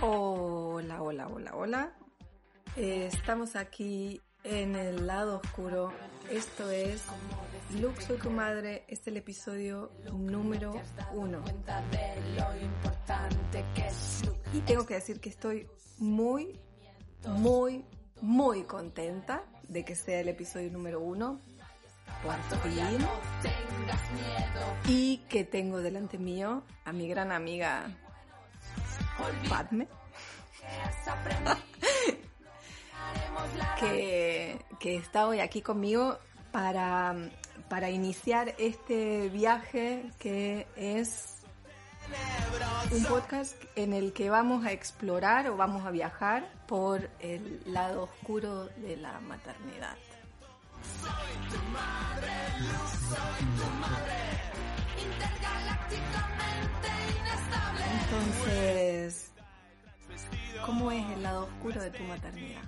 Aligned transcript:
Hola, 0.00 1.02
hola, 1.02 1.26
hola, 1.26 1.56
hola. 1.56 1.92
Eh, 2.76 3.08
estamos 3.12 3.56
aquí 3.56 4.20
en 4.44 4.76
el 4.76 5.08
lado 5.08 5.40
oscuro. 5.42 5.92
Esto 6.30 6.70
es 6.70 7.02
Lux 7.80 8.04
soy 8.04 8.16
tu 8.18 8.30
madre. 8.30 8.84
Es 8.86 9.04
el 9.08 9.16
episodio 9.16 9.90
número 10.12 10.80
uno. 11.12 11.42
Y 14.54 14.60
tengo 14.60 14.86
que 14.86 14.94
decir 14.94 15.18
que 15.18 15.30
estoy 15.30 15.66
muy, 15.98 16.60
muy, 17.26 17.84
muy 18.20 18.62
contenta 18.62 19.42
de 19.64 19.84
que 19.84 19.96
sea 19.96 20.20
el 20.20 20.28
episodio 20.28 20.70
número 20.70 21.00
uno. 21.00 21.40
Por 22.22 22.36
fin. 22.60 23.04
Y 24.86 25.18
que 25.28 25.42
tengo 25.42 25.78
delante 25.78 26.18
mío 26.18 26.62
a 26.84 26.92
mi 26.92 27.08
gran 27.08 27.32
amiga 27.32 27.90
Padme. 29.48 29.88
que, 33.80 34.64
que 34.78 34.96
está 34.96 35.26
hoy 35.26 35.40
aquí 35.40 35.62
conmigo 35.62 36.18
para, 36.52 37.16
para 37.68 37.90
iniciar 37.90 38.54
este 38.58 39.28
viaje 39.28 40.04
que 40.18 40.66
es 40.76 41.34
un 42.90 43.04
podcast 43.04 43.54
en 43.76 43.92
el 43.92 44.12
que 44.12 44.30
vamos 44.30 44.64
a 44.64 44.72
explorar 44.72 45.48
o 45.48 45.56
vamos 45.56 45.84
a 45.84 45.90
viajar 45.90 46.50
por 46.66 47.10
el 47.20 47.60
lado 47.66 48.04
oscuro 48.04 48.66
de 48.76 48.96
la 48.96 49.20
maternidad. 49.20 49.96
Soy 51.02 51.10
tu 51.50 51.58
madre, 51.70 52.32
soy 53.08 53.44
tu 53.58 53.66
madre, 53.78 54.20
intergalácticamente 55.04 55.98
inestable. 55.98 56.37
Entonces, 58.02 59.32
¿cómo 60.64 60.90
es 60.92 61.04
el 61.10 61.22
lado 61.22 61.44
oscuro 61.44 61.82
de 61.82 61.90
tu 61.90 62.02
maternidad? 62.04 62.62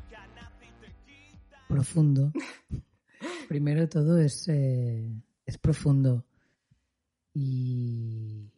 Profundo. 1.69 2.33
Primero 3.49 3.81
de 3.81 3.89
todo 3.89 4.19
es, 4.19 4.49
eh, 4.49 5.11
es 5.47 5.59
profundo. 5.59 6.27
Y, 7.33 8.53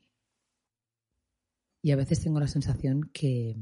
y 1.83 1.91
a 1.91 1.97
veces 1.97 2.23
tengo 2.23 2.41
la 2.41 2.49
sensación 2.49 3.11
que, 3.13 3.57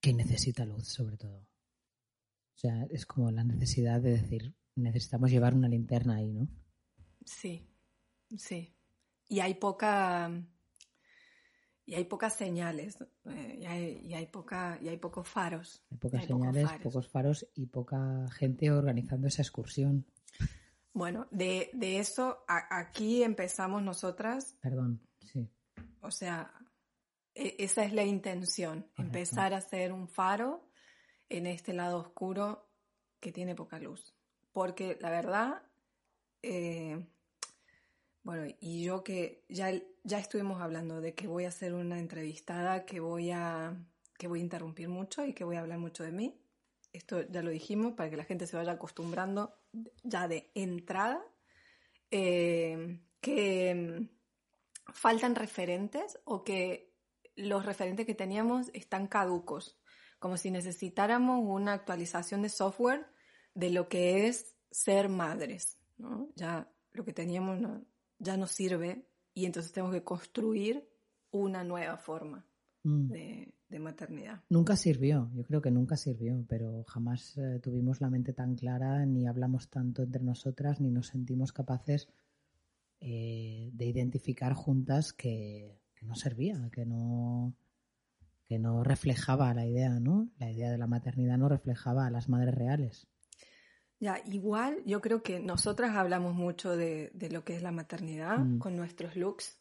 que 0.00 0.12
necesita 0.12 0.64
luz, 0.64 0.88
sobre 0.88 1.16
todo. 1.16 1.38
O 2.54 2.58
sea, 2.58 2.84
es 2.90 3.06
como 3.06 3.30
la 3.30 3.44
necesidad 3.44 4.00
de 4.00 4.10
decir, 4.10 4.54
necesitamos 4.74 5.30
llevar 5.30 5.54
una 5.54 5.68
linterna 5.68 6.16
ahí, 6.16 6.32
¿no? 6.32 6.48
Sí, 7.24 7.68
sí. 8.36 8.74
Y 9.32 9.40
hay 9.40 9.54
poca 9.54 10.30
y 11.86 11.94
hay 11.94 12.04
pocas 12.04 12.36
señales 12.36 12.98
eh, 13.24 13.58
y, 13.60 13.64
hay, 13.64 14.00
y, 14.04 14.12
hay, 14.12 14.26
poca 14.26 14.78
y 14.82 14.88
hay 14.88 14.98
pocos 14.98 15.26
faros. 15.26 15.82
Hay 15.90 15.96
pocas 15.96 16.20
hay 16.20 16.26
señales, 16.26 16.64
pocos 16.64 16.70
faros. 16.70 16.82
pocos 16.82 17.08
faros 17.08 17.46
y 17.54 17.66
poca 17.66 18.30
gente 18.32 18.70
organizando 18.70 19.28
esa 19.28 19.40
excursión. 19.40 20.04
Bueno, 20.92 21.28
de, 21.30 21.70
de 21.72 21.98
eso 21.98 22.44
a, 22.46 22.78
aquí 22.78 23.22
empezamos 23.22 23.82
nosotras. 23.82 24.58
Perdón, 24.60 25.00
sí. 25.20 25.48
O 26.02 26.10
sea, 26.10 26.52
e, 27.34 27.56
esa 27.58 27.84
es 27.84 27.94
la 27.94 28.04
intención, 28.04 28.82
Correcto. 28.82 29.02
empezar 29.02 29.54
a 29.54 29.58
hacer 29.58 29.94
un 29.94 30.08
faro 30.08 30.68
en 31.30 31.46
este 31.46 31.72
lado 31.72 32.00
oscuro 32.00 32.68
que 33.18 33.32
tiene 33.32 33.54
poca 33.54 33.78
luz. 33.78 34.14
Porque 34.52 34.98
la 35.00 35.08
verdad, 35.08 35.62
eh, 36.42 37.08
bueno, 38.22 38.54
y 38.60 38.84
yo 38.84 39.02
que 39.02 39.44
ya, 39.48 39.72
ya 40.04 40.18
estuvimos 40.18 40.60
hablando 40.60 41.00
de 41.00 41.14
que 41.14 41.26
voy 41.26 41.44
a 41.44 41.48
hacer 41.48 41.74
una 41.74 41.98
entrevistada 41.98 42.84
que 42.84 43.00
voy 43.00 43.30
a 43.30 43.76
que 44.18 44.28
voy 44.28 44.38
a 44.38 44.42
interrumpir 44.42 44.88
mucho 44.88 45.24
y 45.24 45.32
que 45.32 45.42
voy 45.42 45.56
a 45.56 45.60
hablar 45.60 45.78
mucho 45.78 46.04
de 46.04 46.12
mí. 46.12 46.40
Esto 46.92 47.22
ya 47.22 47.42
lo 47.42 47.50
dijimos 47.50 47.94
para 47.94 48.08
que 48.08 48.16
la 48.16 48.24
gente 48.24 48.46
se 48.46 48.56
vaya 48.56 48.72
acostumbrando 48.72 49.52
ya 50.04 50.28
de 50.28 50.52
entrada. 50.54 51.20
Eh, 52.10 53.00
que 53.22 54.10
faltan 54.92 55.34
referentes 55.34 56.18
o 56.24 56.44
que 56.44 56.92
los 57.36 57.64
referentes 57.64 58.04
que 58.04 58.14
teníamos 58.14 58.70
están 58.74 59.06
caducos, 59.06 59.78
como 60.18 60.36
si 60.36 60.50
necesitáramos 60.50 61.40
una 61.42 61.72
actualización 61.72 62.42
de 62.42 62.50
software 62.50 63.06
de 63.54 63.70
lo 63.70 63.88
que 63.88 64.26
es 64.26 64.56
ser 64.70 65.08
madres. 65.08 65.78
¿no? 65.96 66.28
Ya 66.34 66.70
lo 66.92 67.04
que 67.04 67.12
teníamos 67.12 67.60
no, 67.60 67.84
ya 68.22 68.36
no 68.36 68.46
sirve 68.46 69.06
y 69.34 69.44
entonces 69.44 69.72
tenemos 69.72 69.94
que 69.94 70.04
construir 70.04 70.88
una 71.30 71.64
nueva 71.64 71.96
forma 71.98 72.46
Mm. 72.84 73.08
de, 73.08 73.54
de, 73.68 73.78
maternidad. 73.78 74.40
Nunca 74.48 74.74
sirvió, 74.74 75.30
yo 75.34 75.44
creo 75.44 75.62
que 75.62 75.70
nunca 75.70 75.96
sirvió, 75.96 76.44
pero 76.48 76.82
jamás 76.84 77.38
eh, 77.38 77.60
tuvimos 77.62 78.00
la 78.00 78.10
mente 78.10 78.32
tan 78.32 78.56
clara, 78.56 79.06
ni 79.06 79.28
hablamos 79.28 79.70
tanto 79.70 80.02
entre 80.02 80.22
nosotras, 80.24 80.80
ni 80.80 80.90
nos 80.90 81.06
sentimos 81.06 81.52
capaces 81.52 82.08
eh, 82.98 83.70
de 83.72 83.86
identificar 83.86 84.54
juntas 84.54 85.12
que, 85.12 85.78
que, 85.94 86.04
no 86.06 86.16
servía, 86.16 86.70
que 86.72 86.84
no, 86.84 87.54
que 88.46 88.58
no 88.58 88.82
reflejaba 88.82 89.54
la 89.54 89.64
idea, 89.64 90.00
¿no? 90.00 90.28
La 90.38 90.50
idea 90.50 90.72
de 90.72 90.78
la 90.78 90.88
maternidad 90.88 91.38
no 91.38 91.48
reflejaba 91.48 92.06
a 92.06 92.10
las 92.10 92.28
madres 92.28 92.54
reales. 92.54 93.06
Ya, 94.02 94.20
igual 94.24 94.82
yo 94.84 95.00
creo 95.00 95.22
que 95.22 95.38
nosotras 95.38 95.94
hablamos 95.94 96.34
mucho 96.34 96.76
de, 96.76 97.12
de 97.14 97.30
lo 97.30 97.44
que 97.44 97.54
es 97.54 97.62
la 97.62 97.70
maternidad 97.70 98.36
mm. 98.36 98.58
con 98.58 98.74
nuestros 98.74 99.14
looks. 99.14 99.56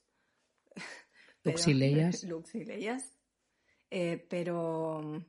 Luxileyas. 1.43 2.23
Luxileyas. 2.23 3.03
Eh, 3.93 4.25
pero, 4.29 5.25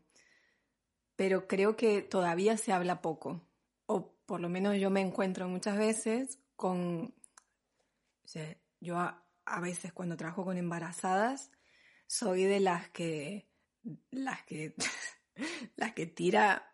pero 1.17 1.49
creo 1.49 1.75
que 1.75 2.00
todavía 2.00 2.56
se 2.56 2.71
habla 2.73 3.03
poco. 3.03 3.41
O 3.87 4.15
por 4.25 4.41
lo 4.41 4.49
menos 4.49 4.78
yo 4.78 4.89
me 4.89 5.00
encuentro 5.00 5.49
muchas 5.49 5.77
veces 5.77 6.39
con... 6.55 7.12
O 8.25 8.29
sea, 8.29 8.56
yo 8.79 8.99
a, 8.99 9.27
a 9.44 9.61
veces 9.61 9.93
cuando 9.93 10.17
trabajo 10.17 10.44
con 10.44 10.59
embarazadas 10.59 11.50
soy 12.06 12.44
de 12.44 12.61
las 12.61 12.89
que... 12.91 13.49
Las 14.12 14.44
que... 14.44 14.77
las 15.75 15.93
que 15.93 16.06
tira 16.06 16.72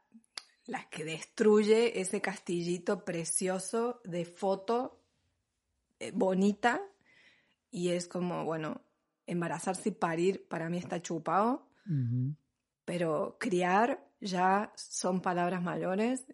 las 0.68 0.86
que 0.88 1.02
destruye 1.02 1.98
ese 1.98 2.20
castillito 2.20 3.02
precioso 3.04 4.02
de 4.04 4.26
foto 4.26 5.00
eh, 5.98 6.12
bonita 6.14 6.82
y 7.70 7.88
es 7.88 8.06
como, 8.06 8.44
bueno, 8.44 8.82
embarazarse 9.26 9.88
y 9.88 9.92
parir 9.92 10.46
para 10.46 10.68
mí 10.68 10.76
está 10.76 11.00
chupado, 11.00 11.66
uh 11.86 11.90
-huh. 11.90 12.36
pero 12.84 13.38
criar 13.40 14.06
ya 14.20 14.70
son 14.76 15.22
palabras 15.22 15.62
mayores 15.62 16.26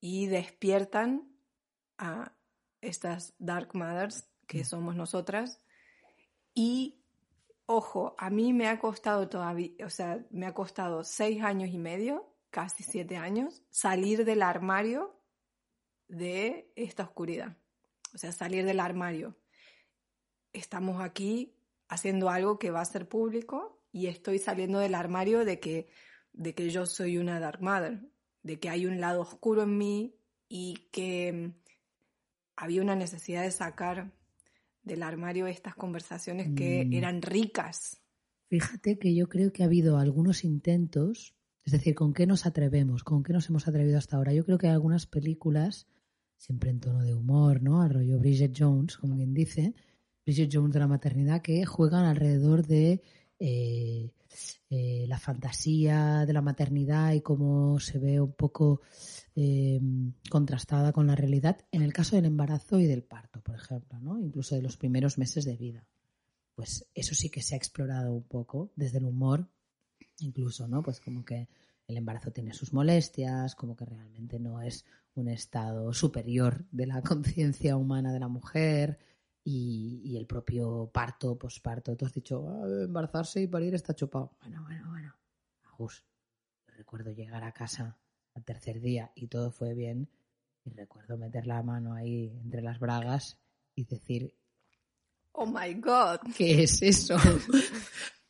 y 0.00 0.28
despiertan 0.28 1.28
a 1.98 2.32
estas 2.80 3.34
dark 3.38 3.74
mothers 3.74 4.26
que 4.46 4.58
uh 4.58 4.60
-huh. 4.62 4.64
somos 4.64 4.96
nosotras 4.96 5.60
y 6.54 7.02
ojo, 7.66 8.14
a 8.16 8.30
mí 8.30 8.54
me 8.54 8.66
ha 8.68 8.78
costado 8.78 9.28
todavía, 9.28 9.72
o 9.84 9.90
sea, 9.90 10.24
me 10.30 10.46
ha 10.46 10.54
costado 10.54 11.04
seis 11.04 11.42
años 11.42 11.68
y 11.68 11.78
medio 11.78 12.33
casi 12.54 12.84
siete 12.84 13.16
años, 13.16 13.64
salir 13.68 14.24
del 14.24 14.40
armario 14.40 15.20
de 16.06 16.70
esta 16.76 17.02
oscuridad. 17.02 17.56
O 18.14 18.18
sea, 18.18 18.30
salir 18.30 18.64
del 18.64 18.78
armario. 18.78 19.36
Estamos 20.52 21.02
aquí 21.02 21.56
haciendo 21.88 22.30
algo 22.30 22.60
que 22.60 22.70
va 22.70 22.80
a 22.80 22.84
ser 22.84 23.08
público 23.08 23.82
y 23.90 24.06
estoy 24.06 24.38
saliendo 24.38 24.78
del 24.78 24.94
armario 24.94 25.44
de 25.44 25.58
que, 25.58 25.88
de 26.32 26.54
que 26.54 26.70
yo 26.70 26.86
soy 26.86 27.18
una 27.18 27.40
Dark 27.40 27.60
Mother, 27.60 28.08
de 28.44 28.60
que 28.60 28.68
hay 28.68 28.86
un 28.86 29.00
lado 29.00 29.22
oscuro 29.22 29.64
en 29.64 29.76
mí 29.76 30.16
y 30.48 30.88
que 30.92 31.54
había 32.54 32.82
una 32.82 32.94
necesidad 32.94 33.42
de 33.42 33.50
sacar 33.50 34.12
del 34.84 35.02
armario 35.02 35.48
estas 35.48 35.74
conversaciones 35.74 36.54
que 36.54 36.84
Mm. 36.84 36.92
eran 36.92 37.20
ricas. 37.20 38.00
Fíjate 38.48 38.96
que 39.00 39.12
yo 39.12 39.28
creo 39.28 39.52
que 39.52 39.64
ha 39.64 39.66
habido 39.66 39.98
algunos 39.98 40.44
intentos 40.44 41.34
es 41.64 41.72
decir, 41.72 41.94
¿con 41.94 42.12
qué 42.12 42.26
nos 42.26 42.44
atrevemos? 42.46 43.04
¿Con 43.04 43.22
qué 43.22 43.32
nos 43.32 43.48
hemos 43.48 43.66
atrevido 43.66 43.96
hasta 43.96 44.16
ahora? 44.16 44.34
Yo 44.34 44.44
creo 44.44 44.58
que 44.58 44.66
hay 44.66 44.74
algunas 44.74 45.06
películas, 45.06 45.86
siempre 46.36 46.70
en 46.70 46.80
tono 46.80 47.02
de 47.02 47.14
humor, 47.14 47.62
¿no? 47.62 47.80
Al 47.80 47.90
rollo 47.90 48.18
Bridget 48.18 48.54
Jones, 48.56 48.98
como 48.98 49.16
quien 49.16 49.32
dice, 49.32 49.74
Bridget 50.26 50.50
Jones 50.52 50.74
de 50.74 50.80
la 50.80 50.88
maternidad, 50.88 51.40
que 51.40 51.64
juegan 51.64 52.04
alrededor 52.04 52.66
de 52.66 53.02
eh, 53.38 54.10
eh, 54.68 55.06
la 55.08 55.18
fantasía 55.18 56.26
de 56.26 56.32
la 56.32 56.42
maternidad 56.42 57.12
y 57.12 57.22
cómo 57.22 57.78
se 57.80 57.98
ve 57.98 58.20
un 58.20 58.32
poco 58.32 58.82
eh, 59.34 59.80
contrastada 60.28 60.92
con 60.92 61.06
la 61.06 61.14
realidad 61.14 61.58
en 61.72 61.82
el 61.82 61.92
caso 61.92 62.16
del 62.16 62.26
embarazo 62.26 62.78
y 62.78 62.86
del 62.86 63.04
parto, 63.04 63.40
por 63.40 63.54
ejemplo, 63.54 63.98
¿no? 64.00 64.20
Incluso 64.20 64.54
de 64.54 64.62
los 64.62 64.76
primeros 64.76 65.16
meses 65.16 65.44
de 65.44 65.56
vida. 65.56 65.86
Pues 66.54 66.86
eso 66.94 67.14
sí 67.14 67.30
que 67.30 67.42
se 67.42 67.54
ha 67.54 67.58
explorado 67.58 68.12
un 68.12 68.24
poco 68.24 68.70
desde 68.76 68.98
el 68.98 69.06
humor 69.06 69.48
incluso, 70.18 70.68
¿no? 70.68 70.82
Pues 70.82 71.00
como 71.00 71.24
que 71.24 71.48
el 71.86 71.96
embarazo 71.96 72.30
tiene 72.30 72.54
sus 72.54 72.72
molestias, 72.72 73.54
como 73.54 73.76
que 73.76 73.84
realmente 73.84 74.38
no 74.38 74.60
es 74.60 74.84
un 75.14 75.28
estado 75.28 75.92
superior 75.92 76.64
de 76.70 76.86
la 76.86 77.02
conciencia 77.02 77.76
humana 77.76 78.12
de 78.12 78.20
la 78.20 78.28
mujer, 78.28 78.98
y, 79.44 80.00
y 80.02 80.16
el 80.16 80.26
propio 80.26 80.90
parto, 80.92 81.36
posparto. 81.36 81.94
Tú 81.96 82.06
has 82.06 82.14
dicho, 82.14 82.48
"Ah, 82.48 82.66
embarazarse 82.84 83.42
y 83.42 83.46
parir 83.46 83.74
está 83.74 83.94
chupado. 83.94 84.32
Bueno, 84.40 84.62
bueno, 84.62 84.88
bueno. 84.88 85.14
Agus, 85.72 86.04
recuerdo 86.66 87.10
llegar 87.10 87.44
a 87.44 87.52
casa 87.52 87.98
al 88.34 88.44
tercer 88.44 88.80
día 88.80 89.12
y 89.14 89.28
todo 89.28 89.50
fue 89.50 89.74
bien. 89.74 90.08
Y 90.64 90.70
recuerdo 90.70 91.18
meter 91.18 91.46
la 91.46 91.62
mano 91.62 91.92
ahí 91.92 92.38
entre 92.42 92.62
las 92.62 92.78
bragas 92.78 93.38
y 93.74 93.84
decir, 93.84 94.34
Oh 95.32 95.46
my 95.46 95.74
God. 95.74 96.20
¿qué 96.36 96.62
es 96.62 96.80
eso? 96.80 97.16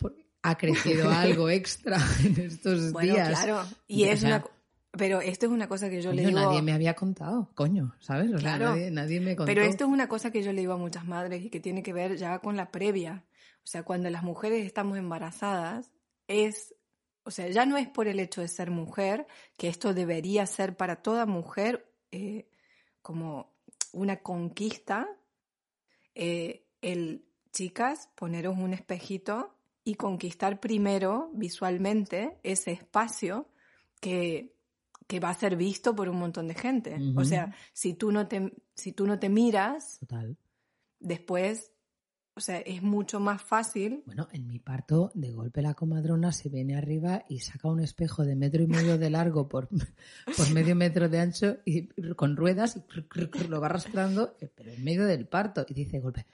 Ha 0.47 0.57
crecido 0.57 1.11
algo 1.11 1.49
extra 1.49 1.97
en 2.23 2.39
estos 2.39 2.93
Bueno, 2.93 3.15
días. 3.15 3.29
claro. 3.31 3.65
Y 3.87 4.05
es 4.05 4.21
sea, 4.21 4.29
una. 4.37 4.45
Pero 4.93 5.21
esto 5.21 5.47
es 5.47 5.53
una 5.53 5.67
cosa 5.69 5.89
que 5.91 6.03
yo 6.03 6.13
le 6.13 6.25
digo. 6.27 6.39
nadie 6.39 6.61
me 6.63 6.73
había 6.73 6.95
contado, 6.95 7.51
coño, 7.55 7.95
¿sabes? 7.99 8.27
O 8.33 8.39
sea, 8.39 8.57
Claro. 8.57 8.71
nadie, 8.77 8.91
nadie 8.91 9.21
me 9.21 9.35
contó. 9.35 9.47
Pero 9.47 9.63
esto 9.63 9.85
es 9.85 9.91
una 9.91 10.07
cosa 10.09 10.31
que 10.31 10.43
yo 10.43 10.53
le 10.53 10.61
digo 10.61 10.75
a 10.75 10.77
muchas 10.77 11.07
madres 11.07 11.43
y 11.43 11.51
que 11.51 11.59
tiene 11.61 11.83
que 11.83 11.93
ver 11.93 12.17
ya 12.17 12.39
con 12.41 12.57
la 12.57 12.71
previa. 12.71 13.25
O 13.65 13.67
sea, 13.67 13.83
cuando 13.83 14.11
las 14.11 14.23
mujeres 14.23 14.65
estamos 14.67 14.99
embarazadas, 14.99 15.91
es, 16.29 16.75
o 17.25 17.31
sea, 17.31 17.49
ya 17.49 17.65
no 17.67 17.77
es 17.79 17.89
por 17.89 18.07
el 18.07 18.21
hecho 18.21 18.41
de 18.43 18.49
ser 18.49 18.71
mujer, 18.71 19.27
que 19.57 19.69
esto 19.69 19.95
debería 19.95 20.47
ser 20.47 20.77
para 20.77 20.97
toda 20.97 21.25
mujer 21.27 21.91
eh, 22.13 22.49
como 23.03 23.53
una 23.93 24.19
conquista, 24.19 25.09
eh, 26.15 26.67
el, 26.83 27.25
chicas, 27.53 28.11
poneros 28.15 28.57
un 28.59 28.75
espejito 28.75 29.57
y 29.85 29.95
conquistar 29.95 30.61
primero 30.61 31.31
visualmente 31.35 32.39
ese 32.43 32.73
espacio 32.73 33.47
que, 34.01 34.55
que 35.07 35.21
va 35.21 35.31
a 35.31 35.35
ser 35.35 35.57
visto 35.57 35.95
por 35.95 36.09
un 36.09 36.19
montón 36.19 36.49
de 36.49 36.55
gente. 36.55 36.97
O 37.17 37.25
sea, 37.25 37.55
si 37.73 37.95
tú 37.95 38.11
no 38.11 38.27
te, 38.27 38.55
si 38.75 38.93
tú 38.93 39.07
no 39.07 39.19
te 39.19 39.29
miras, 39.29 39.99
Total. 40.01 40.37
después, 41.01 41.73
o 42.35 42.41
sea, 42.41 42.59
es 42.61 42.83
mucho 42.83 43.21
más 43.21 43.43
fácil. 43.43 44.03
Bueno, 44.07 44.29
en 44.33 44.47
mi 44.47 44.59
parto, 44.59 45.11
de 45.15 45.33
golpe 45.33 45.61
la 45.61 45.75
comadrona 45.75 46.33
se 46.33 46.49
viene 46.49 46.77
arriba 46.77 47.25
y 47.29 47.41
saca 47.41 47.69
un 47.69 47.81
espejo 47.81 48.25
de 48.25 48.37
metro 48.37 48.63
y 48.63 48.67
medio 48.67 48.97
de 48.97 49.11
largo 49.11 49.49
por, 49.49 49.69
por 50.37 50.51
medio 50.53 50.75
metro 50.75 51.11
de 51.11 51.21
ancho 51.21 51.59
y 51.67 51.89
con 52.15 52.37
ruedas 52.37 52.77
y 52.77 53.49
lo 53.49 53.61
va 53.61 53.67
arrastrando, 53.67 54.35
eh, 54.41 54.49
pero 54.55 54.73
en 54.73 54.83
medio 54.83 55.05
del 55.05 55.27
parto. 55.27 55.67
Y 55.69 55.75
dice, 55.75 55.99
de 55.99 56.01
golpe, 56.01 56.27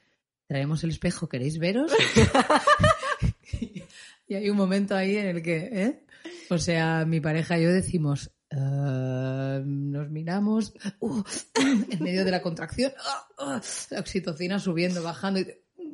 traemos 0.47 0.85
el 0.85 0.91
espejo, 0.91 1.29
¿queréis 1.29 1.59
veros? 1.59 1.93
y 4.29 4.35
hay 4.35 4.51
un 4.51 4.57
momento 4.57 4.95
ahí 4.95 5.17
en 5.17 5.27
el 5.27 5.43
que, 5.43 5.57
¿eh? 5.73 6.05
O 6.51 6.59
sea, 6.59 7.05
mi 7.05 7.21
pareja 7.21 7.59
y 7.59 7.65
yo 7.65 7.73
decimos, 7.73 8.31
"Ah, 8.51 9.61
nos 9.65 10.11
miramos, 10.11 10.75
uh, 11.01 11.23
en 11.55 12.03
medio 12.03 12.25
de 12.25 12.31
la 12.31 12.43
contracción, 12.43 12.93
ah, 12.99 13.29
ah, 13.39 13.61
la 13.91 14.01
oxitocina 14.01 14.59
subiendo, 14.59 15.03
bajando. 15.03 15.41
Y, 15.41 15.47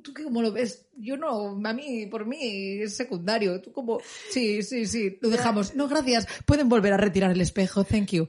¿Tú 0.03 0.15
qué, 0.15 0.25
cómo 0.25 0.43
lo 0.43 0.53
ves? 0.53 0.87
Yo 0.97 1.17
no, 1.17 1.61
a 1.65 1.73
mí, 1.73 2.07
por 2.07 2.27
mí, 2.27 2.81
es 2.83 2.97
secundario. 2.97 3.61
Tú 3.61 3.73
como, 3.73 4.01
sí, 4.31 4.63
sí, 4.63 4.87
sí, 4.87 5.19
lo 5.21 5.31
dejamos. 5.31 5.75
No, 5.75 5.89
gracias. 5.89 6.27
Pueden 6.45 6.69
volver 6.69 6.93
a 6.93 6.97
retirar 6.97 7.33
el 7.33 7.41
espejo, 7.41 7.85
thank 7.85 8.13
you. 8.13 8.29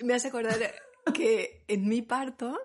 Me 0.00 0.14
hace 0.14 0.28
acordar 0.28 0.56
que 1.12 1.64
en 1.68 1.88
mi 1.88 2.02
parto, 2.02 2.58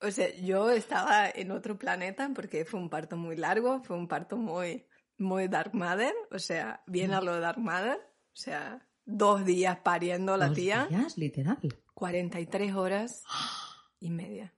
o 0.00 0.10
sea, 0.10 0.32
yo 0.36 0.70
estaba 0.70 1.28
en 1.28 1.50
otro 1.50 1.78
planeta 1.78 2.30
porque 2.34 2.64
fue 2.64 2.80
un 2.80 2.90
parto 2.90 3.16
muy 3.16 3.36
largo, 3.36 3.82
fue 3.82 3.96
un 3.96 4.06
parto 4.06 4.36
muy, 4.36 4.84
muy 5.18 5.48
Dark 5.48 5.74
Mother, 5.74 6.14
o 6.30 6.38
sea, 6.38 6.82
bien 6.86 7.12
a 7.12 7.20
lo 7.20 7.38
Dark 7.40 7.58
Mother, 7.58 7.98
o 7.98 8.36
sea, 8.36 8.86
dos 9.04 9.44
días 9.44 9.78
pariendo 9.84 10.36
la 10.36 10.46
Dos 10.48 10.56
tía, 10.56 10.86
días, 10.88 11.16
literal. 11.18 11.58
43 11.94 12.74
horas 12.74 13.22
y 14.00 14.10
media 14.10 14.54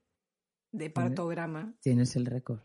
de 0.73 0.91
partograma. 0.91 1.75
Tienes 1.81 2.17
el 2.17 2.27
récord. 2.27 2.61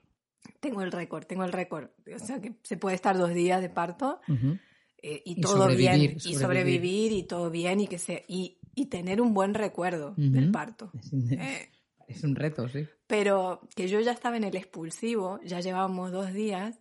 Tengo 0.60 0.82
el 0.82 0.92
récord, 0.92 1.26
tengo 1.26 1.44
el 1.44 1.52
récord. 1.52 1.90
O 2.16 2.20
sea, 2.20 2.40
que 2.42 2.56
se 2.64 2.78
puede 2.78 2.96
estar 2.96 3.18
dos 3.18 3.34
días 3.34 3.62
de 3.62 3.70
parto 3.70 4.22
Ujú. 4.28 4.58
eh, 4.98 5.22
y, 5.26 5.40
Y 5.40 5.42
todo 5.42 5.68
bien, 5.68 5.94
sobrevivir, 5.94 6.18
y 6.26 6.36
sobrevivir. 6.36 7.12
y 7.12 7.24
todo 7.24 7.50
bien 7.52 7.80
y 7.82 7.88
que 7.88 8.00
se 8.00 8.26
y, 8.28 8.60
y 8.74 8.88
tener 8.88 9.22
un 9.22 9.34
buen 9.34 9.54
recuerdo 9.54 10.12
Ujú. 10.12 10.32
del 10.32 10.52
parto. 10.52 10.92
Eh, 11.32 11.70
es 12.08 12.24
un 12.24 12.36
reto, 12.36 12.68
sí. 12.70 12.86
pero 13.08 13.62
que 13.76 13.88
yo 13.88 14.00
ya 14.00 14.12
estaba 14.12 14.36
en 14.38 14.44
el 14.44 14.56
expulsivo, 14.56 15.40
ya 15.44 15.60
llevábamos 15.62 16.12
dos 16.12 16.34
días 16.34 16.80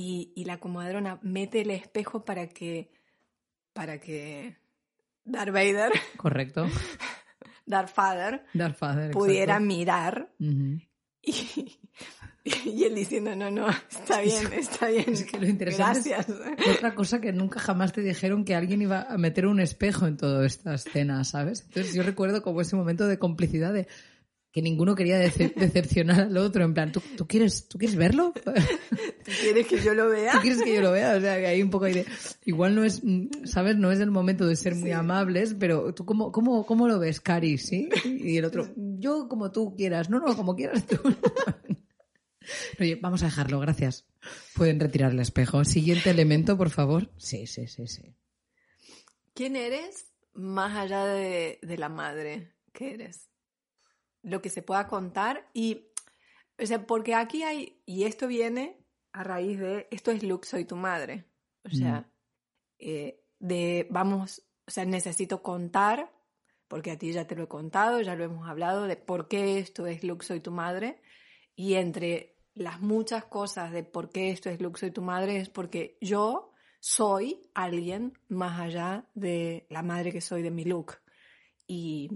y, 0.00 0.32
y 0.34 0.44
la 0.46 0.58
comadrona 0.58 1.18
mete 1.20 1.60
el 1.60 1.70
espejo 1.70 2.24
para 2.24 2.48
que 2.48 2.90
para 3.74 4.00
que 4.00 4.56
Darth 5.24 5.52
Vader, 5.52 5.92
Correcto. 6.16 6.66
Darth 7.66 7.90
Father, 7.92 8.42
Darth 8.54 8.78
pudiera 9.12 9.54
exacto. 9.58 9.66
mirar 9.66 10.32
y, 11.22 11.78
y 12.64 12.84
él 12.84 12.94
diciendo, 12.94 13.36
no, 13.36 13.50
no, 13.50 13.68
está 13.68 14.22
bien, 14.22 14.50
está 14.54 14.88
bien, 14.88 15.04
Es 15.08 15.24
que 15.24 15.38
lo 15.38 15.46
interesante 15.46 15.98
es- 15.98 16.06
gracias. 16.26 16.76
Otra 16.76 16.94
cosa 16.94 17.20
que 17.20 17.32
nunca 17.32 17.60
jamás 17.60 17.92
te 17.92 18.00
dijeron 18.00 18.44
que 18.46 18.54
alguien 18.54 18.80
iba 18.80 19.02
a 19.02 19.18
meter 19.18 19.46
un 19.46 19.60
espejo 19.60 20.06
en 20.06 20.16
toda 20.16 20.46
esta 20.46 20.74
escena, 20.74 21.22
¿sabes? 21.24 21.62
Entonces 21.68 21.94
yo 21.94 22.02
recuerdo 22.02 22.42
como 22.42 22.62
ese 22.62 22.74
momento 22.74 23.06
de 23.06 23.18
complicidad 23.18 23.74
de 23.74 23.86
que 24.52 24.62
ninguno 24.62 24.94
quería 24.96 25.20
dece- 25.22 25.54
decepcionar 25.56 26.20
al 26.22 26.36
otro, 26.36 26.64
en 26.64 26.74
plan, 26.74 26.90
¿tú, 26.92 27.00
tú 27.16 27.26
quieres, 27.26 27.68
¿tú 27.68 27.78
quieres 27.78 27.96
verlo? 27.96 28.32
¿Tú 28.34 28.50
¿Tú 29.24 29.30
quieres 29.42 29.66
que 29.66 29.80
yo 29.80 29.94
lo 29.94 30.08
vea? 30.08 30.40
quieres 30.40 30.62
que 30.62 30.74
yo 30.74 30.80
lo 30.80 30.90
vea? 30.92 31.16
O 31.16 31.20
sea, 31.20 31.38
que 31.38 31.46
hay 31.46 31.62
un 31.62 31.70
poco 31.70 31.84
ahí 31.84 31.94
de... 31.94 32.06
Igual 32.46 32.74
no 32.74 32.82
es, 32.84 33.00
¿sabes? 33.44 33.76
No 33.76 33.92
es 33.92 34.00
el 34.00 34.10
momento 34.10 34.46
de 34.46 34.56
ser 34.56 34.74
muy 34.74 34.90
amables, 34.92 35.54
pero 35.58 35.94
¿tú 35.94 36.04
cómo, 36.04 36.32
cómo, 36.32 36.66
cómo 36.66 36.88
lo 36.88 36.98
ves, 36.98 37.20
Cari? 37.20 37.58
¿Sí? 37.58 37.88
Y 38.04 38.38
el 38.38 38.44
otro, 38.44 38.68
yo 38.76 39.28
como 39.28 39.52
tú 39.52 39.76
quieras. 39.76 40.10
No, 40.10 40.18
no, 40.18 40.34
como 40.36 40.56
quieras 40.56 40.84
tú. 40.86 40.96
Oye, 42.80 42.96
vamos 43.00 43.22
a 43.22 43.26
dejarlo, 43.26 43.60
gracias. 43.60 44.06
Pueden 44.54 44.80
retirar 44.80 45.12
el 45.12 45.20
espejo. 45.20 45.64
Siguiente 45.64 46.10
elemento, 46.10 46.56
por 46.56 46.70
favor. 46.70 47.10
Sí, 47.16 47.46
sí, 47.46 47.66
sí, 47.68 47.86
sí. 47.86 48.16
¿Quién 49.34 49.54
eres 49.56 50.06
más 50.34 50.76
allá 50.76 51.04
de, 51.04 51.58
de 51.62 51.78
la 51.78 51.88
madre 51.88 52.52
que 52.72 52.94
eres? 52.94 53.29
Lo 54.22 54.42
que 54.42 54.50
se 54.50 54.62
pueda 54.62 54.86
contar 54.86 55.48
y, 55.52 55.88
o 56.58 56.66
sea, 56.66 56.86
porque 56.86 57.14
aquí 57.14 57.42
hay, 57.42 57.82
y 57.86 58.04
esto 58.04 58.26
viene 58.26 58.84
a 59.12 59.24
raíz 59.24 59.58
de, 59.58 59.88
esto 59.90 60.10
es 60.10 60.22
Luke, 60.22 60.46
soy 60.46 60.64
tu 60.64 60.76
madre. 60.76 61.24
O 61.64 61.70
sea, 61.70 62.10
eh, 62.78 63.22
de, 63.38 63.86
vamos, 63.90 64.42
o 64.66 64.70
sea, 64.70 64.84
necesito 64.84 65.42
contar, 65.42 66.12
porque 66.68 66.90
a 66.90 66.98
ti 66.98 67.12
ya 67.12 67.26
te 67.26 67.34
lo 67.34 67.44
he 67.44 67.48
contado, 67.48 68.00
ya 68.00 68.14
lo 68.14 68.24
hemos 68.24 68.48
hablado, 68.48 68.84
de 68.84 68.96
por 68.96 69.28
qué 69.28 69.58
esto 69.58 69.86
es 69.86 70.04
Luke, 70.04 70.24
soy 70.24 70.40
tu 70.40 70.52
madre. 70.52 71.00
Y 71.54 71.74
entre 71.74 72.36
las 72.54 72.80
muchas 72.80 73.24
cosas 73.24 73.72
de 73.72 73.84
por 73.84 74.10
qué 74.10 74.30
esto 74.30 74.50
es 74.50 74.60
Luke, 74.60 74.78
soy 74.78 74.90
tu 74.90 75.02
madre, 75.02 75.38
es 75.38 75.48
porque 75.48 75.98
yo 76.00 76.52
soy 76.80 77.42
alguien 77.54 78.18
más 78.28 78.58
allá 78.58 79.06
de 79.14 79.66
la 79.68 79.82
madre 79.82 80.12
que 80.12 80.20
soy 80.20 80.42
de 80.42 80.50
mi 80.50 80.64
look. 80.64 80.98
Y 81.66 82.08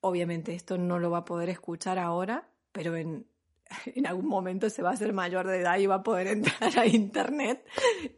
obviamente 0.00 0.54
esto 0.54 0.78
no 0.78 0.98
lo 0.98 1.10
va 1.10 1.18
a 1.18 1.24
poder 1.24 1.48
escuchar 1.48 1.98
ahora, 1.98 2.48
pero 2.72 2.96
en, 2.96 3.26
en 3.86 4.06
algún 4.06 4.26
momento 4.26 4.70
se 4.70 4.82
va 4.82 4.90
a 4.90 4.94
hacer 4.94 5.12
mayor 5.12 5.46
de 5.46 5.60
edad 5.60 5.78
y 5.78 5.86
va 5.86 5.96
a 5.96 6.02
poder 6.02 6.26
entrar 6.28 6.78
a 6.78 6.86
internet 6.86 7.64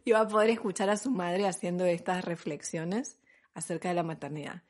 y 0.05 0.11
va 0.11 0.21
a 0.21 0.27
poder 0.27 0.49
escuchar 0.49 0.89
a 0.89 0.97
su 0.97 1.11
madre 1.11 1.47
haciendo 1.47 1.85
estas 1.85 2.25
reflexiones 2.25 3.19
acerca 3.53 3.89
de 3.89 3.95
la 3.95 4.03
maternidad. 4.03 4.63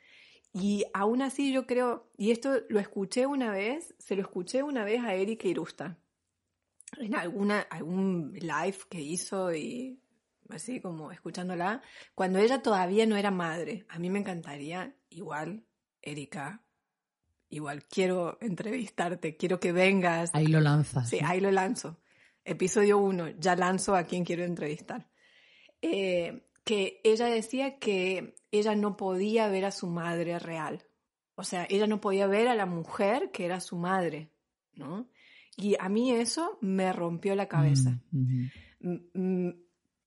Y 0.54 0.84
aún 0.94 1.22
así 1.22 1.54
yo 1.54 1.66
creo, 1.66 2.10
y 2.18 2.32
esto 2.32 2.62
lo 2.68 2.80
escuché 2.80 3.26
una 3.26 3.52
vez, 3.52 3.96
se 4.00 4.16
lo 4.16 4.22
escuché 4.22 4.64
una 4.64 4.84
vez 4.84 5.02
a 5.02 5.14
Erika 5.14 5.48
Irusta, 5.48 5.98
en 6.98 7.16
alguna, 7.16 7.62
algún 7.62 8.34
live 8.34 8.78
que 8.90 9.00
hizo 9.00 9.54
y 9.54 10.02
así 10.50 10.82
como 10.82 11.12
escuchándola, 11.14 11.82
cuando 12.16 12.40
ella 12.40 12.62
todavía 12.62 13.06
no 13.06 13.16
era 13.16 13.32
madre. 13.32 13.86
A 13.88 13.98
mí 13.98 14.10
me 14.10 14.20
encantaría, 14.20 14.94
igual, 15.10 15.64
Erika, 16.02 16.62
igual 17.52 17.84
quiero 17.86 18.38
entrevistarte, 18.42 19.38
quiero 19.38 19.60
que 19.60 19.72
vengas. 19.72 20.32
Ahí 20.34 20.48
lo 20.48 20.60
lanzas. 20.60 21.10
Sí, 21.10 21.20
ahí 21.24 21.40
lo 21.40 21.52
lanzo. 21.52 21.98
Episodio 22.44 22.98
1, 22.98 23.40
ya 23.40 23.56
lanzo 23.56 23.96
a 23.96 24.04
quien 24.04 24.26
quiero 24.26 24.44
entrevistar. 24.44 25.08
Eh, 25.82 26.48
que 26.64 27.02
ella 27.04 27.28
decía 27.28 27.78
que 27.78 28.36
ella 28.52 28.76
no 28.76 28.98
podía 28.98 29.48
ver 29.48 29.66
a 29.66 29.72
su 29.72 29.88
madre 29.88 30.40
real. 30.40 30.84
O 31.36 31.44
sea, 31.44 31.66
ella 31.70 31.88
no 31.88 32.02
podía 32.02 32.28
ver 32.28 32.48
a 32.48 32.56
la 32.56 32.66
mujer 32.66 33.32
que 33.32 33.46
era 33.46 33.60
su 33.60 33.78
madre, 33.78 34.32
¿no? 34.74 35.10
Y 35.58 35.76
a 35.80 35.90
mí 35.90 36.12
eso 36.12 36.58
me 36.62 36.92
rompió 36.94 37.36
la 37.36 37.48
cabeza. 37.48 38.00
Mm. 38.12 38.46
Mm, 38.80 38.98
mm, 39.14 39.54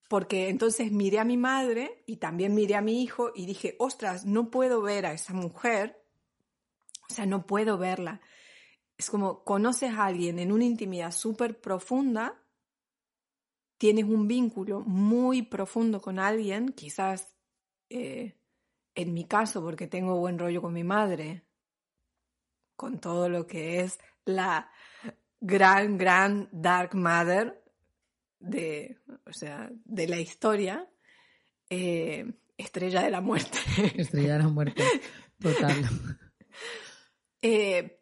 Porque 0.09 0.49
entonces 0.49 0.91
miré 0.93 1.19
a 1.19 1.25
mi 1.25 1.37
madre 1.37 2.03
y 2.07 2.17
también 2.17 2.55
miré 2.55 2.77
a 2.77 2.83
mi 2.83 3.03
hijo 3.03 3.33
y 3.35 3.47
dije, 3.47 3.77
ostras, 3.79 4.27
no 4.27 4.51
puedo 4.51 4.81
ver 4.81 5.07
a 5.07 5.13
esa 5.13 5.35
mujer, 5.35 6.04
o 7.15 7.17
sea, 7.17 7.27
no 7.27 7.47
puedo 7.47 7.79
verla. 7.79 8.21
Es 8.99 9.09
como 9.09 9.45
conoces 9.45 9.93
a 9.93 10.07
alguien 10.07 10.41
en 10.41 10.51
una 10.51 10.65
intimidad 10.65 11.13
súper 11.13 11.61
profunda, 11.61 12.43
tienes 13.79 14.05
un 14.07 14.27
vínculo 14.27 14.81
muy 14.81 15.43
profundo 15.43 16.01
con 16.01 16.19
alguien, 16.19 16.73
quizás 16.73 17.37
eh, 17.89 18.37
en 18.97 19.15
mi 19.15 19.27
caso, 19.27 19.63
porque 19.63 19.87
tengo 19.87 20.19
buen 20.19 20.41
rollo 20.41 20.61
con 20.61 20.73
mi 20.73 20.83
madre, 20.83 21.45
con 22.75 22.99
todo 22.99 23.29
lo 23.29 23.47
que 23.47 23.79
es 23.79 24.01
la 24.25 24.69
gran, 25.39 25.99
gran 25.99 26.49
Dark 26.51 26.97
Mother 26.97 27.63
de, 28.41 28.99
o 29.25 29.33
sea, 29.33 29.71
de 29.85 30.09
la 30.09 30.19
historia, 30.19 30.91
eh, 31.71 32.27
Estrella 32.57 33.03
de 33.03 33.11
la 33.13 33.21
Muerte. 33.21 33.59
Estrella 33.95 34.33
de 34.33 34.39
la 34.41 34.49
Muerte, 34.49 34.83
total. 35.39 36.19
Eh, 37.47 38.01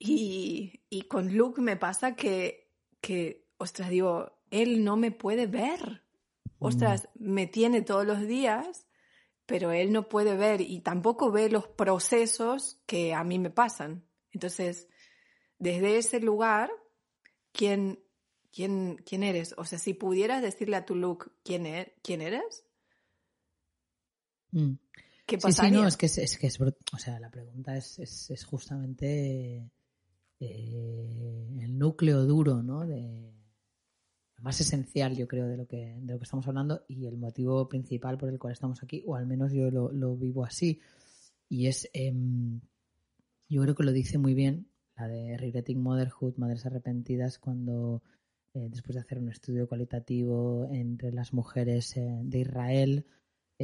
y, 0.00 0.82
y, 0.90 1.02
con 1.02 1.36
Luke 1.36 1.60
me 1.60 1.76
pasa 1.76 2.16
que, 2.16 2.68
que, 3.00 3.46
ostras, 3.56 3.90
digo, 3.90 4.40
él 4.50 4.82
no 4.82 4.96
me 4.96 5.12
puede 5.12 5.46
ver. 5.46 6.02
Ostras, 6.58 7.08
mm. 7.14 7.32
me 7.32 7.46
tiene 7.46 7.82
todos 7.82 8.04
los 8.04 8.26
días, 8.26 8.88
pero 9.46 9.70
él 9.70 9.92
no 9.92 10.08
puede 10.08 10.36
ver 10.36 10.60
y 10.60 10.80
tampoco 10.80 11.30
ve 11.30 11.48
los 11.48 11.68
procesos 11.68 12.82
que 12.86 13.14
a 13.14 13.22
mí 13.22 13.38
me 13.38 13.50
pasan. 13.50 14.04
Entonces, 14.32 14.88
desde 15.60 15.98
ese 15.98 16.18
lugar, 16.18 16.68
¿quién, 17.52 18.02
quién, 18.50 18.96
quién 19.06 19.22
eres? 19.22 19.54
O 19.58 19.64
sea, 19.64 19.78
si 19.78 19.94
pudieras 19.94 20.42
decirle 20.42 20.74
a 20.74 20.84
tu 20.84 20.96
Luke 20.96 21.30
quién, 21.44 21.66
er, 21.66 21.94
quién 22.02 22.20
eres, 22.20 22.64
mm. 24.50 24.72
¿Qué 25.36 25.38
pasaría? 25.38 25.70
Sí, 25.70 25.76
sí, 25.76 25.82
no, 25.82 25.88
es 25.88 25.96
que 25.96 26.06
es, 26.06 26.18
es, 26.18 26.38
que 26.38 26.46
es 26.46 26.60
o 26.60 26.98
sea, 26.98 27.18
la 27.20 27.30
pregunta 27.30 27.76
es, 27.76 27.98
es 27.98 28.44
justamente 28.44 29.70
eh, 30.40 31.48
el 31.60 31.78
núcleo 31.78 32.24
duro, 32.24 32.62
¿no? 32.62 32.86
De, 32.86 33.32
más 34.42 34.60
esencial, 34.60 35.16
yo 35.16 35.28
creo, 35.28 35.46
de 35.46 35.56
lo, 35.56 35.66
que, 35.66 35.96
de 36.00 36.12
lo 36.12 36.18
que 36.18 36.24
estamos 36.24 36.46
hablando 36.48 36.84
y 36.88 37.06
el 37.06 37.16
motivo 37.16 37.68
principal 37.68 38.18
por 38.18 38.28
el 38.28 38.40
cual 38.40 38.52
estamos 38.52 38.82
aquí, 38.82 39.04
o 39.06 39.14
al 39.14 39.24
menos 39.24 39.52
yo 39.52 39.70
lo, 39.70 39.92
lo 39.92 40.16
vivo 40.16 40.44
así. 40.44 40.80
Y 41.48 41.68
es, 41.68 41.88
em, 41.92 42.60
yo 43.48 43.62
creo 43.62 43.76
que 43.76 43.84
lo 43.84 43.92
dice 43.92 44.18
muy 44.18 44.34
bien 44.34 44.68
la 44.96 45.06
de 45.06 45.36
Regretting 45.36 45.80
Motherhood, 45.80 46.36
Madres 46.38 46.66
Arrepentidas, 46.66 47.38
cuando 47.38 48.02
eh, 48.52 48.68
después 48.68 48.96
de 48.96 49.00
hacer 49.02 49.18
un 49.20 49.28
estudio 49.28 49.68
cualitativo 49.68 50.68
entre 50.72 51.12
las 51.12 51.32
mujeres 51.32 51.96
eh, 51.96 52.20
de 52.24 52.40
Israel, 52.40 53.06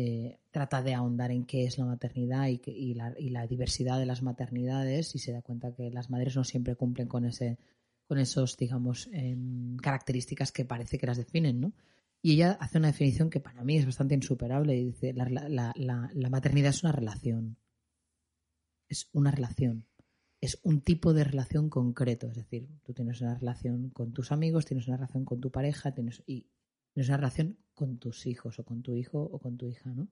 eh, 0.00 0.38
trata 0.52 0.80
de 0.80 0.94
ahondar 0.94 1.32
en 1.32 1.44
qué 1.44 1.64
es 1.64 1.76
la 1.76 1.84
maternidad 1.84 2.46
y, 2.46 2.60
y, 2.66 2.94
la, 2.94 3.12
y, 3.18 3.30
la, 3.30 3.48
diversidad 3.48 3.98
de 3.98 4.06
las 4.06 4.22
maternidades 4.22 5.12
y 5.16 5.18
se 5.18 5.32
da 5.32 5.42
cuenta 5.42 5.74
que 5.74 5.90
las 5.90 6.08
madres 6.08 6.36
no 6.36 6.44
siempre 6.44 6.76
cumplen 6.76 7.08
con 7.08 7.24
ese 7.24 7.58
con 8.06 8.18
esos 8.18 8.56
digamos 8.56 9.08
em, 9.12 9.76
características 9.78 10.52
que 10.52 10.64
parece 10.64 10.98
que 10.98 11.06
las 11.08 11.16
definen 11.16 11.74
y 12.22 12.34
ella 12.34 12.56
hace 12.60 12.78
una 12.78 12.92
definición 12.92 13.28
que 13.28 13.40
para 13.40 13.64
mí 13.64 13.76
es 13.76 13.86
bastante 13.86 14.14
insuperable 14.14 14.76
y 14.76 14.84
dice 14.84 15.12
la, 15.14 15.26
la, 15.26 15.72
la 15.74 16.30
maternidad 16.30 16.70
es 16.70 16.84
una 16.84 16.92
relación. 16.92 17.56
Es 18.88 19.08
una 19.12 19.32
relación. 19.32 19.84
Es 20.40 20.60
un 20.62 20.80
tipo 20.80 21.12
de 21.12 21.24
relación 21.24 21.70
concreto. 21.70 22.28
Es 22.28 22.36
decir 22.36 22.68
tú 22.84 22.94
tienes 22.94 23.20
una 23.20 23.34
relación 23.34 23.90
con 23.90 24.12
tus 24.12 24.30
amigos 24.30 24.64
tienes 24.64 24.86
una 24.86 24.98
relación 24.98 25.24
con 25.24 25.40
tu 25.40 25.50
pareja 25.50 25.92
tienes 25.92 26.22
y 26.24 26.46
es 26.94 27.08
una 27.08 27.16
relación 27.16 27.58
con 27.78 27.98
tus 27.98 28.26
hijos 28.26 28.58
o 28.58 28.64
con 28.64 28.82
tu 28.82 28.92
hijo 28.92 29.22
o 29.22 29.38
con 29.38 29.56
tu 29.56 29.68
hija, 29.68 29.88
¿no? 29.90 30.08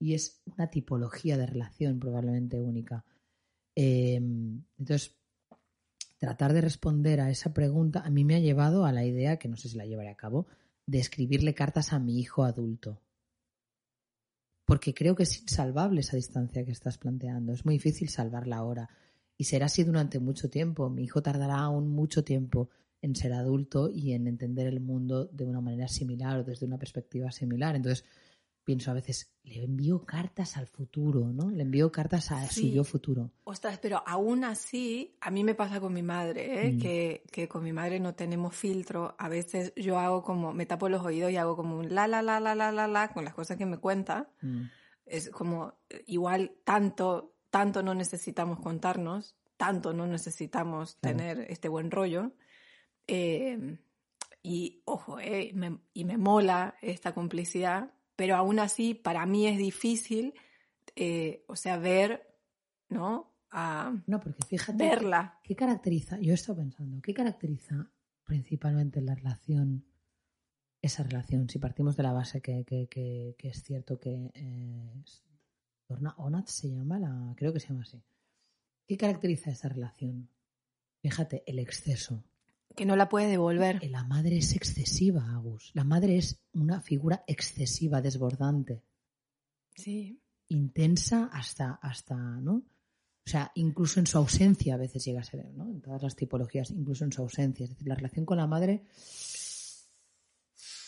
Y 0.00 0.14
es 0.14 0.40
una 0.46 0.70
tipología 0.70 1.36
de 1.36 1.44
relación 1.44 2.00
probablemente 2.00 2.58
única. 2.62 3.04
Em, 3.74 4.64
entonces, 4.78 5.18
tratar 6.16 6.54
de 6.54 6.62
responder 6.62 7.20
a 7.20 7.30
esa 7.30 7.52
pregunta 7.52 8.00
a 8.00 8.10
mí 8.10 8.24
me 8.24 8.36
ha 8.36 8.40
llevado 8.40 8.86
a 8.86 8.92
la 8.92 9.04
idea, 9.04 9.38
que 9.38 9.48
no 9.48 9.56
sé 9.58 9.68
si 9.68 9.76
la 9.76 9.84
llevaré 9.84 10.08
a 10.08 10.16
cabo, 10.16 10.46
de 10.86 10.98
escribirle 10.98 11.52
cartas 11.52 11.92
a 11.92 11.98
mi 11.98 12.18
hijo 12.18 12.42
adulto. 12.44 13.02
Porque 14.64 14.94
creo 14.94 15.14
que 15.14 15.24
es 15.24 15.42
insalvable 15.42 16.00
esa 16.00 16.16
distancia 16.16 16.64
que 16.64 16.72
estás 16.72 16.96
planteando. 16.96 17.52
Es 17.52 17.66
muy 17.66 17.74
difícil 17.74 18.08
salvarla 18.08 18.56
ahora. 18.56 18.88
Y 19.36 19.44
será 19.44 19.66
así 19.66 19.84
durante 19.84 20.20
mucho 20.20 20.48
tiempo. 20.48 20.88
Mi 20.88 21.04
hijo 21.04 21.22
tardará 21.22 21.58
aún 21.58 21.90
mucho 21.90 22.24
tiempo 22.24 22.70
en 23.00 23.14
ser 23.14 23.32
adulto 23.32 23.88
y 23.90 24.12
en 24.12 24.26
entender 24.26 24.66
el 24.66 24.80
mundo 24.80 25.26
de 25.26 25.44
una 25.44 25.60
manera 25.60 25.88
similar 25.88 26.40
o 26.40 26.44
desde 26.44 26.66
una 26.66 26.78
perspectiva 26.78 27.30
similar. 27.30 27.76
Entonces, 27.76 28.04
pienso 28.68 28.90
a 28.90 28.94
veces, 28.94 29.32
le 29.44 29.64
envío 29.64 30.04
cartas 30.04 30.58
al 30.58 30.66
futuro, 30.66 31.32
¿no? 31.32 31.48
Le 31.50 31.62
envío 31.62 31.90
cartas 31.90 32.30
a 32.32 32.46
su 32.48 32.68
yo 32.68 32.84
futuro. 32.84 33.30
Ostras, 33.44 33.78
pero 33.78 34.02
aún 34.06 34.44
así, 34.44 35.16
a 35.22 35.30
mí 35.30 35.42
me 35.42 35.54
pasa 35.54 35.80
con 35.80 35.94
mi 35.94 36.02
madre, 36.02 36.66
¿eh? 36.66 36.72
Mm. 36.72 36.78
que, 36.78 37.22
que, 37.32 37.48
con 37.48 37.64
mi 37.64 37.72
madre 37.72 37.98
no 37.98 38.14
tenemos 38.14 38.54
filtro. 38.54 39.14
A 39.18 39.30
veces 39.30 39.72
yo 39.74 39.98
hago 39.98 40.22
como, 40.22 40.52
me 40.52 40.66
tapo 40.66 40.90
los 40.90 41.02
oídos 41.02 41.30
y 41.30 41.38
hago 41.38 41.56
como 41.56 41.78
un 41.78 41.94
la, 41.94 42.06
la, 42.06 42.20
la, 42.20 42.40
la, 42.40 42.54
la, 42.54 42.70
la, 42.70 42.86
la, 42.86 43.08
con 43.08 43.24
las 43.24 43.32
cosas 43.32 43.56
que 43.56 43.64
me 43.64 43.78
cuenta. 43.78 44.28
Mm. 44.42 44.64
Es 45.06 45.30
como, 45.30 45.78
igual 46.06 46.52
tanto, 46.64 47.36
tanto 47.48 47.82
no 47.82 47.94
necesitamos 47.94 48.60
contarnos, 48.60 49.34
tanto 49.56 49.94
no 49.94 50.06
necesitamos 50.06 50.98
tener 51.00 51.46
este 51.48 51.68
buen 51.70 51.90
rollo 51.90 52.32
Em, 53.08 53.78
y 54.42 54.82
ojo, 54.84 55.18
eh, 55.18 55.52
y 55.94 56.04
me 56.04 56.16
mola 56.18 56.76
esta 56.80 57.12
complicidad, 57.12 57.92
pero 58.14 58.36
aún 58.36 58.58
así 58.58 58.94
para 58.94 59.26
mí 59.26 59.46
es 59.46 59.58
difícil, 59.58 60.34
eh, 60.96 61.44
o 61.48 61.56
sea, 61.56 61.78
ver, 61.78 62.36
¿no? 62.88 63.34
no, 64.06 64.20
porque 64.20 64.42
fíjate. 64.44 64.76
Verla. 64.76 65.38
¿Qué 65.42 65.54
caracteriza? 65.54 66.18
Yo 66.20 66.32
he 66.32 66.34
estado 66.34 66.58
pensando, 66.58 67.00
¿qué 67.00 67.14
caracteriza 67.14 67.90
principalmente 68.24 69.00
la 69.00 69.14
relación, 69.14 69.86
esa 70.82 71.04
relación? 71.04 71.48
Si 71.48 71.58
partimos 71.58 71.96
de 71.96 72.02
la 72.02 72.12
base 72.12 72.40
que, 72.40 72.64
que, 72.64 72.88
que, 72.88 73.48
es 73.48 73.62
cierto 73.62 73.98
que 73.98 74.30
eh, 74.34 75.04
Onat 76.16 76.48
se 76.48 76.68
llama, 76.68 76.98
la, 76.98 77.34
creo 77.36 77.52
que 77.52 77.60
se 77.60 77.68
llama 77.68 77.82
así. 77.82 78.02
¿Qué 78.86 78.96
caracteriza 78.96 79.50
esa 79.50 79.68
relación? 79.68 80.28
Fíjate, 81.00 81.44
el 81.46 81.60
exceso 81.60 82.24
que 82.76 82.86
no 82.86 82.96
la 82.96 83.08
puede 83.08 83.28
devolver. 83.28 83.82
La 83.90 84.04
madre 84.04 84.38
es 84.38 84.54
excesiva, 84.54 85.24
Agus. 85.34 85.70
La 85.74 85.84
madre 85.84 86.16
es 86.18 86.40
una 86.52 86.80
figura 86.80 87.24
excesiva, 87.26 88.00
desbordante. 88.00 88.82
Sí. 89.74 90.20
Intensa 90.48 91.30
hasta, 91.32 91.78
hasta, 91.82 92.16
¿no? 92.16 92.54
O 93.26 93.30
sea, 93.30 93.52
incluso 93.56 94.00
en 94.00 94.06
su 94.06 94.16
ausencia 94.16 94.74
a 94.74 94.78
veces 94.78 95.04
llega 95.04 95.20
a 95.20 95.24
ser, 95.24 95.44
¿no? 95.52 95.68
En 95.68 95.80
todas 95.82 96.02
las 96.02 96.16
tipologías, 96.16 96.70
incluso 96.70 97.04
en 97.04 97.12
su 97.12 97.20
ausencia. 97.20 97.64
Es 97.64 97.70
decir, 97.70 97.86
la 97.86 97.94
relación 97.94 98.24
con 98.24 98.38
la 98.38 98.46
madre 98.46 98.84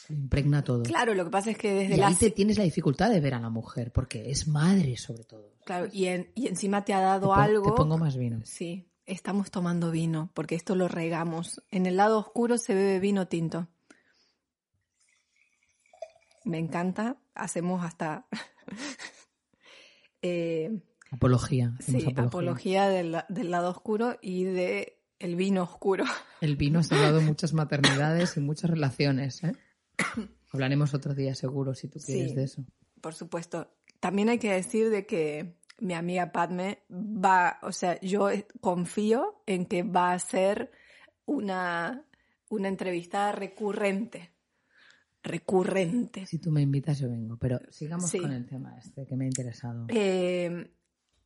impregna 0.08 0.64
todo. 0.64 0.82
Claro, 0.82 1.14
lo 1.14 1.24
que 1.24 1.30
pasa 1.30 1.50
es 1.50 1.58
que 1.58 1.72
desde 1.72 1.94
y 1.94 1.98
la... 1.98 2.08
ahí 2.08 2.14
te 2.14 2.30
tienes 2.30 2.58
la 2.58 2.64
dificultad 2.64 3.10
de 3.10 3.20
ver 3.20 3.34
a 3.34 3.40
la 3.40 3.50
mujer, 3.50 3.92
porque 3.92 4.30
es 4.30 4.48
madre 4.48 4.96
sobre 4.96 5.24
todo. 5.24 5.54
Claro, 5.64 5.88
y, 5.92 6.06
y 6.34 6.46
encima 6.48 6.84
te 6.84 6.92
ha 6.92 7.00
dado 7.00 7.34
algo... 7.34 7.70
Te 7.70 7.76
pongo 7.76 7.98
más 7.98 8.16
vino. 8.16 8.40
Sí, 8.44 8.89
estamos 9.10 9.50
tomando 9.50 9.90
vino, 9.90 10.30
porque 10.34 10.54
esto 10.54 10.74
lo 10.74 10.88
regamos. 10.88 11.62
En 11.70 11.86
el 11.86 11.96
lado 11.96 12.18
oscuro 12.18 12.58
se 12.58 12.74
bebe 12.74 13.00
vino 13.00 13.28
tinto. 13.28 13.68
Me 16.44 16.58
encanta, 16.58 17.18
hacemos 17.34 17.84
hasta... 17.84 18.26
eh, 20.22 20.80
apología. 21.10 21.76
Sí, 21.80 22.14
apología, 22.16 22.88
del, 22.88 23.12
lado 23.28 23.70
oscuro 23.70 24.16
y 24.22 24.44
de 24.44 25.02
el 25.18 25.36
vino 25.36 25.62
oscuro. 25.64 26.04
El 26.40 26.56
vino 26.56 26.78
ha 26.78 26.82
salvado 26.82 27.20
muchas 27.20 27.52
maternidades 27.52 28.38
y 28.38 28.40
muchas 28.40 28.70
relaciones. 28.70 29.44
¿eh? 29.44 29.52
Hablaremos 30.50 30.94
otro 30.94 31.14
día 31.14 31.34
seguro 31.34 31.74
si 31.74 31.88
tú 31.88 31.98
quieres 31.98 32.34
de 32.34 32.44
eso. 32.44 32.64
Por 33.02 33.14
supuesto. 33.14 33.70
También 34.00 34.30
hay 34.30 34.38
que 34.38 34.50
decir 34.50 34.88
de 34.88 35.04
que 35.04 35.59
mi 35.80 35.94
amiga 35.94 36.32
Padme 36.32 36.82
va, 36.90 37.58
o 37.62 37.72
sea, 37.72 38.00
yo 38.00 38.28
confío 38.60 39.42
en 39.46 39.66
que 39.66 39.82
va 39.82 40.12
a 40.12 40.18
ser 40.18 40.70
una, 41.26 42.04
una 42.48 42.68
entrevista 42.68 43.32
recurrente. 43.32 44.32
Recurrente. 45.22 46.26
Si 46.26 46.38
tú 46.38 46.50
me 46.50 46.62
invitas, 46.62 46.98
yo 46.98 47.10
vengo. 47.10 47.36
Pero 47.36 47.60
sigamos 47.70 48.10
con 48.10 48.32
el 48.32 48.46
tema 48.46 48.78
este 48.78 49.06
que 49.06 49.16
me 49.16 49.24
ha 49.24 49.28
interesado. 49.28 49.86
Eh, 49.88 50.70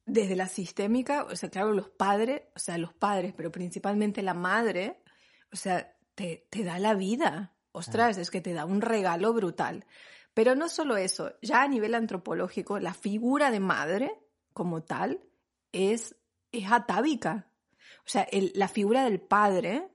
desde 0.07 0.37
la 0.37 0.49
sistémica, 0.49 1.25
o 1.25 1.37
sea, 1.37 1.49
claro, 1.49 1.73
los 1.73 1.89
padres, 1.89 2.43
o 2.55 2.59
sea, 2.59 2.77
los 2.79 2.93
padres, 2.93 3.33
pero 3.37 3.53
principalmente 3.53 4.23
la 4.23 4.35
madre, 4.35 5.01
o 5.53 5.57
sea, 5.57 5.97
te, 6.15 6.47
te 6.51 6.65
da 6.65 6.79
la 6.79 6.95
vida. 6.95 7.53
Ostras, 7.73 8.19
es 8.19 8.31
que 8.31 8.41
te 8.41 8.53
da 8.53 8.67
un 8.67 8.81
regalo 8.81 9.33
brutal. 9.33 9.85
Pero 10.33 10.55
no 10.55 10.69
solo 10.69 10.97
eso, 10.97 11.33
ya 11.43 11.63
a 11.63 11.69
nivel 11.69 11.95
antropológico, 11.95 12.79
la 12.79 12.95
figura 12.95 13.51
de 13.51 13.61
madre 13.61 14.24
como 14.55 14.83
tal 14.83 15.21
es, 15.73 16.17
es 16.51 16.73
atávica. 16.73 17.51
O 18.07 18.09
sea, 18.09 18.27
la 18.55 18.69
figura 18.69 19.05
del 19.05 19.21
padre 19.21 19.87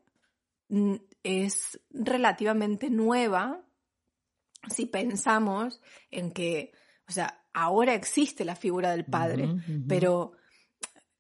mm, 0.68 0.96
es 1.24 1.80
relativamente 1.90 2.92
nueva 2.92 3.66
si 4.70 4.86
pensamos 4.86 5.82
en 6.12 6.32
que, 6.32 6.72
o 7.08 7.12
sea, 7.12 7.46
ahora 7.54 7.96
existe 7.96 8.46
la 8.46 8.56
figura 8.56 8.92
del 8.92 9.06
padre, 9.06 9.50
pero 9.88 10.34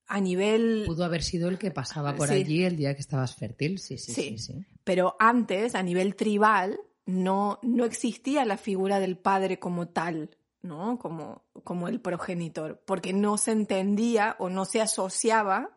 a 0.08 0.19
nivel... 0.19 0.84
Pudo 0.86 1.05
haber 1.05 1.24
sido 1.24 1.50
el 1.50 1.58
que 1.58 1.72
pasaba 1.72 2.15
por 2.15 2.29
allí 2.29 2.63
el 2.63 2.75
día 2.75 2.93
que 2.96 3.01
estabas 3.01 3.36
fértil, 3.36 3.79
sí 3.79 3.98
sí, 3.98 4.12
sí, 4.12 4.38
sí, 4.38 4.53
Pero 4.84 5.15
antes, 5.19 5.75
a 5.75 5.84
nivel 5.84 6.15
tribal, 6.15 6.79
no, 7.05 7.60
no 7.63 7.86
existía 7.86 8.46
la 8.46 8.58
figura 8.58 9.00
del 9.00 9.17
padre 9.17 9.60
como 9.60 9.88
tal. 9.88 10.31
¿No? 10.62 10.98
Como, 11.00 11.46
como 11.63 11.88
el 11.88 12.01
progenitor, 12.01 12.82
porque 12.86 13.13
no 13.13 13.38
se 13.38 13.51
entendía 13.51 14.36
o 14.39 14.50
no 14.50 14.66
se 14.66 14.82
asociaba 14.82 15.75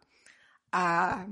a, 0.73 1.27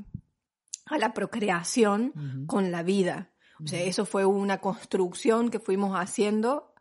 a 0.86 0.98
la 0.98 1.12
procreación 1.12 2.46
con 2.46 2.70
la 2.70 2.82
vida. 2.82 3.32
O 3.62 3.66
sea, 3.66 3.82
eso 3.82 4.06
fue 4.06 4.24
una 4.24 4.58
construcción 4.58 5.50
que 5.50 5.60
fuimos 5.60 5.94
haciendo 5.94 6.72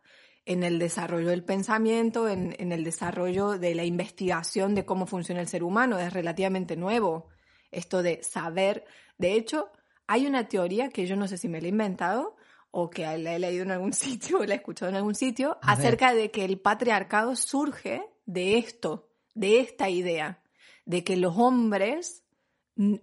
en 0.46 0.62
el 0.62 0.78
desarrollo 0.78 1.28
del 1.28 1.44
pensamiento, 1.44 2.26
en, 2.26 2.56
en, 2.58 2.72
el 2.72 2.84
desarrollo 2.84 3.58
de 3.58 3.74
la 3.74 3.84
investigación 3.84 4.74
de 4.74 4.86
cómo 4.86 5.06
funciona 5.06 5.42
el 5.42 5.48
ser 5.48 5.62
humano. 5.62 5.98
Es 5.98 6.12
relativamente 6.12 6.76
nuevo 6.76 7.28
esto 7.70 8.02
de 8.02 8.22
saber. 8.22 8.84
De 9.18 9.34
hecho, 9.34 9.68
hay 10.06 10.26
una 10.26 10.48
teoría 10.48 10.88
que 10.88 11.06
yo 11.06 11.16
no 11.16 11.28
sé 11.28 11.36
si 11.36 11.48
me 11.48 11.60
la 11.60 11.66
he 11.66 11.70
inventado 11.70 12.36
o 12.70 12.90
que 12.90 13.02
la 13.02 13.34
he 13.34 13.38
leído 13.38 13.64
en 13.64 13.70
algún 13.72 13.92
sitio 14.04 14.38
o 14.40 14.44
la 14.44 14.54
he 14.54 14.56
escuchado 14.58 14.90
en 14.90 14.96
algún 14.96 15.14
sitio, 15.14 15.58
acerca 15.62 16.14
de 16.14 16.30
que 16.30 16.44
el 16.44 16.60
patriarcado 16.60 17.36
surge 17.36 18.02
de 18.26 18.58
esto, 18.58 19.10
de 19.34 19.60
esta 19.60 19.88
idea, 19.88 20.42
de 20.84 21.04
que 21.04 21.16
los 21.16 21.36
hombres 21.36 22.24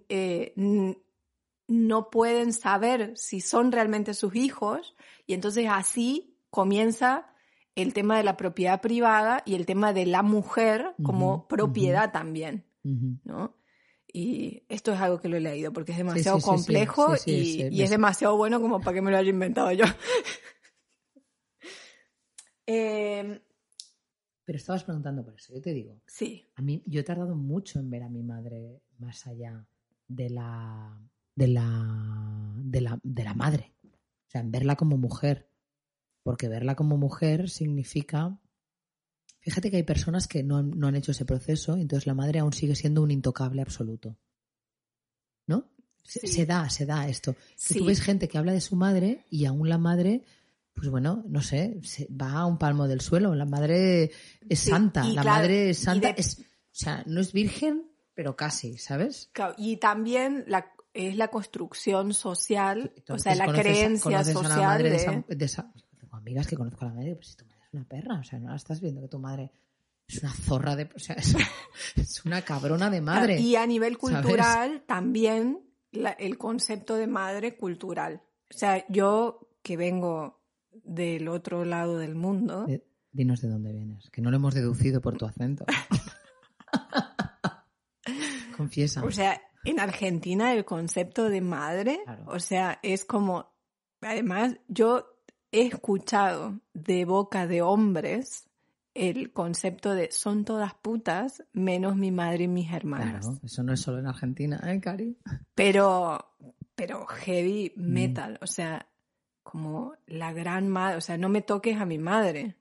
eh, 0.10 0.54
no 1.68 2.10
pueden 2.10 2.54
saber 2.54 3.14
si 3.16 3.42
son 3.42 3.72
realmente 3.72 4.14
sus 4.14 4.36
hijos 4.36 4.96
y 5.26 5.34
entonces 5.34 5.68
así 5.70 6.38
comienza 6.50 7.34
el 7.76 7.94
tema 7.94 8.18
de 8.18 8.24
la 8.24 8.38
propiedad 8.38 8.82
privada 8.82 9.44
y 9.46 9.54
el 9.54 9.66
tema 9.66 9.94
de 9.94 10.06
la 10.08 10.24
mujer 10.24 10.96
como 11.04 11.48
propiedad 11.48 12.12
también, 12.12 12.66
¿no? 12.84 13.56
Y 14.20 14.64
esto 14.68 14.92
es 14.92 15.00
algo 15.00 15.22
que 15.22 15.28
lo 15.28 15.38
he 15.38 15.40
leído 15.40 15.72
porque 15.72 15.92
es 15.92 16.00
demasiado 16.00 16.40
complejo 16.40 17.14
y, 17.28 17.84
es 17.84 17.92
demasiado 17.92 18.36
bueno 18.36 18.60
como 18.60 18.82
para 18.82 18.96
que 18.96 19.02
me 19.04 19.12
lo 19.12 19.18
haya 19.18 19.30
inventado 19.30 19.72
yo. 19.72 19.86
Em, 22.66 23.40
Pero 24.44 24.58
estabas 24.58 24.84
preguntando 24.84 25.24
por 25.24 25.36
eso, 25.36 25.54
yo 25.54 25.62
te 25.62 25.72
digo. 25.72 26.02
Sí. 26.08 26.52
A 26.56 26.64
mí, 26.64 26.82
yo 26.88 27.00
he 27.00 27.04
tardado 27.04 27.36
mucho 27.36 27.80
en 27.80 27.92
ver 27.92 28.02
a 28.02 28.10
mi 28.10 28.24
madre 28.24 28.82
más 28.98 29.28
allá 29.28 29.68
de 30.08 30.32
la, 30.32 31.00
de 31.36 31.48
la, 31.48 32.56
de 32.58 32.82
la, 32.82 33.00
de 33.04 33.24
la 33.24 33.36
madre. 33.36 33.76
O 33.86 34.30
sea, 34.30 34.42
en 34.42 34.50
verla 34.50 34.76
como 34.76 34.98
mujer. 34.98 35.48
Porque 36.24 36.48
verla 36.48 36.76
como 36.76 36.98
mujer 36.98 37.52
significa. 37.52 38.40
Fíjate 39.48 39.72
que 39.72 39.78
hay 39.78 39.84
personas 39.84 40.28
que 40.28 40.44
no, 40.44 40.58
han 40.58 40.96
hecho 40.98 41.12
ese 41.12 41.24
proceso, 41.24 41.78
y 41.78 41.82
entonces 41.82 42.06
la 42.06 42.14
madre 42.14 42.40
aún 42.40 42.52
sigue 42.52 42.76
siendo 42.76 43.02
un 43.02 43.12
intocable 43.12 43.62
absoluto. 43.62 44.18
¿No? 45.46 45.70
Se, 46.04 46.46
da, 46.46 46.70
se 46.70 46.86
da 46.86 47.08
esto. 47.08 47.34
Que 47.66 47.76
tú 47.76 47.86
ves 47.86 48.02
gente 48.02 48.28
que 48.28 48.38
habla 48.38 48.52
de 48.52 48.60
su 48.60 48.76
madre 48.76 49.24
y 49.30 49.46
aún 49.46 49.70
la 49.70 49.78
madre 49.78 50.26
pues 50.74 50.90
bueno, 50.90 51.24
no 51.30 51.42
sé, 51.42 51.80
va 52.10 52.34
a 52.34 52.46
un 52.46 52.58
palmo 52.58 52.90
del 52.90 53.00
suelo. 53.00 53.34
La 53.36 53.46
madre 53.46 54.12
es 54.50 54.60
santa, 54.60 55.06
la 55.06 55.24
madre 55.24 55.70
es 55.70 55.78
santa, 55.78 56.10
es, 56.10 56.40
o 56.40 56.44
sea, 56.72 57.04
no 57.06 57.22
es 57.22 57.32
virgen, 57.32 57.90
pero 58.14 58.36
casi, 58.36 58.78
¿sabes? 58.78 59.30
Claro, 59.32 59.56
y 59.58 59.78
también 59.78 60.44
la, 60.46 60.74
es 60.94 61.16
la 61.16 61.30
construcción 61.30 62.14
social, 62.14 62.92
o 63.08 63.18
sea, 63.18 63.34
la 63.34 63.48
creencia 63.48 64.26
social 64.26 64.84
de... 64.84 64.96
esa, 65.46 65.72
Tengo 65.98 66.18
amigas 66.18 66.48
que 66.48 66.58
conozco 66.58 66.84
a 66.84 66.90
la 66.90 66.96
madre, 66.96 67.16
pues 67.16 67.30
si 67.30 67.38
tu 67.38 67.46
madre 67.46 67.56
es 67.56 67.57
una 67.72 67.86
perra, 67.86 68.20
o 68.20 68.24
sea, 68.24 68.40
no 68.40 68.56
estás 68.56 68.82
viendo 68.82 69.02
que 69.02 69.08
tu 69.08 69.20
madre 69.20 69.52
es 70.08 70.24
una 70.24 70.34
zorra 70.34 70.76
de... 70.76 70.90
O 70.96 71.00
sea, 71.00 71.16
es, 71.96 72.26
una 72.26 72.42
cabrona 72.42 72.90
de 72.90 73.02
madre. 73.02 73.40
Y 73.40 73.56
a 73.56 73.66
nivel 73.66 73.98
cultural 73.98 74.84
también 74.88 75.62
el 75.92 76.38
concepto 76.38 76.96
de 76.96 77.08
madre 77.08 77.58
cultural. 77.58 78.22
O 78.54 78.58
sea, 78.58 78.86
yo 78.88 79.50
que 79.62 79.78
vengo 79.78 80.42
del 80.84 81.28
otro 81.28 81.66
lado 81.66 81.98
del 81.98 82.16
mundo. 82.16 82.66
dinos 83.12 83.42
de 83.42 83.50
dónde 83.50 83.74
vienes, 83.74 84.10
que 84.10 84.22
no 84.22 84.32
lo 84.32 84.38
hemos 84.38 84.54
deducido 84.54 85.02
por 85.02 85.18
tu 85.18 85.26
acento. 85.26 85.66
Confiesa. 88.58 89.04
O 89.04 89.12
sea, 89.12 89.42
en 89.66 89.80
Argentina 89.80 90.54
el 90.54 90.66
concepto 90.66 91.30
de 91.30 91.42
madre, 91.42 92.00
o 92.28 92.40
sea, 92.40 92.80
es 92.82 93.06
como, 93.06 93.54
además, 94.02 94.58
yo 94.68 95.17
he 95.52 95.68
escuchado 95.68 96.60
de 96.74 97.06
boca 97.06 97.48
de 97.48 97.62
hombres 97.62 98.48
el 98.94 99.32
concepto 99.32 99.94
de 99.94 100.12
son 100.12 100.44
todas 100.44 100.74
putas 100.74 101.44
menos 101.54 101.96
mi 101.96 102.12
madre 102.12 102.46
y 102.46 102.48
mis 102.48 102.72
hermanas. 102.72 103.26
Claro, 103.26 103.40
eso 103.44 103.64
no 103.64 103.74
es 103.74 103.80
solo 103.80 104.00
en 104.00 104.08
Argentina, 104.08 104.60
¿eh, 104.66 104.80
Cari? 104.80 105.16
Pero, 105.54 106.34
pero 106.76 107.06
heavy 107.06 107.74
mm. 107.76 107.94
metal, 107.94 108.40
o 108.42 108.48
sea, 108.48 108.88
como 109.44 109.94
la 110.08 110.34
gran 110.34 110.68
madre, 110.68 110.98
o 110.98 111.02
sea, 111.02 111.18
no 111.18 111.30
me 111.30 111.44
toques 111.44 111.80
a 111.80 111.86
mi 111.86 112.00
madre. 112.00 112.58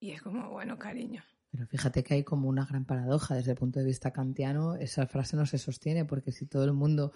Y 0.00 0.12
es 0.12 0.22
como, 0.22 0.50
bueno, 0.50 0.78
cariño. 0.78 1.22
Pero 1.50 1.66
fíjate 1.66 2.02
que 2.02 2.14
hay 2.14 2.24
como 2.24 2.48
una 2.48 2.64
gran 2.64 2.84
paradoja 2.84 3.34
desde 3.34 3.52
el 3.52 3.58
punto 3.58 3.78
de 3.80 3.86
vista 3.86 4.12
kantiano, 4.12 4.76
esa 4.76 5.06
frase 5.06 5.36
no 5.36 5.46
se 5.46 5.58
sostiene 5.58 6.04
porque 6.04 6.32
si 6.32 6.46
todo 6.46 6.64
el 6.64 6.72
mundo 6.72 7.12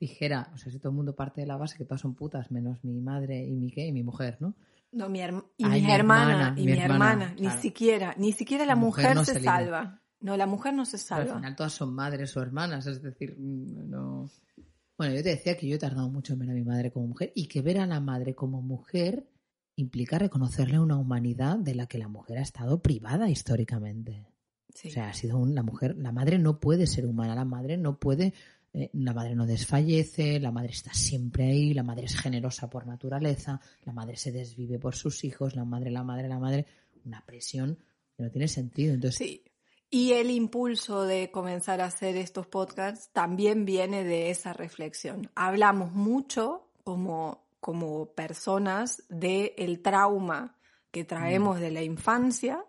dijera, 0.00 0.50
o 0.54 0.56
sea, 0.56 0.72
si 0.72 0.78
todo 0.78 0.90
el 0.90 0.96
mundo 0.96 1.14
parte 1.14 1.42
de 1.42 1.46
la 1.46 1.58
base 1.58 1.76
que 1.76 1.84
todas 1.84 2.00
son 2.00 2.14
putas, 2.14 2.50
menos 2.50 2.82
mi 2.82 3.00
madre 3.00 3.44
y 3.46 3.54
mi 3.54 3.70
qué, 3.70 3.86
y 3.86 3.92
mi 3.92 4.02
mujer, 4.02 4.38
¿no? 4.40 4.54
No, 4.92 5.08
mi, 5.08 5.20
y 5.20 5.64
mi, 5.66 5.92
hermana, 5.92 6.54
y 6.56 6.64
mi 6.64 6.72
hermana, 6.72 7.36
ni 7.38 7.48
siquiera, 7.50 8.14
ni 8.18 8.32
siquiera 8.32 8.64
la, 8.64 8.74
mujer, 8.74 9.24
se, 9.24 9.38
salva. 9.38 10.02
No, 10.18 10.36
la 10.36 10.46
mujer 10.46 10.74
no 10.74 10.84
se 10.84 10.98
salva. 10.98 11.34
al 11.34 11.38
final 11.38 11.54
todas 11.54 11.72
son 11.72 11.94
madres 11.94 12.36
o 12.36 12.42
hermanas, 12.42 12.86
es 12.86 13.00
decir, 13.00 13.36
mm, 13.38 13.88
no. 13.88 14.28
Bueno, 14.98 15.14
yo 15.14 15.22
te 15.22 15.30
decía 15.30 15.56
que 15.56 15.68
yo 15.68 15.76
he 15.76 15.78
tardado 15.78 16.08
mucho 16.10 16.32
en 16.32 16.40
ver 16.40 16.50
a 16.50 16.54
mi 16.54 16.64
madre 16.64 16.90
como 16.90 17.06
mujer 17.06 17.32
y 17.36 17.46
que 17.46 17.62
ver 17.62 17.78
a 17.78 17.86
la 17.86 18.00
madre 18.00 18.34
como 18.34 18.62
mujer 18.62 19.28
implica 19.76 20.18
reconocerle 20.18 20.78
una 20.78 20.96
humanidad 20.96 21.56
de 21.58 21.74
la 21.74 21.86
que 21.86 21.98
la 21.98 22.08
mujer 22.08 22.38
ha 22.38 22.42
estado 22.42 22.82
privada 22.82 23.30
históricamente. 23.30 24.26
O 24.68 24.90
sea, 24.90 25.08
ha 25.08 25.14
sido 25.14 25.44
la 25.46 25.62
mujer, 25.62 25.96
la 25.96 26.12
madre 26.12 26.38
no 26.38 26.60
puede 26.60 26.86
ser 26.86 27.06
humana, 27.06 27.34
la 27.34 27.44
madre 27.44 27.76
no 27.76 27.98
puede, 27.98 28.34
eh, 28.72 28.90
la 28.92 29.12
madre 29.12 29.34
no 29.34 29.46
desfallece, 29.46 30.38
la 30.40 30.52
madre 30.52 30.70
está 30.70 30.92
siempre 30.94 31.44
ahí, 31.44 31.74
la 31.74 31.82
madre 31.82 32.04
es 32.04 32.16
generosa 32.16 32.70
por 32.70 32.86
naturaleza, 32.86 33.60
la 33.84 33.92
madre 33.92 34.16
se 34.16 34.32
desvive 34.32 34.78
por 34.78 34.94
sus 34.94 35.24
hijos, 35.24 35.56
la 35.56 35.64
madre, 35.64 35.90
la 35.90 36.04
madre, 36.04 36.28
la 36.28 36.38
madre, 36.38 36.66
una 37.04 37.24
presión 37.24 37.78
que 38.16 38.22
no 38.22 38.30
tiene 38.30 38.48
sentido. 38.48 38.94
Entonces, 38.94 39.18
sí. 39.18 39.44
Y 39.92 40.12
el 40.12 40.30
impulso 40.30 41.02
de 41.02 41.32
comenzar 41.32 41.80
a 41.80 41.86
hacer 41.86 42.16
estos 42.16 42.46
podcasts 42.46 43.10
también 43.12 43.64
viene 43.64 44.04
de 44.04 44.30
esa 44.30 44.52
reflexión. 44.52 45.28
Hablamos 45.34 45.90
mucho 45.90 46.70
como, 46.84 47.48
como 47.58 48.12
personas 48.12 49.02
del 49.08 49.52
el 49.56 49.82
trauma 49.82 50.56
que 50.92 51.04
traemos 51.04 51.58
mm. 51.58 51.60
de 51.60 51.70
la 51.72 51.82
infancia 51.82 52.64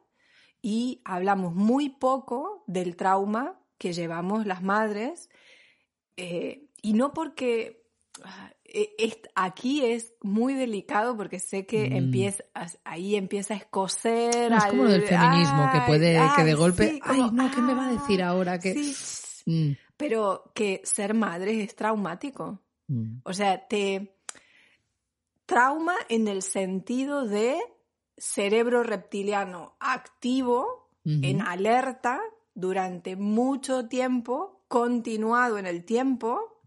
y 0.63 1.01
hablamos 1.05 1.53
muy 1.53 1.89
poco 1.89 2.63
del 2.65 2.95
trauma 2.95 3.59
que 3.77 3.93
llevamos 3.93 4.47
las 4.47 4.63
madres. 4.63 5.29
Eh, 6.23 6.67
y 6.83 6.93
no 6.93 7.13
porque 7.13 7.83
ah, 8.23 8.51
e, 8.63 9.21
aquí 9.33 9.83
es 9.83 10.13
muy 10.21 10.53
delicado 10.53 11.17
porque 11.17 11.39
sé 11.39 11.65
que 11.65 11.89
mm. 11.89 11.93
empieza, 11.93 12.43
ahí 12.83 13.15
empieza 13.15 13.55
a 13.55 13.57
escocer. 13.57 14.53
es 14.53 14.65
como 14.65 14.83
lo 14.83 14.91
del 14.91 15.01
feminismo, 15.01 15.69
que 15.73 15.81
puede, 15.87 16.21
que 16.35 16.43
de 16.43 16.53
golpe, 16.53 16.99
ay, 17.01 17.31
no, 17.33 17.49
¿qué 17.49 17.61
me 17.61 17.73
va 17.73 17.87
a 17.87 17.91
decir 17.91 18.21
ahora? 18.21 18.59
Que... 18.59 18.75
Mm. 19.47 19.71
Pero 19.97 20.51
que 20.53 20.81
ser 20.83 21.15
madre 21.15 21.63
es 21.63 21.75
traumático. 21.75 22.59
Mm. 22.87 23.21
O 23.23 23.33
sea, 23.33 23.67
te 23.67 24.15
trauma 25.47 25.95
en 26.07 26.27
el 26.27 26.43
sentido 26.43 27.25
de 27.25 27.57
cerebro 28.15 28.83
reptiliano 28.83 29.75
activo, 29.79 30.91
en 31.03 31.41
alerta, 31.41 32.21
durante 32.53 33.15
mucho 33.15 33.87
tiempo, 33.87 34.60
continuado 34.71 35.59
en 35.59 35.67
el 35.67 35.83
tiempo, 35.83 36.63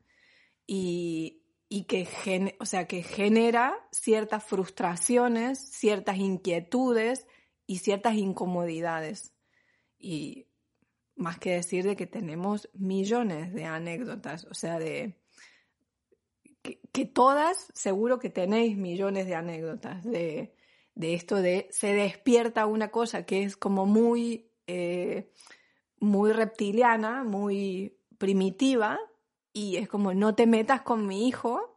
y, 0.67 1.43
y 1.69 1.85
que, 1.85 2.07
o 2.61 2.67
sea, 2.67 2.87
que 2.87 3.03
genera 3.03 3.75
ciertas 3.91 4.45
frustraciones, 4.45 5.59
ciertas 5.59 6.19
inquietudes 6.19 7.27
y 7.67 7.79
ciertas 7.79 8.15
incomodidades. 8.15 9.33
Y 9.99 10.47
más 11.17 11.39
que 11.39 11.53
decir 11.53 11.85
de 11.85 11.97
que 11.97 12.07
tenemos 12.07 12.69
millones 12.75 13.53
de 13.55 13.65
anécdotas, 13.65 14.45
o 14.45 14.55
sea, 14.55 14.79
de 14.79 15.19
que, 16.93 17.05
todas, 17.07 17.73
seguro 17.75 18.19
que 18.19 18.31
tenéis 18.31 18.77
millones 18.77 19.27
de 19.27 19.35
anécdotas 19.35 20.05
de, 20.05 20.55
esto 20.97 21.43
de 21.43 21.67
se 21.71 21.93
despierta 21.93 22.67
una 22.67 22.91
cosa 22.91 23.27
que 23.27 23.43
es 23.43 23.57
como 23.57 23.85
muy, 23.85 24.53
eh, 24.67 25.33
muy 26.05 26.33
reptiliana, 26.33 27.25
muy 27.25 27.99
primitiva, 28.19 28.99
y 29.53 29.77
es 29.77 29.89
como 29.89 30.15
no 30.15 30.35
te 30.35 30.47
metas 30.47 30.83
con 30.83 31.07
mi 31.07 31.29
hijo 31.29 31.75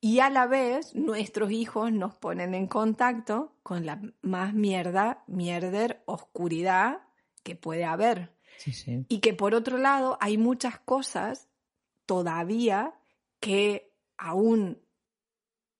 y 0.00 0.20
a 0.20 0.30
la 0.30 0.46
vez 0.46 0.94
nuestros 0.94 1.50
hijos 1.50 1.92
nos 1.92 2.14
ponen 2.14 2.54
en 2.54 2.66
contacto 2.66 3.54
con 3.62 3.84
la 3.84 4.00
más 4.22 4.54
mierda, 4.54 5.22
mierder, 5.26 6.02
oscuridad 6.06 7.02
que 7.42 7.54
puede 7.54 7.84
haber. 7.84 8.34
Y 9.08 9.20
que 9.20 9.34
por 9.34 9.54
otro 9.54 9.76
lado 9.76 10.16
hay 10.20 10.38
muchas 10.38 10.78
cosas 10.80 11.48
todavía 12.06 12.94
que 13.40 13.94
aún 14.16 14.82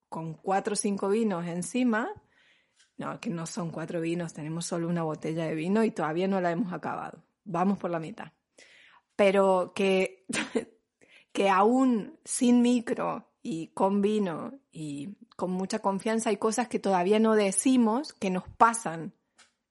con 0.07 0.35
cuatro 0.35 0.73
o 0.73 0.75
cinco 0.75 1.09
vinos 1.09 1.47
encima, 1.47 2.11
no, 2.97 3.19
que 3.19 3.29
no 3.31 3.47
son 3.47 3.71
cuatro 3.71 4.01
vinos, 4.01 4.33
tenemos 4.33 4.65
solo 4.65 4.87
una 4.87 5.03
botella 5.03 5.45
de 5.45 5.55
vino 5.55 5.83
y 5.83 5.91
todavía 5.91 6.27
no 6.27 6.41
la 6.41 6.51
hemos 6.51 6.73
acabado. 6.73 7.23
Vamos 7.43 7.77
por 7.77 7.91
la 7.91 7.99
mitad. 7.99 8.31
Pero 9.15 9.73
que 9.75 10.25
que 11.31 11.49
aún 11.49 12.19
sin 12.25 12.61
micro 12.61 13.31
y 13.41 13.67
con 13.67 14.01
vino 14.01 14.59
y 14.71 15.15
con 15.35 15.51
mucha 15.51 15.79
confianza 15.79 16.29
hay 16.29 16.37
cosas 16.37 16.67
que 16.67 16.79
todavía 16.79 17.19
no 17.19 17.35
decimos 17.35 18.13
que 18.13 18.29
nos 18.29 18.47
pasan. 18.57 19.13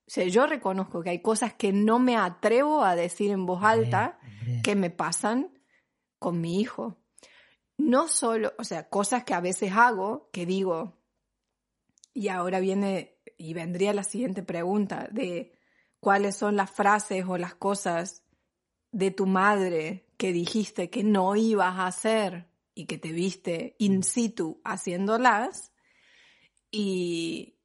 O 0.07 0.13
sea, 0.13 0.25
yo 0.27 0.47
reconozco 0.47 1.03
que 1.03 1.11
hay 1.11 1.23
cosas 1.23 1.55
que 1.55 1.73
no 1.73 1.99
me 1.99 2.17
atrevo 2.17 2.83
a 2.83 2.97
decir 2.97 3.31
en 3.31 3.47
voz 3.47 3.63
alta 3.63 4.19
que 4.65 4.75
me 4.75 4.91
pasan 4.91 5.57
con 6.19 6.41
mi 6.41 6.61
hijo. 6.61 6.97
No 7.79 8.09
solo, 8.09 8.53
o 8.59 8.65
sea, 8.65 8.89
cosas 8.89 9.25
que 9.25 9.35
a 9.35 9.41
veces 9.41 9.73
hago 9.73 10.29
que 10.33 10.47
digo, 10.47 10.99
y 12.13 12.29
ahora 12.29 12.59
viene 12.59 13.19
y 13.39 13.55
vendría 13.55 13.95
la 13.95 14.03
siguiente 14.03 14.43
pregunta 14.43 15.09
de 15.13 15.60
cuáles 16.01 16.37
son 16.37 16.57
las 16.57 16.71
frases 16.71 17.25
o 17.29 17.39
las 17.39 17.55
cosas 17.55 18.25
de 18.91 19.11
tu 19.11 19.27
madre 19.27 20.07
que 20.17 20.33
dijiste 20.33 20.91
que 20.91 21.05
no 21.05 21.37
ibas 21.37 21.79
a 21.79 21.87
hacer 21.87 22.51
y 22.75 22.87
que 22.87 22.99
te 22.99 23.13
viste 23.13 23.77
in 23.79 24.03
situ 24.03 24.61
haciéndolas 24.65 25.73
y, 26.71 27.59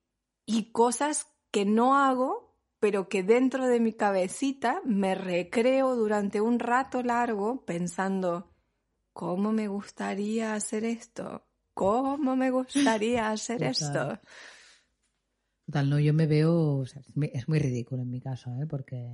y 0.45 0.71
cosas 0.71 1.27
que 1.51 1.65
no 1.65 1.95
hago, 1.95 2.55
pero 2.79 3.07
que 3.07 3.23
dentro 3.23 3.65
de 3.67 3.79
mi 3.79 3.93
cabecita 3.93 4.81
me 4.83 5.15
recreo 5.15 5.95
durante 5.95 6.41
un 6.41 6.59
rato 6.59 7.01
largo 7.01 7.65
pensando, 7.65 8.51
¿cómo 9.13 9.51
me 9.51 9.67
gustaría 9.67 10.53
hacer 10.53 10.83
esto? 10.83 11.47
¿Cómo 11.73 12.35
me 12.35 12.51
gustaría 12.51 13.29
hacer 13.31 13.63
esto? 13.63 14.19
Total, 15.65 15.89
no, 15.89 15.99
yo 15.99 16.13
me 16.13 16.27
veo, 16.27 16.77
o 16.77 16.85
sea, 16.85 17.01
es 17.01 17.47
muy- 17.47 17.59
ridículo 17.59 18.03
en 18.03 18.11
mi 18.11 18.19
caso, 18.21 18.51
¿eh? 18.61 18.67
porque 18.67 19.07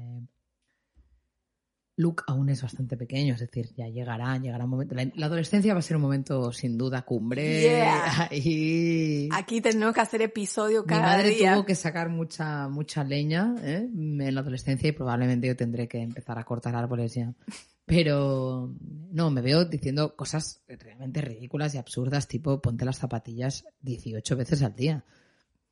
Luke 1.97 2.23
aún 2.27 2.49
es 2.49 2.61
bastante 2.63 2.97
pequeño, 2.97 3.35
es 3.35 3.41
decir, 3.41 3.69
ya 3.75 3.87
llegará, 3.87 4.37
llegará 4.37 4.63
un 4.63 4.71
momento. 4.71 4.95
La, 4.95 5.09
la 5.15 5.25
adolescencia 5.27 5.73
va 5.73 5.79
a 5.79 5.83
ser 5.83 5.97
un 5.97 6.01
momento 6.03 6.51
sin 6.51 6.77
duda 6.77 7.03
cumbre. 7.03 7.61
Yeah. 7.61 8.29
Y 8.31 9.29
Aquí 9.31 9.61
tenemos 9.61 9.93
que 9.93 10.01
hacer 10.01 10.21
episodio 10.23 10.81
mi 10.81 10.87
cada 10.87 11.01
madre 11.17 11.29
día. 11.29 11.53
tuvo 11.53 11.65
que 11.65 11.75
sacar 11.75 12.09
mucha, 12.09 12.67
mucha 12.69 13.03
leña 13.03 13.55
¿eh? 13.61 13.87
en 13.93 14.33
la 14.35 14.41
adolescencia 14.41 14.89
y 14.89 14.93
probablemente 14.93 15.47
yo 15.47 15.55
tendré 15.55 15.87
que 15.87 15.99
empezar 16.01 16.39
a 16.39 16.43
cortar 16.43 16.75
árboles 16.75 17.13
ya. 17.13 17.33
Pero 17.85 18.73
no, 19.11 19.29
me 19.31 19.41
veo 19.41 19.65
diciendo 19.65 20.15
cosas 20.15 20.63
realmente 20.67 21.21
ridículas 21.21 21.75
y 21.75 21.77
absurdas, 21.77 22.27
tipo 22.27 22.61
ponte 22.61 22.85
las 22.85 22.97
zapatillas 22.97 23.65
18 23.81 24.35
veces 24.37 24.63
al 24.63 24.75
día. 24.75 25.03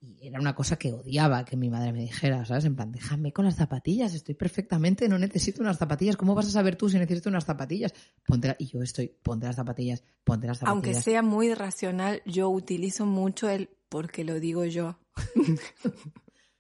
Y 0.01 0.25
era 0.27 0.39
una 0.39 0.55
cosa 0.55 0.77
que 0.77 0.93
odiaba 0.93 1.43
que 1.43 1.57
mi 1.57 1.69
madre 1.69 1.91
me 1.91 1.99
dijera, 1.99 2.45
¿sabes? 2.45 2.63
En 2.63 2.75
plan, 2.75 2.89
déjame 2.91 3.33
con 3.33 3.43
las 3.43 3.55
zapatillas, 3.57 4.13
estoy 4.13 4.33
perfectamente, 4.33 5.09
no 5.09 5.19
necesito 5.19 5.62
unas 5.62 5.77
zapatillas. 5.77 6.15
¿Cómo 6.15 6.35
vas 6.35 6.47
a 6.47 6.51
saber 6.51 6.77
tú 6.77 6.88
si 6.89 6.97
necesito 6.97 7.27
unas 7.29 7.43
zapatillas? 7.43 7.93
Ponte 8.25 8.47
la- 8.47 8.55
Y 8.59 8.67
yo 8.67 8.81
estoy, 8.81 9.09
ponte 9.21 9.45
las 9.45 9.57
zapatillas, 9.57 10.01
ponte 10.23 10.47
las 10.47 10.63
Aunque 10.63 10.93
zapatillas. 10.93 11.03
sea 11.03 11.21
muy 11.21 11.53
racional, 11.53 12.21
yo 12.25 12.47
utilizo 12.49 13.05
mucho 13.05 13.49
el 13.49 13.69
porque 13.89 14.23
lo 14.23 14.39
digo 14.39 14.63
yo. 14.65 14.97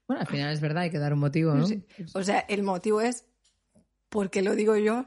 Bueno, 0.07 0.21
al 0.21 0.27
final 0.27 0.51
es 0.51 0.59
verdad, 0.59 0.81
hay 0.83 0.89
que 0.89 0.97
dar 0.97 1.13
un 1.13 1.19
motivo, 1.19 1.53
¿no? 1.53 1.67
Sí. 1.67 1.83
O 2.15 2.23
sea, 2.23 2.39
el 2.39 2.63
motivo 2.63 2.99
es 2.99 3.25
porque 4.09 4.41
lo 4.41 4.55
digo 4.55 4.75
yo, 4.75 5.05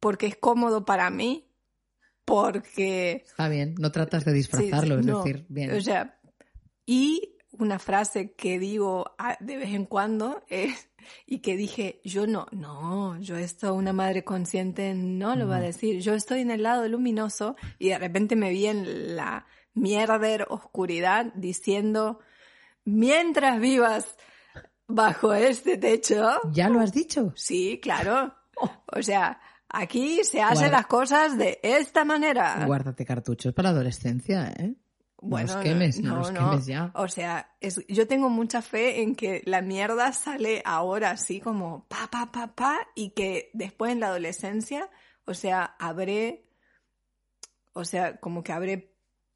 porque 0.00 0.26
es 0.26 0.34
cómodo 0.36 0.84
para 0.84 1.10
mí, 1.10 1.46
porque... 2.24 3.22
Está 3.24 3.48
bien, 3.48 3.76
no 3.78 3.92
tratas 3.92 4.24
de 4.24 4.32
sí, 4.32 4.36
disfrazarlo, 4.38 4.96
sí, 4.96 5.00
es 5.00 5.06
no. 5.06 5.22
decir, 5.22 5.46
bien. 5.48 5.72
O 5.72 5.80
sea, 5.80 6.18
y 6.86 7.31
una 7.52 7.78
frase 7.78 8.32
que 8.32 8.58
digo 8.58 9.14
a- 9.18 9.36
de 9.40 9.56
vez 9.56 9.70
en 9.70 9.84
cuando 9.86 10.42
es, 10.48 10.88
y 11.26 11.38
que 11.40 11.56
dije, 11.56 12.00
yo 12.04 12.26
no, 12.26 12.46
no, 12.52 13.18
yo 13.20 13.36
esto 13.36 13.74
una 13.74 13.92
madre 13.92 14.24
consciente 14.24 14.94
no 14.94 15.36
lo 15.36 15.46
va 15.48 15.56
a 15.56 15.60
decir, 15.60 16.00
yo 16.00 16.14
estoy 16.14 16.40
en 16.40 16.50
el 16.50 16.62
lado 16.62 16.88
luminoso 16.88 17.56
y 17.78 17.88
de 17.90 17.98
repente 17.98 18.36
me 18.36 18.50
vi 18.50 18.66
en 18.66 19.16
la 19.16 19.46
mierder 19.74 20.46
oscuridad 20.50 21.26
diciendo, 21.34 22.20
mientras 22.84 23.60
vivas 23.60 24.16
bajo 24.86 25.32
este 25.34 25.78
techo, 25.78 26.30
¿Ya 26.52 26.68
lo 26.68 26.80
has 26.80 26.92
dicho? 26.92 27.32
sí, 27.36 27.78
claro, 27.82 28.34
o 28.94 29.02
sea, 29.02 29.40
aquí 29.68 30.22
se 30.24 30.42
hacen 30.42 30.68
Guarda- 30.68 30.76
las 30.78 30.86
cosas 30.86 31.38
de 31.38 31.58
esta 31.62 32.04
manera. 32.04 32.64
Guárdate 32.66 33.04
cartuchos 33.04 33.54
para 33.54 33.70
la 33.70 33.76
adolescencia, 33.76 34.48
¿eh? 34.58 34.74
Bueno, 35.24 35.48
no 35.48 35.54
los 35.54 35.62
quemes, 35.64 36.00
no, 36.00 36.10
no, 36.10 36.16
los 36.18 36.32
no. 36.32 36.50
quemes 36.50 36.66
ya. 36.66 36.90
O 36.94 37.06
sea, 37.08 37.54
es, 37.60 37.84
yo 37.88 38.06
tengo 38.08 38.28
mucha 38.28 38.60
fe 38.60 39.02
en 39.02 39.14
que 39.14 39.40
la 39.46 39.62
mierda 39.62 40.12
sale 40.12 40.62
ahora 40.64 41.12
así 41.12 41.40
como 41.40 41.86
pa, 41.88 42.08
pa, 42.10 42.32
pa, 42.32 42.54
pa, 42.54 42.78
y 42.94 43.10
que 43.10 43.50
después 43.54 43.92
en 43.92 44.00
la 44.00 44.08
adolescencia, 44.08 44.90
o 45.24 45.34
sea, 45.34 45.76
habré, 45.78 46.48
o 47.72 47.84
sea, 47.84 48.18
como 48.18 48.42
que 48.42 48.52
habré 48.52 48.92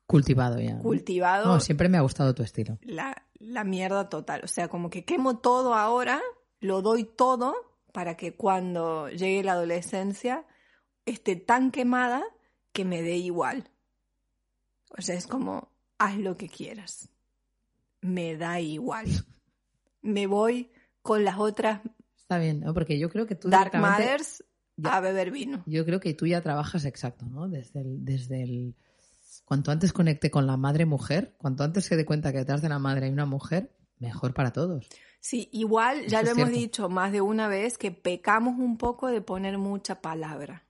Cultivado 0.06 0.60
ya. 0.60 0.78
cultivado 0.78 1.46
No, 1.46 1.60
siempre 1.60 1.88
me 1.88 1.98
ha 1.98 2.02
gustado 2.02 2.34
tu 2.34 2.42
estilo. 2.42 2.78
la, 2.82 3.26
la 3.38 3.64
mierda 3.64 4.08
total. 4.08 4.42
O 4.44 4.48
sea, 4.48 4.68
como 4.68 4.90
que 4.90 5.04
quemo 5.04 5.38
todo 5.38 5.74
ahora, 5.74 6.20
lo 6.60 6.82
doy 6.82 7.04
todo 7.04 7.54
para 7.92 8.16
que 8.16 8.34
cuando 8.36 9.08
llegue 9.08 9.42
la 9.42 9.52
adolescencia 9.52 10.44
esté 11.06 11.36
tan 11.36 11.70
quemada 11.70 12.22
que 12.72 12.84
me 12.84 13.02
dé 13.02 13.16
igual. 13.16 13.70
O 14.96 15.02
sea, 15.02 15.14
es 15.14 15.26
como, 15.26 15.72
haz 15.98 16.16
lo 16.18 16.36
que 16.36 16.48
quieras. 16.48 17.08
Me 18.00 18.36
da 18.36 18.60
igual. 18.60 19.06
Me 20.02 20.26
voy 20.26 20.70
con 21.02 21.24
las 21.24 21.38
otras 21.38 21.80
Está 22.26 22.38
bien, 22.38 22.58
¿no? 22.60 22.74
Porque 22.74 22.98
yo 22.98 23.08
creo 23.08 23.24
que 23.24 23.36
tú 23.36 23.48
Dark 23.48 23.72
Mothers 23.76 24.42
Ya. 24.76 24.96
a 24.96 25.00
beber 25.00 25.30
vino. 25.30 25.62
Yo 25.66 25.84
creo 25.84 26.00
que 26.00 26.12
tú 26.12 26.26
ya 26.26 26.40
trabajas 26.40 26.84
exacto, 26.84 27.24
¿no? 27.24 27.48
Desde 27.48 27.82
el, 27.82 28.04
desde 28.04 28.42
el 28.42 28.74
cuanto 29.44 29.70
antes 29.70 29.92
conecte 29.92 30.28
con 30.28 30.44
la 30.44 30.56
madre 30.56 30.86
mujer, 30.86 31.36
cuanto 31.38 31.62
antes 31.62 31.84
se 31.84 31.94
dé 31.96 32.04
cuenta 32.04 32.32
que 32.32 32.38
detrás 32.38 32.62
de 32.62 32.68
la 32.68 32.80
madre 32.80 33.06
hay 33.06 33.12
una 33.12 33.26
mujer, 33.26 33.70
mejor 34.00 34.34
para 34.34 34.52
todos. 34.52 34.88
Sí, 35.20 35.48
igual 35.52 36.08
ya 36.08 36.20
Eso 36.20 36.34
lo 36.34 36.40
hemos 36.40 36.52
dicho 36.52 36.88
más 36.88 37.12
de 37.12 37.20
una 37.20 37.46
vez 37.46 37.78
que 37.78 37.92
pecamos 37.92 38.58
un 38.58 38.76
poco 38.76 39.06
de 39.06 39.20
poner 39.20 39.56
mucha 39.56 40.00
palabra. 40.02 40.64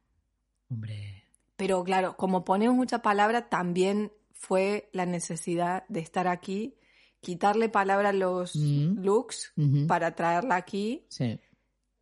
Hombre, 0.69 1.25
Pero 1.57 1.83
claro, 1.85 2.19
como 2.19 2.45
ponemos 2.45 2.77
mucha 2.77 3.01
palabra, 3.01 3.49
también 3.49 4.13
fue 4.39 4.89
la 4.93 5.07
necesidad 5.07 5.85
de 5.89 6.01
estar 6.01 6.29
aquí, 6.29 6.77
quitarle 7.21 7.69
palabra 7.69 8.11
a 8.11 8.13
los 8.13 8.55
looks 8.55 9.53
para 9.89 10.15
traerla 10.15 10.57
aquí 10.57 11.07
sí, 11.09 11.41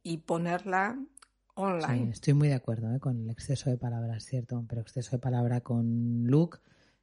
y 0.02 0.18
ponerla 0.18 0.96
sí, 0.98 1.06
online. 1.54 2.10
estoy 2.10 2.34
muy 2.34 2.48
de 2.48 2.54
acuerdo 2.54 2.94
¿eh? 2.94 2.98
con 3.00 3.22
el 3.22 3.30
exceso 3.30 3.70
de 3.70 3.78
palabras, 3.78 4.24
cierto, 4.24 4.64
pero 4.68 4.82
exceso 4.82 5.12
de 5.12 5.18
palabra 5.20 5.60
con 5.62 6.24
Luke, 6.26 6.58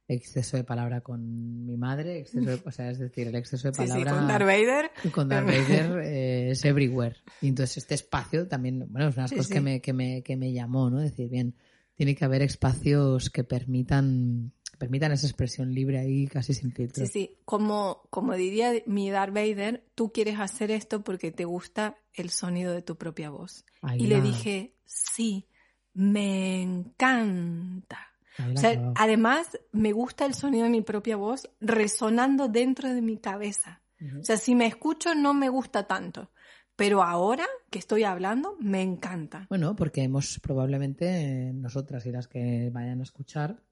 exceso 0.06 0.56
de 0.58 0.64
palabra 0.64 1.00
con 1.00 1.64
mi 1.64 1.76
madre, 1.76 2.18
exceso 2.20 2.50
de- 2.50 2.62
o 2.66 2.70
sea, 2.70 2.90
es 2.90 2.98
decir, 2.98 3.28
el 3.28 3.34
exceso 3.34 3.68
de 3.68 3.74
Sí, 3.74 3.86
sí, 3.88 3.88
palabra 4.04 4.10
con 4.18 4.28
Darth 4.28 4.46
Vader. 4.46 4.90
con 5.12 5.28
Darth 5.28 5.46
Vader 5.46 5.98
eh, 6.04 6.50
es 6.50 6.64
everywhere. 6.64 7.16
Y 7.40 7.48
entonces 7.48 7.78
este 7.78 7.94
espacio 7.94 8.46
también, 8.46 8.86
bueno, 8.90 9.08
es 9.08 9.16
una 9.16 9.22
de 9.26 9.30
las 9.30 9.30
Sí, 9.30 9.36
cosas 9.36 9.46
sí. 9.48 9.54
que, 9.54 9.60
me, 9.60 9.80
que, 9.80 9.92
me, 9.94 10.22
que 10.22 10.36
me 10.36 10.52
llamó, 10.52 10.90
¿no? 10.90 11.00
Decir, 11.00 11.28
bien, 11.30 11.54
tiene 11.94 12.14
que 12.14 12.24
haber 12.24 12.42
espacios 12.42 13.30
que 13.30 13.44
permitan, 13.44 14.52
permitan 14.82 15.12
esa 15.12 15.28
expresión 15.28 15.72
libre 15.72 16.00
ahí 16.00 16.26
casi 16.26 16.54
sin 16.54 16.72
filtro. 16.72 17.06
Sí, 17.06 17.12
sí, 17.12 17.36
como, 17.44 18.02
como 18.10 18.34
diría 18.34 18.72
mi 18.86 19.12
Darth 19.12 19.32
Vader, 19.32 19.84
tú 19.94 20.10
quieres 20.10 20.40
hacer 20.40 20.72
esto 20.72 21.04
porque 21.04 21.30
te 21.30 21.44
gusta 21.44 21.98
el 22.14 22.30
sonido 22.30 22.72
de 22.72 22.82
tu 22.82 22.96
propia 22.96 23.30
voz. 23.30 23.64
Y 23.96 24.08
le 24.08 24.20
dije, 24.20 24.74
sí, 24.84 25.46
me 25.94 26.62
encanta. 26.62 28.08
O 28.52 28.56
sea, 28.56 28.92
además, 28.96 29.56
me 29.70 29.92
gusta 29.92 30.26
el 30.26 30.34
sonido 30.34 30.64
de 30.64 30.70
mi 30.70 30.82
propia 30.82 31.16
voz 31.16 31.48
resonando 31.60 32.48
dentro 32.48 32.92
de 32.92 33.02
mi 33.02 33.18
cabeza. 33.18 33.82
Ujú. 34.00 34.18
O 34.18 34.24
sea, 34.24 34.36
si 34.36 34.56
me 34.56 34.66
escucho 34.66 35.14
no 35.14 35.32
me 35.32 35.48
gusta 35.48 35.86
tanto, 35.86 36.32
pero 36.74 37.04
ahora 37.04 37.46
que 37.70 37.78
estoy 37.78 38.02
hablando 38.02 38.56
me 38.58 38.82
encanta. 38.82 39.46
Bueno, 39.48 39.76
porque 39.76 40.02
hemos 40.02 40.40
probablemente, 40.40 41.06
eh, 41.06 41.52
nosotras 41.52 42.04
y 42.04 42.10
las 42.10 42.26
que 42.26 42.68
vayan 42.72 42.98
a 42.98 43.04
escuchar, 43.04 43.62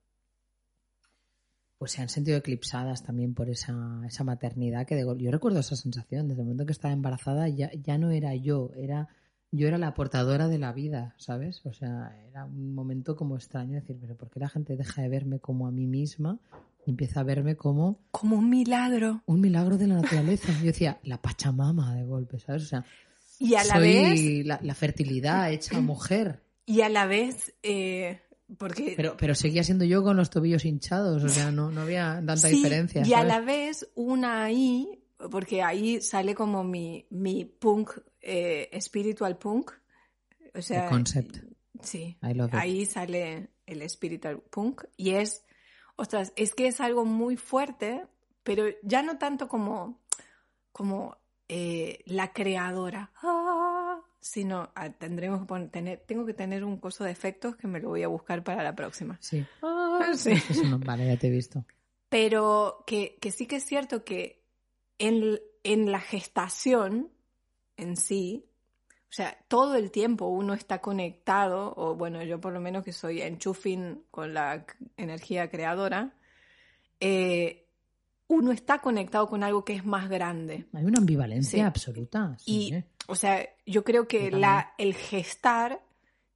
pues 1.81 1.93
se 1.93 2.01
han 2.03 2.09
sentido 2.09 2.37
eclipsadas 2.37 3.01
también 3.01 3.33
por 3.33 3.49
esa, 3.49 4.03
esa 4.05 4.23
maternidad 4.23 4.85
que 4.85 4.93
de 4.93 5.01
yo 5.17 5.31
recuerdo 5.31 5.61
esa 5.61 5.75
sensación, 5.75 6.27
desde 6.27 6.41
el 6.41 6.45
momento 6.45 6.67
que 6.67 6.73
estaba 6.73 6.93
embarazada 6.93 7.49
ya, 7.49 7.71
ya 7.73 7.97
no 7.97 8.11
era 8.11 8.35
yo, 8.35 8.69
era 8.77 9.07
yo 9.51 9.67
era 9.67 9.79
la 9.79 9.95
portadora 9.95 10.47
de 10.47 10.59
la 10.59 10.73
vida, 10.73 11.15
¿sabes? 11.17 11.65
O 11.65 11.73
sea, 11.73 12.15
era 12.29 12.45
un 12.45 12.75
momento 12.75 13.15
como 13.15 13.35
extraño 13.35 13.79
decir, 13.79 13.97
pero 13.99 14.15
¿por 14.15 14.29
qué 14.29 14.39
la 14.39 14.47
gente 14.49 14.77
deja 14.77 15.01
de 15.01 15.09
verme 15.09 15.39
como 15.39 15.65
a 15.65 15.71
mí 15.71 15.87
misma 15.87 16.37
y 16.85 16.91
empieza 16.91 17.21
a 17.21 17.23
verme 17.23 17.55
como 17.55 17.97
Como 18.11 18.35
un 18.35 18.51
milagro. 18.51 19.23
un 19.25 19.41
milagro 19.41 19.79
de 19.79 19.87
la 19.87 19.95
naturaleza? 19.95 20.53
Yo 20.59 20.65
decía, 20.67 20.99
la 21.01 21.19
Pachamama 21.19 21.95
de 21.95 22.03
golpe, 22.03 22.37
¿sabes? 22.37 22.61
O 22.61 22.67
sea, 22.67 22.85
Y 23.39 23.55
a 23.55 23.63
la 23.63 23.73
soy 23.73 23.87
vez, 23.87 24.45
la, 24.45 24.59
la 24.61 24.75
fertilidad 24.75 25.51
hecha 25.51 25.81
mujer. 25.81 26.43
y 26.67 26.81
a 26.81 26.89
la 26.89 27.07
vez, 27.07 27.55
eh, 27.63 28.21
porque 28.57 28.93
Pero, 28.95 29.15
pero 29.17 29.35
seguía 29.35 29.63
siendo 29.63 29.85
yo 29.85 30.03
con 30.03 30.17
los 30.17 30.29
tobillos 30.29 30.65
hinchados, 30.65 31.23
o 31.23 31.29
sea, 31.29 31.51
no, 31.51 31.71
no 31.71 31.81
había 31.81 32.15
tanta 32.15 32.37
Sí, 32.37 32.55
diferencia. 32.55 33.01
Y 33.05 33.13
a 33.13 33.17
¿sabes? 33.17 33.27
la 33.27 33.39
vez 33.41 33.91
una 33.95 34.43
ahí, 34.43 35.03
porque 35.29 35.61
ahí 35.63 36.01
sale 36.01 36.35
como 36.35 36.63
mi, 36.63 37.05
mi 37.09 37.45
punk, 37.45 37.91
eh, 38.21 38.69
spiritual 38.81 39.37
punk. 39.37 39.71
O 40.53 40.61
sea, 40.61 40.83
The 40.83 40.89
concept. 40.89 41.37
Sí, 41.81 42.17
I 42.21 42.33
love 42.33 42.49
it. 42.49 42.55
ahí 42.59 42.85
sale 42.85 43.49
el 43.65 43.89
spiritual 43.89 44.41
punk, 44.49 44.83
y 44.97 45.11
es, 45.11 45.43
ostras, 45.95 46.33
es 46.35 46.53
que 46.53 46.67
es 46.67 46.81
algo 46.81 47.05
muy 47.05 47.37
fuerte, 47.37 48.05
pero 48.43 48.65
ya 48.83 49.01
no 49.01 49.17
tanto 49.17 49.47
como, 49.47 50.01
como 50.71 51.17
eh, 51.47 51.99
la 52.05 52.33
creadora, 52.33 53.11
ah, 53.23 53.60
sino 54.21 54.69
ah, 54.75 54.89
tendremos 54.91 55.45
que 55.45 55.67
tener, 55.67 55.99
tengo 56.07 56.25
que 56.25 56.33
tener 56.33 56.63
un 56.63 56.77
curso 56.77 57.03
de 57.03 57.11
efectos 57.11 57.55
que 57.57 57.67
me 57.67 57.79
lo 57.81 57.89
voy 57.89 58.03
a 58.03 58.07
buscar 58.07 58.43
para 58.43 58.63
la 58.63 58.75
próxima. 58.75 59.17
Sí. 59.19 59.43
Ah, 59.61 60.11
sí. 60.15 60.31
Eso 60.31 60.63
no- 60.63 60.79
vale, 60.79 61.07
ya 61.07 61.17
te 61.17 61.27
he 61.27 61.31
visto. 61.31 61.65
Pero 62.07 62.83
que, 62.87 63.17
que 63.19 63.31
sí 63.31 63.47
que 63.47 63.57
es 63.57 63.65
cierto 63.65 64.03
que 64.03 64.43
en, 64.99 65.39
en 65.63 65.91
la 65.91 65.99
gestación 65.99 67.09
en 67.77 67.95
sí, 67.97 68.45
o 69.09 69.13
sea, 69.13 69.37
todo 69.47 69.75
el 69.75 69.89
tiempo 69.91 70.27
uno 70.27 70.53
está 70.53 70.79
conectado, 70.81 71.73
o 71.75 71.95
bueno, 71.95 72.21
yo 72.23 72.39
por 72.39 72.53
lo 72.53 72.59
menos 72.61 72.83
que 72.83 72.93
soy 72.93 73.21
enchufing 73.21 74.03
con 74.11 74.33
la 74.33 74.65
energía 74.97 75.49
creadora, 75.49 76.13
eh, 76.99 77.65
uno 78.27 78.51
está 78.51 78.79
conectado 78.79 79.27
con 79.27 79.43
algo 79.43 79.65
que 79.65 79.73
es 79.73 79.85
más 79.85 80.07
grande. 80.09 80.65
Hay 80.73 80.85
una 80.85 80.99
ambivalencia 80.99 81.57
Sí. 81.57 81.61
absoluta. 81.61 82.35
sí, 82.37 82.67
Y, 82.69 82.73
¿eh? 82.75 82.85
O 83.11 83.15
sea, 83.15 83.45
yo 83.65 83.83
creo 83.83 84.07
que 84.07 84.31
Yo 84.31 84.37
la, 84.37 84.73
el 84.77 84.95
gestar 84.95 85.83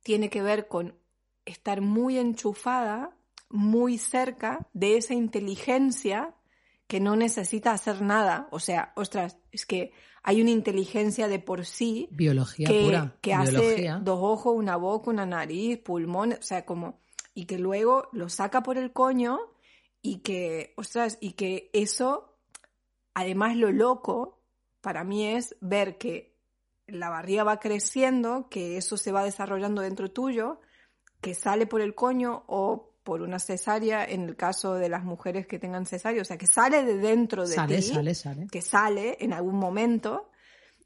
tiene 0.03 0.29
que 0.29 0.41
ver 0.41 0.67
con 0.67 0.99
estar 1.45 1.79
muy 1.79 2.17
enchufada, 2.17 3.15
muy 3.49 3.97
cerca 3.97 4.67
de 4.73 4.97
esa 4.97 5.13
inteligencia 5.13 6.35
que 6.87 6.99
no 6.99 7.15
necesita 7.15 7.71
hacer 7.71 8.01
nada. 8.01 8.49
O 8.51 8.59
sea, 8.59 8.91
ostras, 8.95 9.37
es 9.53 9.65
que 9.65 9.93
hay 10.21 10.41
una 10.41 10.51
inteligencia 10.51 11.29
de 11.29 11.39
por 11.39 11.65
sí 11.65 12.09
Biología 12.11 12.67
que, 12.67 12.83
pura. 12.83 13.15
que 13.21 13.33
hace 13.33 13.89
dos 14.01 14.19
ojos, 14.21 14.53
una 14.53 14.75
boca, 14.75 15.09
una 15.09 15.25
nariz, 15.25 15.79
pulmones, 15.79 16.39
o 16.39 16.43
sea, 16.43 16.65
como, 16.65 16.99
y 17.33 17.45
que 17.45 17.57
luego 17.57 18.09
lo 18.11 18.27
saca 18.27 18.63
por 18.63 18.77
el 18.77 18.91
coño 18.91 19.39
y 20.01 20.17
que, 20.17 20.73
ostras, 20.75 21.17
y 21.21 21.31
que 21.31 21.69
eso, 21.71 22.35
además 23.13 23.55
lo 23.55 23.71
loco 23.71 24.41
para 24.81 25.05
mí 25.05 25.25
es 25.25 25.55
ver 25.61 25.97
que 25.97 26.34
la 26.87 27.09
barriga 27.09 27.43
va 27.43 27.59
creciendo, 27.59 28.47
que 28.49 28.77
eso 28.77 28.97
se 28.97 29.11
va 29.11 29.23
desarrollando 29.23 29.81
dentro 29.81 30.11
tuyo, 30.11 30.61
que 31.21 31.33
sale 31.33 31.65
por 31.65 31.81
el 31.81 31.95
coño 31.95 32.43
o 32.47 32.95
por 33.03 33.21
una 33.21 33.39
cesárea 33.39 34.03
en 34.03 34.23
el 34.23 34.35
caso 34.35 34.73
de 34.75 34.89
las 34.89 35.03
mujeres 35.03 35.45
que 35.47 35.59
tengan 35.59 35.85
cesárea, 35.85 36.21
o 36.21 36.25
sea, 36.25 36.37
que 36.37 36.47
sale 36.47 36.83
de 36.83 36.97
dentro 36.97 37.47
de 37.47 37.55
Sale, 37.55 37.77
ti 37.77 37.81
sale, 37.83 38.15
sale. 38.15 38.47
que 38.51 38.61
sale 38.61 39.17
en 39.19 39.31
algún 39.31 39.55
momento 39.55 40.31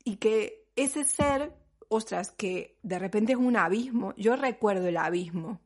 y 0.03 0.17
que 0.17 0.69
ese 0.75 1.05
ser, 1.05 1.53
ostras, 1.87 2.31
que 2.31 2.77
de 2.83 2.99
repente 2.99 3.33
es 3.33 3.37
un 3.37 3.55
abismo. 3.55 4.13
Yo 4.17 4.35
recuerdo 4.35 4.87
el 4.87 4.97
abismo. 4.97 5.61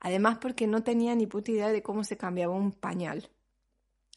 Además 0.00 0.38
porque 0.40 0.66
no 0.66 0.82
tenía 0.82 1.14
ni 1.14 1.26
puta 1.26 1.52
idea 1.52 1.68
de 1.68 1.82
cómo 1.82 2.04
se 2.04 2.16
cambiaba 2.16 2.54
un 2.54 2.72
pañal. 2.72 3.30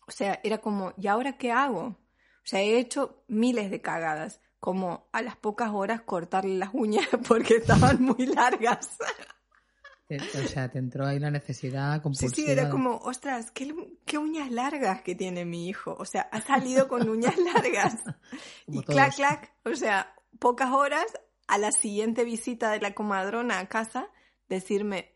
O 0.07 0.11
sea, 0.11 0.39
era 0.43 0.57
como, 0.57 0.93
¿y 0.97 1.07
ahora 1.07 1.37
qué 1.37 1.51
hago? 1.51 1.81
O 1.83 2.49
sea, 2.49 2.61
he 2.61 2.77
hecho 2.79 3.23
miles 3.27 3.69
de 3.69 3.81
cagadas, 3.81 4.41
como 4.67 5.07
a 5.13 5.21
las 5.21 5.37
pocas 5.37 5.71
horas 5.71 6.01
cortarle 6.01 6.57
las 6.57 6.71
uñas 6.73 7.07
porque 7.29 7.55
estaban 7.55 8.01
muy 8.03 8.25
largas. 8.25 8.97
O 10.09 10.45
sea, 10.45 10.69
te 10.69 10.77
entró 10.77 11.05
ahí 11.05 11.19
la 11.19 11.31
necesidad 11.31 11.95
Sí, 11.95 12.01
compulsiva. 12.01 12.35
sí, 12.35 12.51
era 12.51 12.69
como, 12.69 12.97
ostras, 12.97 13.49
qué, 13.51 13.73
qué 14.03 14.17
uñas 14.17 14.51
largas 14.51 15.03
que 15.03 15.15
tiene 15.15 15.45
mi 15.45 15.69
hijo. 15.69 15.95
O 15.97 16.03
sea, 16.03 16.23
ha 16.33 16.41
salido 16.41 16.89
con 16.89 17.07
uñas 17.07 17.37
largas. 17.37 17.95
Como 18.65 18.81
y 18.81 18.83
clac, 18.83 19.15
clac. 19.15 19.53
O 19.63 19.73
sea, 19.73 20.13
pocas 20.37 20.73
horas 20.73 21.05
a 21.47 21.57
la 21.57 21.71
siguiente 21.71 22.25
visita 22.25 22.69
de 22.69 22.81
la 22.81 22.93
comadrona 22.93 23.59
a 23.59 23.69
casa, 23.69 24.09
decirme, 24.49 25.15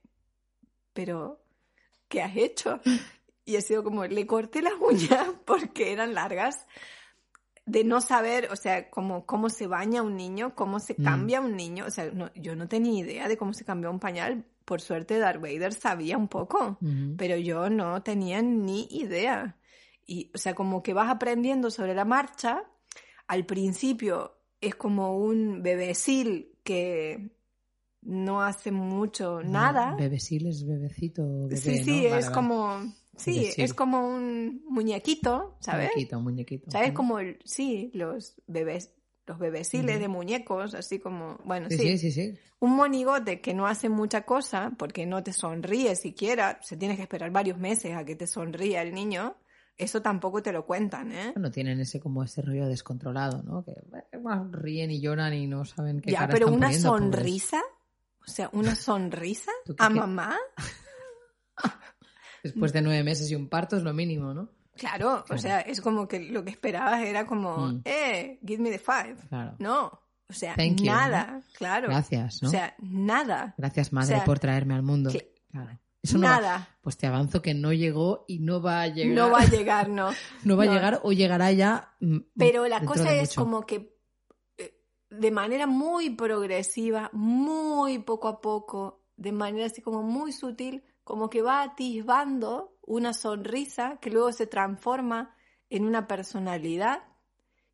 pero, 0.93 1.43
¿qué 2.07 2.21
has 2.21 2.37
hecho? 2.37 2.79
Y 3.43 3.55
he 3.57 3.61
sido 3.61 3.83
como, 3.83 4.05
le 4.05 4.27
corté 4.27 4.61
las 4.61 4.75
uñas 4.79 5.27
porque 5.45 5.91
eran 5.91 6.13
largas. 6.13 6.67
De 7.65 7.83
no 7.83 8.01
saber, 8.01 8.49
o 8.51 8.55
sea, 8.55 8.89
cómo, 8.89 9.25
cómo 9.25 9.49
se 9.49 9.67
baña 9.67 10.01
un 10.01 10.15
niño, 10.17 10.55
cómo 10.55 10.79
se 10.79 10.95
Mm. 10.97 11.03
cambia 11.03 11.41
un 11.41 11.55
niño. 11.55 11.85
O 11.85 11.91
sea, 11.91 12.09
no- 12.11 12.31
yo 12.33 12.55
no 12.55 12.67
tenía 12.67 12.99
idea 12.99 13.27
de 13.27 13.37
cómo 13.37 13.53
se 13.53 13.63
cambió 13.65 13.89
un 13.91 13.99
pañal. 13.99 14.45
Por 14.65 14.81
suerte, 14.81 15.17
Darth 15.19 15.41
Vader 15.41 15.73
sabía 15.73 16.17
un 16.17 16.27
poco 16.27 16.77
pero 17.17 17.35
yo 17.37 17.69
no 17.69 18.01
tenía 18.03 18.41
ni 18.41 18.87
idea. 18.91 19.57
Y, 20.05 20.31
o 20.33 20.37
sea, 20.37 20.55
como 20.55 20.81
que 20.81 20.93
vas 20.93 21.09
aprendiendo 21.09 21.69
sobre 21.71 21.93
la 21.93 22.05
marcha. 22.05 22.63
Al 23.27 23.45
principio 23.45 24.37
es 24.59 24.75
como 24.75 25.17
un 25.17 25.61
bebecil 25.63 26.57
que 26.63 27.31
no 28.01 28.41
hace 28.43 28.71
mucho 28.71 29.41
nada. 29.43 29.95
Bebesil 29.95 30.47
es 30.47 30.65
bebecito, 30.65 31.43
bebé, 31.43 31.57
sí, 31.57 31.83
sí, 31.83 32.05
es 32.07 32.25
vale. 32.25 32.33
como, 32.35 32.93
sí, 33.17 33.49
es 33.57 33.73
como 33.73 34.07
un 34.07 34.63
muñequito, 34.67 35.57
¿sabes? 35.59 35.89
Muñequito, 35.93 36.19
muñequito. 36.21 36.71
¿Sabes? 36.71 36.93
Como, 36.93 37.19
el- 37.19 37.39
sí, 37.45 37.91
los 37.93 38.35
bebés, 38.47 38.93
los 39.25 39.37
bebeciles 39.39 39.95
Ujú. 39.95 40.01
de 40.01 40.07
muñecos, 40.07 40.73
así 40.73 40.99
como, 40.99 41.37
bueno, 41.45 41.69
Sí, 41.69 41.77
sí, 41.77 41.97
sí, 41.97 42.11
sí. 42.11 42.39
un 42.59 42.75
monigote 42.75 43.41
que 43.41 43.53
no 43.53 43.67
hace 43.67 43.89
mucha 43.89 44.23
cosa 44.23 44.71
porque 44.77 45.05
no 45.05 45.23
te 45.23 45.33
sonríe 45.33 45.95
siquiera, 45.95 46.59
se 46.61 46.77
tiene 46.77 46.95
que 46.95 47.03
esperar 47.03 47.31
varios 47.31 47.57
meses 47.57 47.95
a 47.95 48.03
que 48.05 48.15
te 48.15 48.27
sonría 48.27 48.81
el 48.81 48.93
niño, 48.93 49.35
eso 49.77 50.01
tampoco 50.01 50.43
te 50.43 50.51
lo 50.51 50.65
cuentan, 50.65 51.11
¿eh? 51.11 51.31
Bueno, 51.33 51.49
tienen 51.49 51.79
ese 51.79 51.99
como 51.99 52.23
ese 52.23 52.41
rollo 52.41 52.67
descontrolado, 52.67 53.41
¿no? 53.41 53.63
Que 53.63 53.73
bueno, 54.19 54.49
ríen 54.51 54.91
y 54.91 55.01
lloran 55.01 55.33
y 55.33 55.47
no 55.47 55.65
saben 55.65 56.01
qué 56.01 56.11
Ya, 56.11 56.19
cara 56.19 56.33
pero 56.33 56.45
están 56.47 56.55
una 56.55 56.67
poniendo, 56.67 56.89
pobres. 56.89 57.11
sonrisa, 57.11 57.61
o 58.27 58.29
sea, 58.29 58.49
una 58.53 58.75
sonrisa 58.75 59.51
¿Tú 59.65 59.75
qué- 59.75 59.83
a 59.83 59.87
qué? 59.89 59.95
mamá, 59.95 60.37
Después 62.43 62.73
de 62.73 62.81
nueve 62.81 63.03
meses 63.03 63.29
y 63.31 63.35
un 63.35 63.47
parto 63.49 63.77
es 63.77 63.83
lo 63.83 63.93
mínimo, 63.93 64.33
¿no? 64.33 64.49
claro, 64.77 65.23
o 65.29 65.37
sea, 65.37 65.59
es 65.61 65.79
como 65.81 66.07
que 66.07 66.19
lo 66.19 66.43
que 66.43 66.49
esperabas 66.49 67.01
era 67.03 67.27
como, 67.27 67.57
Mm. 67.67 67.81
eh, 67.85 68.39
give 68.45 68.63
me 68.63 68.71
the 68.71 68.79
five. 68.79 69.15
Claro. 69.29 69.55
No, 69.59 69.87
o 70.27 70.33
sea, 70.33 70.55
Thank 70.55 70.77
you, 70.79 70.85
nada, 70.85 71.41
claro. 71.57 71.89
Gracias, 71.89 72.41
¿no? 72.41 72.47
O 72.47 72.51
sea, 72.51 72.73
nada, 72.79 73.53
Gracias, 73.57 73.93
madre, 73.93 74.15
o 74.15 74.17
sea, 74.17 74.25
por 74.25 74.39
traerme 74.39 74.73
al 74.73 74.81
mundo. 74.81 75.11
que- 75.11 75.35
Claro. 75.51 75.77
Eso 76.01 76.17
no 76.17 76.23
va- 76.27 76.37
nada. 76.37 76.69
Pues 76.81 76.97
te 76.97 77.05
avanzo 77.05 77.43
que 77.43 77.53
no 77.53 77.73
llegó 77.73 78.25
y 78.27 78.39
no 78.39 78.59
va 78.59 78.81
a 78.81 78.87
llegar. 78.87 79.13
No 79.15 79.29
va 79.29 79.41
a 79.41 79.45
llegar, 79.45 79.89
no. 79.89 80.09
No 80.45 80.57
va 80.57 80.65
no. 80.65 80.71
a 80.71 80.73
llegar 80.73 80.99
o 81.03 81.11
llegará 81.11 81.51
ya. 81.51 81.93
mm, 81.99 82.17
Pero 82.37 82.67
la 82.67 82.81
cosa 82.83 83.13
es 83.13 83.29
mucho. 83.37 83.41
como 83.43 83.65
que 83.67 83.95
eh, 84.57 84.73
de 85.11 85.29
manera 85.29 85.67
muy 85.67 86.09
progresiva, 86.09 87.11
muy 87.13 87.99
poco 87.99 88.27
a 88.29 88.41
poco, 88.41 89.03
de 89.17 89.31
manera 89.31 89.67
así 89.67 89.81
como 89.83 90.01
muy 90.01 90.31
sutil, 90.31 90.83
como 91.03 91.29
que 91.29 91.41
va 91.41 91.61
atisbando 91.63 92.77
una 92.81 93.13
sonrisa 93.13 93.97
que 94.01 94.09
luego 94.09 94.31
se 94.31 94.47
transforma 94.47 95.35
en 95.69 95.85
una 95.85 96.07
personalidad 96.07 97.03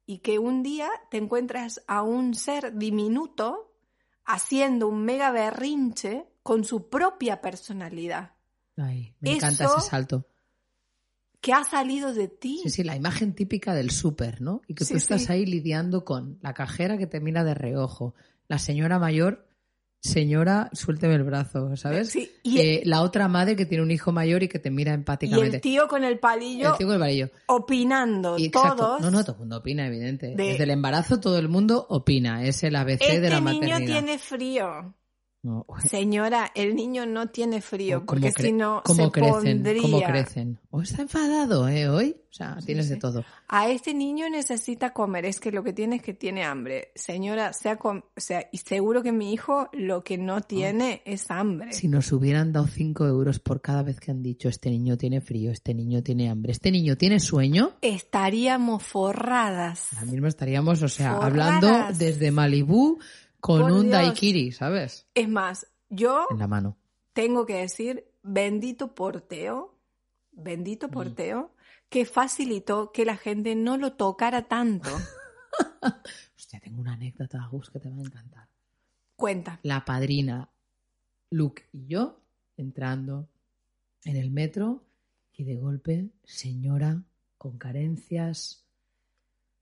y 0.05 0.19
que 0.19 0.39
un 0.39 0.63
día 0.63 0.89
te 1.11 1.17
encuentras 1.17 1.83
a 1.87 2.01
un 2.03 2.33
ser 2.35 2.77
diminuto 2.77 3.73
haciendo 4.25 4.87
un 4.87 5.03
mega 5.03 5.31
berrinche 5.31 6.27
con 6.43 6.63
su 6.63 6.89
propia 6.89 7.41
personalidad, 7.41 8.33
Ay, 8.77 9.13
me 9.19 9.33
encanta 9.35 9.65
ese 9.65 9.81
salto. 9.81 10.27
que 11.41 11.53
ha 11.53 11.63
salido 11.63 12.13
de 12.13 12.27
ti. 12.27 12.59
Sí, 12.63 12.69
sí, 12.69 12.83
la 12.83 12.95
imagen 12.95 13.33
típica 13.33 13.73
del 13.73 13.89
súper, 13.91 14.41
¿no? 14.41 14.61
Y 14.67 14.75
que 14.75 14.85
Sí, 14.85 14.93
tú 14.93 14.97
estás 14.97 15.23
sí. 15.23 15.31
ahí 15.33 15.45
lidiando 15.45 16.03
con 16.05 16.39
la 16.41 16.53
cajera 16.53 16.97
que 16.97 17.07
te 17.07 17.19
mira 17.19 17.43
de 17.43 17.53
reojo, 17.53 18.15
la 18.47 18.59
señora 18.59 18.99
mayor, 18.99 19.46
señora, 20.07 20.69
suélteme 20.73 21.15
el 21.15 21.23
brazo, 21.23 21.75
¿sabes? 21.75 22.09
Sí, 22.09 22.31
y, 22.43 22.59
Eh, 22.59 22.81
la 22.85 23.01
otra 23.01 23.27
madre 23.27 23.55
que 23.55 23.65
tiene 23.65 23.83
un 23.83 23.91
hijo 23.91 24.11
mayor 24.11 24.41
y 24.43 24.47
que 24.47 24.59
te 24.59 24.71
mira 24.71 24.91
y 24.91 24.95
empáticamente. 24.95 25.57
el 25.57 25.61
tío 25.61 25.87
con 25.87 26.03
el 26.03 26.17
palillo 26.19 26.71
El 26.71 26.77
tío 26.77 26.87
con 26.87 26.93
el 26.95 26.99
varillo. 26.99 27.29
opinando 27.47 28.37
Y 28.37 28.45
exacto. 28.45 28.75
todos. 28.77 29.01
No, 29.01 29.11
no, 29.11 29.23
todo 29.23 29.33
el 29.33 29.39
mundo 29.39 29.57
opina, 29.57 29.85
evidente. 29.87 30.27
de- 30.35 30.35
Desde 30.35 30.63
el 30.63 30.71
embarazo 30.71 31.19
todo 31.19 31.37
el 31.37 31.49
mundo 31.49 31.85
opina. 31.89 32.43
Es 32.45 32.63
el 32.63 32.75
ABC 32.75 33.01
este 33.03 33.19
de 33.21 33.29
la 33.29 33.39
niño 33.41 33.53
maternidad. 33.61 33.85
tiene 34.01 34.17
frío. 34.17 34.93
No, 35.43 35.65
Señora, 35.87 36.51
el 36.55 36.75
niño 36.75 37.05
no 37.05 37.29
tiene 37.29 37.61
frío, 37.61 37.99
¿cómo 38.05 38.19
porque 38.21 38.31
si 38.33 38.51
no 38.51 38.81
se 38.85 39.11
crecen, 39.11 39.31
pondría. 39.31 39.81
¿Cómo 39.81 40.01
crecen? 40.01 40.59
O 40.71 40.81
está 40.81 41.03
enfadado, 41.03 41.69
¿eh? 41.69 41.87
Hoy. 41.87 42.17
O 42.29 42.33
sea, 42.37 42.57
Sí, 42.59 42.67
tienes 42.67 42.89
de 42.89 42.97
todo. 42.97 43.23
A 43.47 43.69
este 43.69 43.93
niño 43.93 44.29
necesita 44.29 44.93
comer, 44.93 45.25
es 45.25 45.39
que 45.39 45.51
lo 45.51 45.63
que 45.63 45.73
tiene 45.73 45.95
es 45.97 46.01
que 46.03 46.13
tiene 46.13 46.43
hambre. 46.43 46.91
Señora, 46.95 47.53
sea 47.53 47.77
com- 47.77 48.01
o 48.15 48.19
sea, 48.19 48.47
y 48.51 48.57
seguro 48.57 49.01
que 49.01 49.11
mi 49.11 49.31
hijo 49.31 49.69
lo 49.73 50.03
que 50.03 50.17
no 50.17 50.41
tiene 50.41 51.01
es 51.05 51.31
hambre. 51.31 51.71
Si 51.71 51.87
nos 51.87 52.11
hubieran 52.11 52.51
dado 52.51 52.67
5 52.67 53.05
euros 53.07 53.39
por 53.39 53.61
cada 53.61 53.83
vez 53.83 53.99
que 53.99 54.11
han 54.11 54.21
dicho 54.21 54.49
este 54.49 54.69
niño 54.69 54.97
tiene 54.97 55.21
frío, 55.21 55.51
este 55.51 55.73
niño 55.73 56.03
tiene 56.03 56.29
hambre, 56.29 56.51
este 56.51 56.71
niño 56.71 56.97
tiene 56.97 57.19
sueño, 57.19 57.71
Estaríamos 57.81 58.83
forradas. 58.83 59.87
ahora 59.93 60.05
mismo 60.11 60.27
estaríamos, 60.27 60.81
o 60.83 60.89
sea, 60.89 61.15
Forradas. 61.15 61.63
hablando 61.63 61.97
desde 61.97 62.31
Malibú 62.31 62.99
con 63.39 63.61
Por 63.61 63.71
un 63.71 63.81
Dios. 63.83 63.91
daiquiri, 63.93 64.51
¿sabes? 64.51 65.05
Es 65.13 65.29
más, 65.29 65.67
yo 65.89 66.25
En 66.31 66.39
la 66.39 66.47
mano. 66.47 66.77
tengo 67.13 67.45
que 67.45 67.55
decir, 67.55 68.05
bendito 68.23 68.93
porteo, 68.95 69.75
bendito 70.31 70.87
Mm. 70.87 70.91
porteo, 70.91 71.51
que 71.89 72.05
facilitó 72.05 72.91
que 72.91 73.05
la 73.05 73.15
gente 73.15 73.55
no 73.55 73.77
lo 73.77 73.93
tocara 73.93 74.47
tanto. 74.47 74.89
Hostia, 76.37 76.59
tengo 76.59 76.81
una 76.81 76.93
anécdota, 76.93 77.47
Gus, 77.51 77.69
que 77.69 77.79
te 77.79 77.89
va 77.89 77.97
a 77.97 78.01
encantar. 78.01 78.47
Cuenta. 79.15 79.59
La 79.63 79.83
padrina, 79.85 80.49
Luke 81.31 81.67
y 81.71 81.87
yo 81.87 82.19
entrando 82.57 83.27
en 84.03 84.15
el 84.15 84.29
metro 84.31 84.83
y 85.33 85.43
de 85.43 85.55
golpe, 85.57 86.09
señora 86.23 87.03
con 87.37 87.57
carencias, 87.57 88.65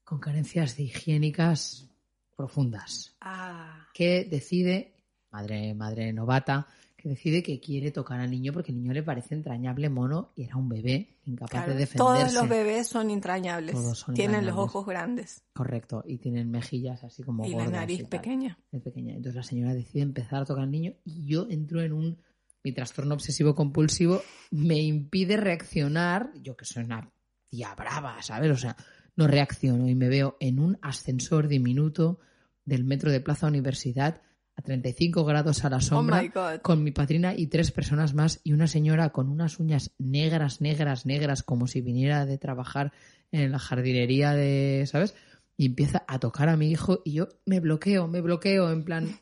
con 0.03 0.19
carencias 0.19 0.77
de 0.77 0.83
higiénicas 0.83 1.89
profundas, 2.36 3.15
Ah, 3.21 3.88
que 3.93 4.26
decide, 4.26 4.95
madre, 5.32 5.74
madre 5.74 6.13
novata, 6.13 6.67
que 6.98 7.10
decide 7.10 7.43
que 7.43 7.60
quiere 7.60 7.91
tocar 7.91 8.19
al 8.19 8.32
niño 8.32 8.52
porque 8.52 8.71
el 8.71 8.80
niño 8.80 8.91
le 8.93 9.04
parece 9.04 9.36
entrañable, 9.36 9.89
mono, 9.89 10.32
y 10.36 10.43
era 10.43 10.56
un 10.58 10.67
bebé 10.67 11.19
incapaz 11.26 11.52
claro, 11.52 11.74
de 11.74 11.80
defenderse. 11.80 11.98
todos 11.98 12.34
los 12.34 12.50
bebés 12.50 12.88
son 12.88 13.12
entrañables. 13.12 13.76
Todos 13.76 14.00
son 14.00 14.15
Tienen 14.15 14.45
los 14.45 14.58
ojos 14.58 14.86
grandes 14.86 15.43
Correcto, 15.54 16.04
y 16.08 16.17
tienen 16.17 16.50
mejillas 16.50 17.04
así 17.04 17.21
como 17.24 17.45
y 17.45 17.54
la 17.54 17.67
nariz 17.67 18.02
y 18.02 18.04
pequeña. 18.06 18.58
Es 18.71 18.82
pequeña. 18.82 19.15
Entonces 19.15 19.36
la 19.36 19.43
señora 19.43 19.74
decide 19.74 20.02
empezar 20.02 20.41
a 20.41 20.45
tocar 20.45 20.63
al 20.63 20.71
niño 20.71 20.93
y 21.04 21.26
yo 21.26 21.48
entro 21.50 21.82
en 21.82 21.93
un... 21.93 22.17
Mi 22.63 22.71
trastorno 22.71 23.13
obsesivo 23.13 23.54
compulsivo 23.54 24.24
me 24.50 24.82
impide 24.82 25.38
reaccionar, 25.38 26.32
yo 26.41 26.58
que 26.58 26.65
soy 26.65 26.84
una 26.84 27.12
tía 27.48 27.76
brava, 27.76 28.19
¿sabes? 28.24 28.50
O 28.50 28.58
sea, 28.58 28.76
no 29.15 29.28
reacciono 29.28 29.88
y 29.89 29.95
me 29.95 30.10
veo 30.10 30.38
en 30.39 30.60
un 30.60 30.78
ascensor 30.82 31.47
diminuto 31.47 32.19
del 32.65 32.84
metro 32.84 33.12
de 33.12 33.21
Plaza 33.21 33.47
Universidad 33.47 34.21
a 34.58 34.62
35 34.62 35.25
grados 35.25 35.65
a 35.65 35.69
la 35.69 35.82
sombra 35.82 36.23
oh 36.23 36.32
God. 36.34 36.62
con 36.62 36.84
mi 36.84 36.91
padrina 36.91 37.34
y 37.36 37.47
tres 37.47 37.71
personas 37.71 38.13
más 38.13 38.39
y 38.43 38.54
una 38.54 38.67
señora 38.67 39.10
con 39.10 39.30
unas 39.30 39.60
uñas 39.60 39.91
negras, 39.97 40.62
negras, 40.62 41.06
negras, 41.06 41.43
como 41.43 41.67
si 41.67 41.82
viniera 41.82 42.25
de 42.25 42.38
trabajar 42.38 42.93
en 43.32 43.51
la 43.51 43.60
jardinería 43.60 44.32
de, 44.34 44.86
¿sabes? 44.88 45.13
Y 45.58 45.65
empieza 45.67 46.04
a 46.08 46.19
tocar 46.19 46.47
a 46.49 46.58
mi 46.58 46.71
hijo 46.71 47.01
y 47.04 47.13
yo 47.13 47.28
me 47.45 47.60
bloqueo, 47.60 48.08
me 48.08 48.21
bloqueo, 48.21 48.71
en 48.71 48.84
plan, 48.84 49.19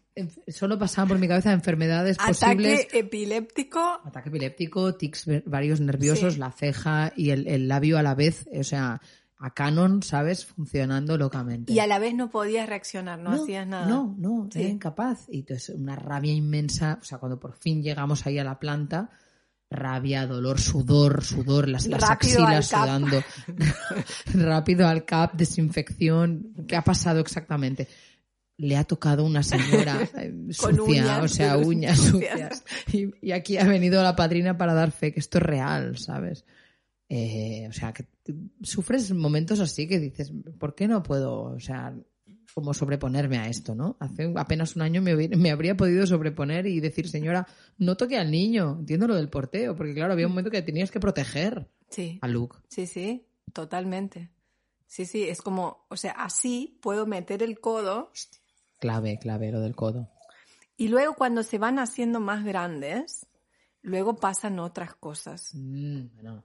solo 0.48 0.78
pasaban 0.78 1.08
por 1.08 1.18
mi 1.20 1.28
cabeza 1.28 1.52
enfermedades 1.52 2.18
posibles. 2.18 2.82
Ataque 2.82 3.00
epiléptico. 3.00 4.02
Ataque 4.04 4.30
epiléptico, 4.30 4.96
tics 4.96 5.26
varios 5.46 5.80
nerviosos, 5.80 6.36
Sí. 6.36 6.40
la 6.40 6.52
ceja 6.52 7.12
y 7.16 7.32
el, 7.32 7.48
el 7.48 7.68
labio 7.68 7.98
a 7.98 8.04
la 8.04 8.14
vez, 8.16 8.48
o 8.56 8.64
sea, 8.64 9.02
a 9.40 9.54
canon, 9.54 10.04
¿sabes? 10.04 10.46
Funcionando 10.46 11.18
locamente. 11.18 11.74
Y 11.74 11.80
a 11.80 11.88
la 11.88 12.00
vez 12.00 12.16
no 12.16 12.30
podías 12.30 12.68
reaccionar, 12.70 13.20
no, 13.20 13.32
hacías 13.32 13.68
nada. 13.68 13.88
No, 13.88 14.16
no, 14.18 14.48
Sí. 14.52 14.62
era 14.62 14.70
incapaz. 14.70 15.26
Y 15.30 15.40
entonces 15.40 15.76
una 15.76 15.96
rabia 15.96 16.32
inmensa, 16.34 17.00
o 17.02 17.04
sea, 17.04 17.18
cuando 17.18 17.40
por 17.40 17.54
fin 17.54 17.84
llegamos 17.84 18.26
ahí 18.26 18.40
a 18.40 18.44
la 18.44 18.60
planta, 18.60 19.10
rabia, 19.70 20.28
dolor, 20.28 20.60
sudor, 20.60 21.24
sudor, 21.24 21.68
las, 21.68 21.88
las 21.88 22.04
axilas 22.04 22.68
sudando. 22.68 23.22
Rápido 24.34 24.88
al 24.88 25.04
cap, 25.06 25.34
desinfección. 25.34 26.54
¿Qué 26.68 26.76
ha 26.76 26.84
pasado 26.84 27.20
exactamente? 27.20 27.88
Le 28.58 28.78
ha 28.78 28.84
tocado 28.84 29.26
una 29.26 29.42
señora 29.44 30.00
eh, 30.18 30.32
sucia, 30.52 30.84
uñas 30.84 31.24
o 31.24 31.28
sea, 31.28 31.54
sucias. 31.56 31.68
uñas 31.68 32.00
sucias. 32.00 32.64
Y, 32.94 33.10
y 33.28 33.32
aquí 33.32 33.58
ha 33.58 33.66
venido 33.66 34.02
la 34.04 34.16
padrina 34.16 34.58
para 34.58 34.74
dar 34.74 34.92
fe 34.92 35.12
que 35.12 35.20
esto 35.20 35.40
es 35.40 35.44
real, 35.44 35.98
¿sabes? 35.98 36.46
Eh, 37.16 37.68
o 37.70 37.74
sea, 37.74 37.94
que 37.94 38.08
sufres 38.64 39.12
momentos 39.14 39.60
así 39.60 39.88
que 39.88 40.00
dices, 40.00 40.32
¿por 40.58 40.74
qué 40.74 40.88
no 40.88 41.04
puedo, 41.04 41.44
o 41.44 41.60
sea, 41.60 41.94
como 42.56 42.74
sobreponerme 42.74 43.38
a 43.38 43.48
esto, 43.48 43.76
¿no? 43.76 43.98
Hace 44.00 44.34
apenas 44.36 44.76
un 44.76 44.82
año 44.82 45.00
me, 45.02 45.52
habría 45.52 45.78
podido 45.78 46.08
sobreponer 46.08 46.66
y 46.66 46.80
decir, 46.80 47.08
señora, 47.08 47.46
no 47.78 47.96
toque 47.98 48.18
al 48.18 48.32
niño, 48.32 48.78
entiendo 48.80 49.08
lo 49.08 49.14
del 49.16 49.30
porteo, 49.30 49.76
porque 49.76 49.94
claro, 49.94 50.14
había 50.14 50.26
un 50.26 50.32
momento 50.32 50.50
que 50.50 50.64
tenías 50.64 50.90
que 50.90 51.00
proteger 51.00 51.70
Sí, 51.90 52.18
a 52.22 52.28
Luke. 52.28 52.58
sí, 52.68 52.88
sí, 52.88 53.28
totalmente. 53.54 54.32
Sí, 54.88 55.06
sí, 55.06 55.24
es 55.30 55.42
como, 55.44 55.86
o 55.90 55.96
sea, 55.98 56.14
así 56.14 56.80
puedo 56.82 57.06
meter 57.06 57.44
el 57.44 57.60
codo 57.60 58.12
Clave, 58.80 59.20
clave, 59.20 59.52
lo 59.52 59.60
del 59.62 59.76
codo. 59.76 60.10
y 60.78 60.88
luego 60.88 61.14
cuando 61.14 61.44
se 61.44 61.60
van 61.60 61.78
haciendo 61.78 62.20
más 62.20 62.44
grandes, 62.44 63.28
luego 63.84 64.16
pasan 64.16 64.58
otras 64.58 64.96
cosas. 64.96 65.52
Mm, 65.54 66.08
bueno. 66.16 66.44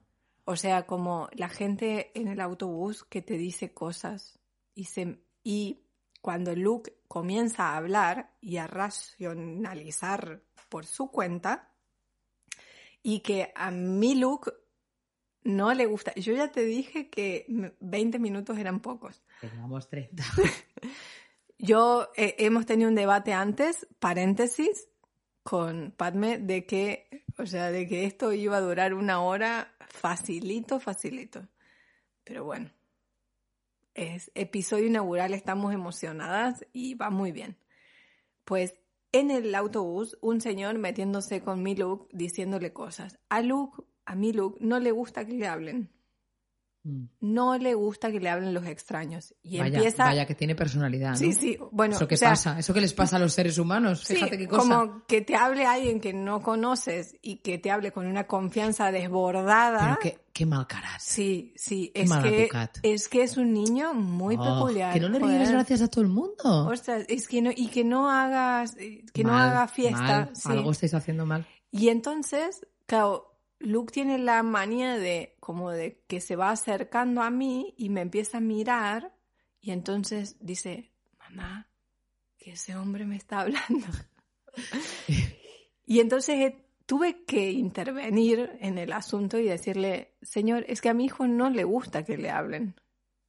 O 0.49 0.55
sea, 0.55 0.87
como 0.87 1.29
la 1.33 1.47
gente 1.47 2.11
en 2.19 2.27
el 2.27 2.41
autobús 2.41 3.03
que 3.03 3.21
te 3.21 3.35
dice 3.37 3.71
cosas 3.71 4.39
y, 4.73 4.85
se, 4.85 5.19
y 5.43 5.85
cuando 6.21 6.55
Luke 6.55 6.91
comienza 7.07 7.67
a 7.69 7.77
hablar 7.77 8.35
y 8.41 8.57
a 8.57 8.65
racionalizar 8.65 10.41
por 10.67 10.87
su 10.87 11.11
cuenta 11.11 11.71
y 13.03 13.19
que 13.19 13.51
a 13.53 13.69
mi 13.69 14.15
Luke 14.15 14.49
no 15.43 15.71
le 15.75 15.85
gusta. 15.85 16.15
Yo 16.15 16.33
ya 16.33 16.51
te 16.51 16.63
dije 16.65 17.11
que 17.11 17.45
m- 17.47 17.75
20 17.79 18.17
minutos 18.17 18.57
eran 18.57 18.79
pocos. 18.79 19.21
Teníamos 19.41 19.87
30. 19.87 20.23
Yo 21.59 22.09
eh, 22.15 22.33
hemos 22.39 22.65
tenido 22.65 22.89
un 22.89 22.95
debate 22.95 23.33
antes, 23.33 23.85
paréntesis, 23.99 24.87
con 25.43 25.91
Padme 25.95 26.39
de 26.39 26.65
que, 26.65 27.23
o 27.39 27.45
sea, 27.45 27.71
de 27.71 27.87
que 27.87 28.05
esto 28.05 28.33
iba 28.33 28.57
a 28.57 28.61
durar 28.61 28.93
una 28.93 29.21
hora 29.21 29.73
facilito, 29.87 30.79
facilito. 30.79 31.47
Pero 32.25 32.43
bueno, 32.43 32.69
es 33.93 34.29
episodio 34.35 34.87
inaugural, 34.87 35.33
estamos 35.33 35.73
emocionadas 35.73 36.65
y 36.73 36.95
va 36.95 37.09
muy 37.09 37.31
bien. 37.31 37.57
Pues 38.43 38.75
en 39.13 39.31
el 39.31 39.55
autobús, 39.55 40.17
un 40.21 40.41
señor 40.41 40.77
metiéndose 40.77 41.41
con 41.41 41.63
mi 41.63 41.75
Luke, 41.75 42.07
diciéndole 42.11 42.73
cosas. 42.73 43.17
A 43.29 43.41
Luke, 43.41 43.83
a 44.05 44.15
mi 44.15 44.33
Luke, 44.33 44.57
no 44.59 44.79
le 44.79 44.91
gusta 44.91 45.25
que 45.25 45.33
le 45.33 45.47
hablen. 45.47 45.89
Mm. 46.83 47.05
No 47.19 47.57
le 47.57 47.73
gusta 47.73 48.09
que 48.11 48.19
le 48.21 48.29
hablen 48.29 48.53
los 48.53 48.65
extraños. 48.65 49.33
Y 49.43 49.59
Vaya, 49.59 49.77
empieza... 49.77 50.05
vaya 50.05 50.25
que 50.25 50.33
tiene 50.35 50.55
personalidad, 50.55 51.11
¿no? 51.11 51.17
Sí, 51.17 51.33
sí, 51.33 51.57
bueno, 51.71 51.95
Eso 51.97 52.07
que 52.07 52.15
o 52.15 52.17
sea, 52.17 52.29
pasa, 52.29 52.57
eso 52.57 52.73
que 52.73 52.79
les 52.81 52.93
pasa 52.93 53.17
a 53.17 53.19
los 53.19 53.33
seres 53.33 53.57
humanos, 53.57 54.01
Sí, 54.05 54.15
fíjate 54.15 54.37
qué 54.37 54.47
cosa. 54.47 54.61
como 54.61 55.05
que 55.05 55.21
te 55.21 55.35
hable 55.35 55.65
alguien 55.65 55.99
que 55.99 56.13
no 56.13 56.41
conoces 56.41 57.15
y 57.21 57.37
que 57.37 57.57
te 57.57 57.69
hable 57.69 57.91
con 57.91 58.07
una 58.07 58.27
confianza 58.27 58.91
desbordada. 58.93 59.97
Pero 60.01 60.15
qué, 60.17 60.21
qué 60.31 60.45
mal 60.45 60.67
carácter. 60.67 61.01
Sí, 61.01 61.53
sí, 61.57 61.91
Qué 61.93 62.01
es 62.03 62.11
que, 62.13 62.49
es 62.83 63.09
que 63.09 63.23
es 63.23 63.35
un 63.37 63.51
niño 63.53 63.93
muy 63.93 64.35
Oh, 64.39 64.43
peculiar. 64.43 64.93
Que 64.93 64.99
no 65.01 65.09
le 65.09 65.19
joder. 65.19 65.51
gracias 65.51 65.81
a 65.81 65.87
todo 65.89 66.01
el 66.03 66.09
mundo. 66.09 66.67
Ostras, 66.71 67.03
es 67.09 67.27
que 67.27 67.41
no, 67.41 67.51
y 67.53 67.67
que 67.67 67.83
no 67.83 68.09
hagas, 68.09 68.77
eh, 68.77 69.03
que 69.13 69.23
no 69.25 69.37
haga 69.37 69.67
fiesta. 69.67 69.99
mal, 70.01 70.29
sí. 70.33 70.49
Algo 70.49 70.71
estáis 70.71 70.93
haciendo 70.93 71.25
mal. 71.25 71.45
Y 71.71 71.89
entonces, 71.89 72.65
claro, 72.85 73.28
Luke 73.59 73.91
tiene 73.91 74.17
la 74.17 74.41
manía 74.41 74.97
de, 74.97 75.35
como 75.39 75.71
de 75.71 76.01
que 76.07 76.21
se 76.21 76.35
va 76.35 76.51
acercando 76.51 77.21
a 77.21 77.29
mí 77.29 77.75
y 77.77 77.89
me 77.89 78.01
empieza 78.01 78.37
a 78.37 78.41
mirar 78.41 79.13
y 79.61 79.71
entonces 79.71 80.37
dice, 80.39 80.91
mamá, 81.19 81.67
que 82.37 82.51
ese 82.51 82.75
hombre 82.75 83.05
me 83.05 83.17
está 83.17 83.41
hablando. 83.41 83.87
y 85.85 85.99
entonces 85.99 86.53
tuve 86.85 87.23
que 87.25 87.51
intervenir 87.51 88.57
en 88.61 88.77
el 88.77 88.93
asunto 88.93 89.37
y 89.37 89.43
decirle, 89.43 90.15
señor, 90.21 90.65
es 90.67 90.81
que 90.81 90.89
a 90.89 90.93
mi 90.93 91.05
hijo 91.05 91.27
no 91.27 91.49
le 91.49 91.63
gusta 91.63 92.03
que 92.03 92.17
le 92.17 92.31
hablen. 92.31 92.79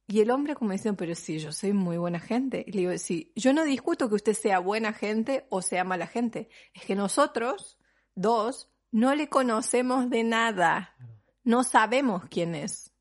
Y 0.07 0.21
el 0.21 0.31
hombre 0.31 0.55
como 0.55 0.71
diciendo, 0.71 0.97
pero 0.97 1.13
sí, 1.13 1.39
yo 1.39 1.51
soy 1.51 1.73
muy 1.73 1.97
buena 1.97 2.19
gente. 2.19 2.63
Y 2.65 2.71
le 2.71 2.79
digo, 2.79 2.97
sí, 2.97 3.31
yo 3.35 3.53
no 3.53 3.63
discuto 3.63 4.09
que 4.09 4.15
usted 4.15 4.33
sea 4.33 4.59
buena 4.59 4.93
gente 4.93 5.45
o 5.49 5.61
sea 5.61 5.83
mala 5.83 6.07
gente. 6.07 6.49
Es 6.73 6.85
que 6.85 6.95
nosotros, 6.95 7.77
dos, 8.15 8.70
no 8.91 9.15
le 9.15 9.29
conocemos 9.29 10.09
de 10.09 10.23
nada. 10.23 10.95
No 11.43 11.63
sabemos 11.63 12.23
quién 12.29 12.55
es. 12.55 12.91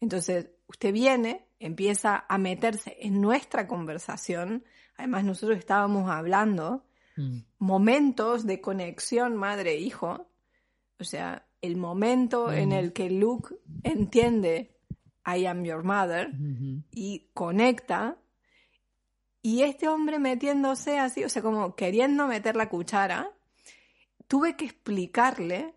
Entonces, 0.00 0.50
usted 0.66 0.92
viene, 0.92 1.46
empieza 1.58 2.24
a 2.28 2.38
meterse 2.38 2.96
en 3.00 3.20
nuestra 3.20 3.66
conversación. 3.66 4.64
Además, 4.96 5.24
nosotros 5.24 5.58
estábamos 5.58 6.10
hablando 6.10 6.84
Mm. 7.16 7.38
momentos 7.58 8.44
de 8.44 8.60
conexión 8.60 9.36
madre-hijo. 9.36 10.28
O 10.98 11.04
sea, 11.04 11.46
el 11.62 11.76
momento 11.76 12.50
en 12.52 12.70
Mm. 12.70 12.72
el 12.72 12.92
que 12.92 13.08
Luke 13.10 13.54
entiende 13.84 14.76
I 15.26 15.46
am 15.46 15.64
your 15.64 15.84
mother 15.84 16.28
Ujú. 16.30 16.82
y 16.90 17.30
conecta. 17.32 18.16
Y 19.42 19.62
este 19.62 19.88
hombre 19.88 20.18
metiéndose 20.18 20.98
así, 20.98 21.22
o 21.24 21.28
sea, 21.28 21.40
como 21.42 21.76
queriendo 21.76 22.26
meter 22.26 22.56
la 22.56 22.68
cuchara, 22.68 23.30
tuve 24.28 24.56
que 24.56 24.64
explicarle 24.64 25.74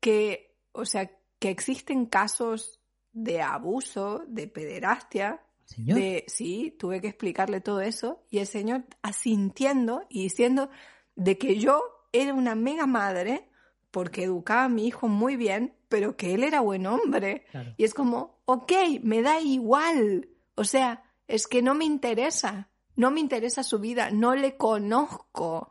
que, 0.00 0.56
o 0.72 0.84
sea, 0.84 1.10
que 1.38 1.50
existen 1.50 2.06
casos 2.06 2.80
de 3.12 3.42
abuso, 3.42 4.24
de 4.28 4.46
pederastia, 4.46 5.42
Señor. 5.64 5.98
de, 5.98 6.24
sí, 6.26 6.76
tuve 6.78 7.00
que 7.00 7.08
explicarle 7.08 7.60
todo 7.60 7.80
eso 7.80 8.22
y 8.30 8.38
el 8.38 8.46
señor 8.46 8.84
asintiendo 9.02 10.04
y 10.08 10.24
diciendo 10.24 10.70
de 11.14 11.38
que 11.38 11.58
yo 11.58 11.82
era 12.12 12.34
una 12.34 12.54
mega 12.54 12.86
madre 12.86 13.48
porque 13.90 14.24
educaba 14.24 14.64
a 14.64 14.68
mi 14.68 14.86
hijo 14.86 15.08
muy 15.08 15.36
bien, 15.36 15.74
pero 15.88 16.16
que 16.16 16.34
él 16.34 16.44
era 16.44 16.60
buen 16.60 16.86
hombre. 16.86 17.44
Claro. 17.50 17.74
Y 17.76 17.84
es 17.84 17.94
como, 17.94 18.40
ok, 18.44 18.72
me 19.02 19.22
da 19.22 19.40
igual. 19.40 20.28
O 20.54 20.64
sea, 20.64 21.02
es 21.26 21.46
que 21.46 21.62
no 21.62 21.74
me 21.74 21.84
interesa. 21.84 22.68
No 22.96 23.10
me 23.10 23.20
interesa 23.20 23.62
su 23.62 23.78
vida, 23.78 24.10
no 24.10 24.34
le 24.34 24.56
conozco. 24.56 25.69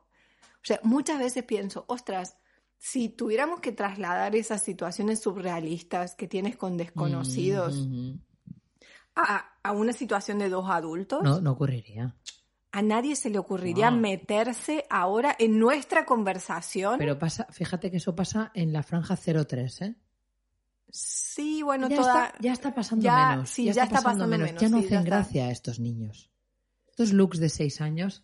O 0.61 0.65
sea, 0.65 0.79
muchas 0.83 1.19
veces 1.19 1.43
pienso, 1.43 1.85
ostras, 1.87 2.37
si 2.77 3.09
tuviéramos 3.09 3.59
que 3.59 3.71
trasladar 3.71 4.35
esas 4.35 4.61
situaciones 4.63 5.19
surrealistas 5.21 6.15
que 6.15 6.27
tienes 6.27 6.55
con 6.57 6.77
desconocidos 6.77 7.87
a, 9.15 9.49
a 9.63 9.71
una 9.71 9.93
situación 9.93 10.39
de 10.39 10.49
dos 10.49 10.69
adultos, 10.69 11.23
No, 11.23 11.41
no 11.41 11.51
ocurriría. 11.51 12.15
A 12.71 12.81
nadie 12.83 13.15
se 13.15 13.29
le 13.31 13.39
ocurriría 13.39 13.89
No. 13.89 13.97
meterse 13.97 14.85
ahora 14.89 15.35
en 15.39 15.57
nuestra 15.59 16.05
conversación. 16.05 16.99
Pero 16.99 17.17
pasa, 17.17 17.47
fíjate 17.49 17.89
que 17.89 17.97
eso 17.97 18.15
pasa 18.15 18.51
en 18.53 18.71
la 18.71 18.83
franja 18.83 19.15
03, 19.17 19.81
¿eh? 19.81 19.95
sí, 20.91 21.61
bueno, 21.63 21.87
ya, 21.89 21.95
toda... 21.97 22.25
está, 22.27 22.37
ya 22.41 22.53
está 22.53 22.73
pasando 22.75 23.03
ya- 23.03 23.29
menos. 23.31 23.49
sí, 23.49 23.65
ya 23.71 23.83
está 23.83 24.01
pasando 24.01 24.27
menos, 24.27 24.51
Ya 24.59 24.69
no 24.69 24.77
sí, 24.81 24.87
ya 24.87 24.97
hacen 24.99 25.03
gracia 25.05 25.45
a 25.47 25.51
estos 25.51 25.79
niños. 25.79 26.29
Estos 26.89 27.11
looks 27.13 27.39
de 27.39 27.49
6 27.49 27.81
años 27.81 28.23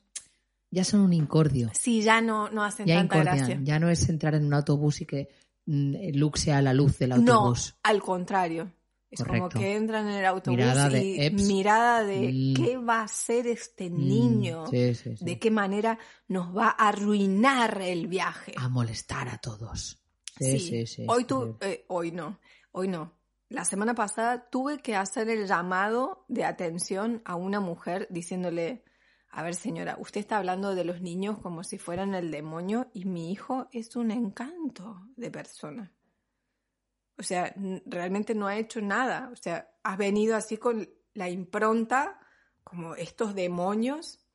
ya 0.71 0.83
son 0.83 1.01
un 1.01 1.13
incordio. 1.13 1.69
Sí, 1.73 2.01
ya 2.01 2.21
no, 2.21 2.49
no 2.49 2.63
hacen 2.63 2.85
Ya 2.87 2.95
tanta 2.97 3.17
incordian. 3.17 3.37
gracia. 3.37 3.59
Ya 3.63 3.79
no 3.79 3.89
es 3.89 4.07
entrar 4.09 4.35
en 4.35 4.45
un 4.45 4.53
autobús 4.53 5.01
y 5.01 5.05
que 5.05 5.29
mm, 5.65 5.95
look 6.17 6.37
sea 6.37 6.61
la 6.61 6.73
luz 6.73 6.97
del 6.99 7.09
No, 7.09 7.15
autobús. 7.33 7.75
al 7.83 8.01
contrario. 8.01 8.71
Es 9.09 9.23
como 9.23 9.47
que 9.47 9.75
entran 9.77 10.07
en 10.09 10.15
el 10.15 10.25
autobús 10.25 10.57
Mirada 10.57 10.89
de 10.89 11.03
y 11.05 11.21
Eps. 11.21 11.43
mirada 11.47 12.03
de 12.03 12.31
Mm. 12.33 12.53
qué 12.55 12.77
va 12.77 12.99
a 12.99 13.03
hacer 13.03 13.47
este 13.47 13.89
Mm, 13.89 14.07
niño, 14.07 14.67
sí, 14.67 14.93
sí, 14.93 15.15
sí. 15.15 15.23
de 15.23 15.39
qué 15.39 15.51
manera 15.51 15.97
nos 16.27 16.55
va 16.55 16.67
a 16.77 16.89
arruinar 16.89 17.81
el 17.81 18.07
viaje. 18.07 18.53
A 18.57 18.67
molestar 18.67 19.29
a 19.29 19.37
todos. 19.37 20.01
Sí, 20.37 20.59
sí, 20.59 20.85
sí. 20.85 21.05
Hoy 21.07 21.23
tú, 21.23 21.55
eh, 21.61 21.85
hoy 21.87 22.11
no, 22.11 22.39
hoy 22.73 22.89
no. 22.89 23.13
La 23.47 23.63
semana 23.63 23.93
pasada 23.93 24.49
tuve 24.49 24.79
que 24.79 24.95
hacer 24.97 25.29
el 25.29 25.47
llamado 25.47 26.25
de 26.27 26.43
atención 26.43 27.21
a 27.23 27.35
una 27.35 27.61
mujer 27.61 28.07
diciéndole, 28.09 28.83
a 29.37 29.43
ver 29.43 29.53
señora, 29.53 29.97
usted 29.99 30.21
está 30.21 30.37
hablando 30.37 30.75
de 30.75 30.85
los 30.85 31.01
niños 31.01 31.37
como 31.39 31.65
si 31.65 31.77
fueran 31.77 32.15
el 32.15 32.31
demonio 32.31 32.89
y 32.93 33.03
mi 33.03 33.33
hijo 33.33 33.67
es 33.73 33.97
un 33.97 34.11
encanto 34.11 35.09
de 35.17 35.29
persona. 35.29 35.91
O 37.17 37.23
sea, 37.23 37.53
realmente 37.85 38.33
no 38.33 38.47
ha 38.47 38.55
hecho 38.55 38.79
nada. 38.79 39.29
O 39.33 39.35
sea, 39.35 39.69
has 39.83 39.97
venido 39.97 40.37
así 40.37 40.55
con 40.55 40.89
la 41.13 41.29
impronta, 41.29 42.17
como 42.63 42.95
estos 42.95 43.35
demonios. 43.35 44.25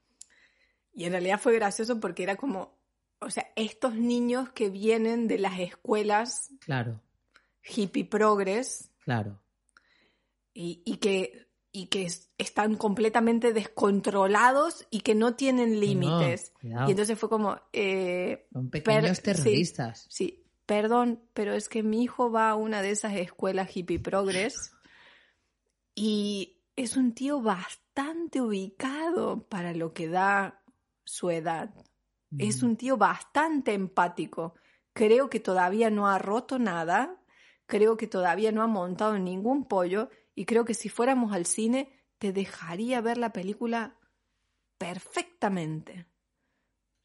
Y 0.93 1.05
en 1.05 1.13
realidad 1.13 1.41
fue 1.41 1.55
gracioso 1.55 1.99
porque 1.99 2.23
era 2.23 2.37
como, 2.37 2.79
o 3.21 3.31
sea, 3.31 3.51
estos 3.57 3.95
niños 3.95 4.51
que 4.51 4.69
vienen 4.69 5.29
de 5.29 5.39
las 5.39 5.59
escuelas 5.61 6.53
Claro, 6.61 7.01
hippie 7.63 8.05
progress 8.05 8.91
claro. 8.99 9.41
y, 10.53 10.83
y 10.85 10.99
que, 10.99 11.50
y 11.73 11.87
que 11.87 12.05
es- 12.05 12.31
están 12.39 12.75
completamente 12.77 13.53
descontrolados 13.53 14.87
y 14.91 15.01
que 15.03 15.15
no 15.15 15.35
tienen 15.35 15.81
límites. 15.81 16.53
y 16.63 16.91
entonces 16.91 17.19
fue 17.19 17.29
como, 17.29 17.61
eh, 17.73 18.47
Son 18.53 18.71
pequeños 18.71 19.21
terroristas. 19.23 20.07
Sí, 20.09 20.45
perdón, 20.67 21.23
pero 21.35 21.53
es 21.55 21.69
que 21.69 21.83
mi 21.83 22.03
hijo 22.03 22.31
va 22.31 22.51
a 22.51 22.55
una 22.57 22.83
de 22.83 22.91
esas 22.91 23.15
escuelas 23.15 23.77
hippie 23.77 23.99
progress 24.01 24.73
y 25.95 26.59
es 26.77 26.97
un 26.97 27.13
tío 27.15 27.41
bastante 27.41 28.41
ubicado 28.41 29.43
para 29.49 29.75
lo 29.75 29.93
que 29.93 30.09
da 30.09 30.63
su 31.05 31.31
edad. 31.31 31.71
Es 32.39 32.63
Mm. 32.63 32.67
un 32.67 32.77
tío 32.77 32.97
bastante 32.97 33.75
empático. 33.75 34.55
Creo 34.93 35.29
que 35.31 35.41
todavía 35.41 35.91
no 35.91 36.09
ha 36.09 36.19
roto 36.19 36.59
nada, 36.59 37.21
creo 37.67 37.97
que 37.97 38.07
todavía 38.07 38.53
no 38.53 38.63
ha 38.63 38.67
montado 38.67 39.19
ningún 39.19 39.65
pollo 39.67 40.11
y 40.35 40.45
creo 40.45 40.65
que 40.65 40.75
si 40.75 40.89
fuéramos 40.89 41.33
al 41.33 41.47
cine 41.47 41.89
te 42.19 42.33
dejaría 42.33 43.01
ver 43.01 43.19
la 43.19 43.33
película 43.33 43.97
perfectamente. 44.79 46.07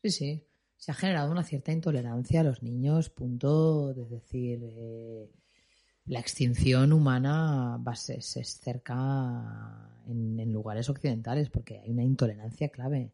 Sí, 0.03 0.11
sí. 0.11 0.43
Se 0.77 0.91
ha 0.91 0.95
generado 0.95 1.31
una 1.31 1.43
cierta 1.43 1.71
intolerancia 1.71 2.41
a 2.41 2.43
los 2.43 2.61
niños, 2.61 3.09
punto 3.09 3.93
de 3.93 4.05
decir, 4.05 4.59
eh, 4.63 5.31
la 6.05 6.19
extinción 6.19 6.93
humana 6.93 7.81
se, 7.95 8.21
se 8.21 8.43
cerca 8.43 10.01
en, 10.05 10.39
en 10.39 10.51
lugares 10.53 10.89
occidentales 10.89 11.49
porque 11.49 11.79
hay 11.79 11.89
una 11.91 12.03
intolerancia 12.03 12.69
clave. 12.69 13.11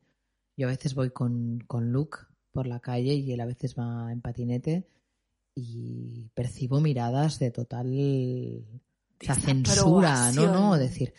Yo 0.57 0.68
a 0.68 0.72
veces 0.72 0.95
voy 0.95 1.12
con, 1.12 1.59
con 1.68 1.91
Luke 1.91 2.18
por 2.51 2.68
la 2.68 2.80
calle 2.80 3.14
y 3.14 3.32
él 3.32 3.39
a 3.39 3.45
veces 3.45 3.76
va 3.78 4.12
en 4.12 4.22
patinete 4.22 4.88
y 5.55 6.30
percibo 6.34 6.82
miradas 6.82 7.39
de 7.39 7.51
total 7.51 7.88
o 9.22 9.26
sea, 9.26 9.36
censura, 9.36 10.32
no, 10.34 10.51
no, 10.51 10.78
decir, 10.78 11.13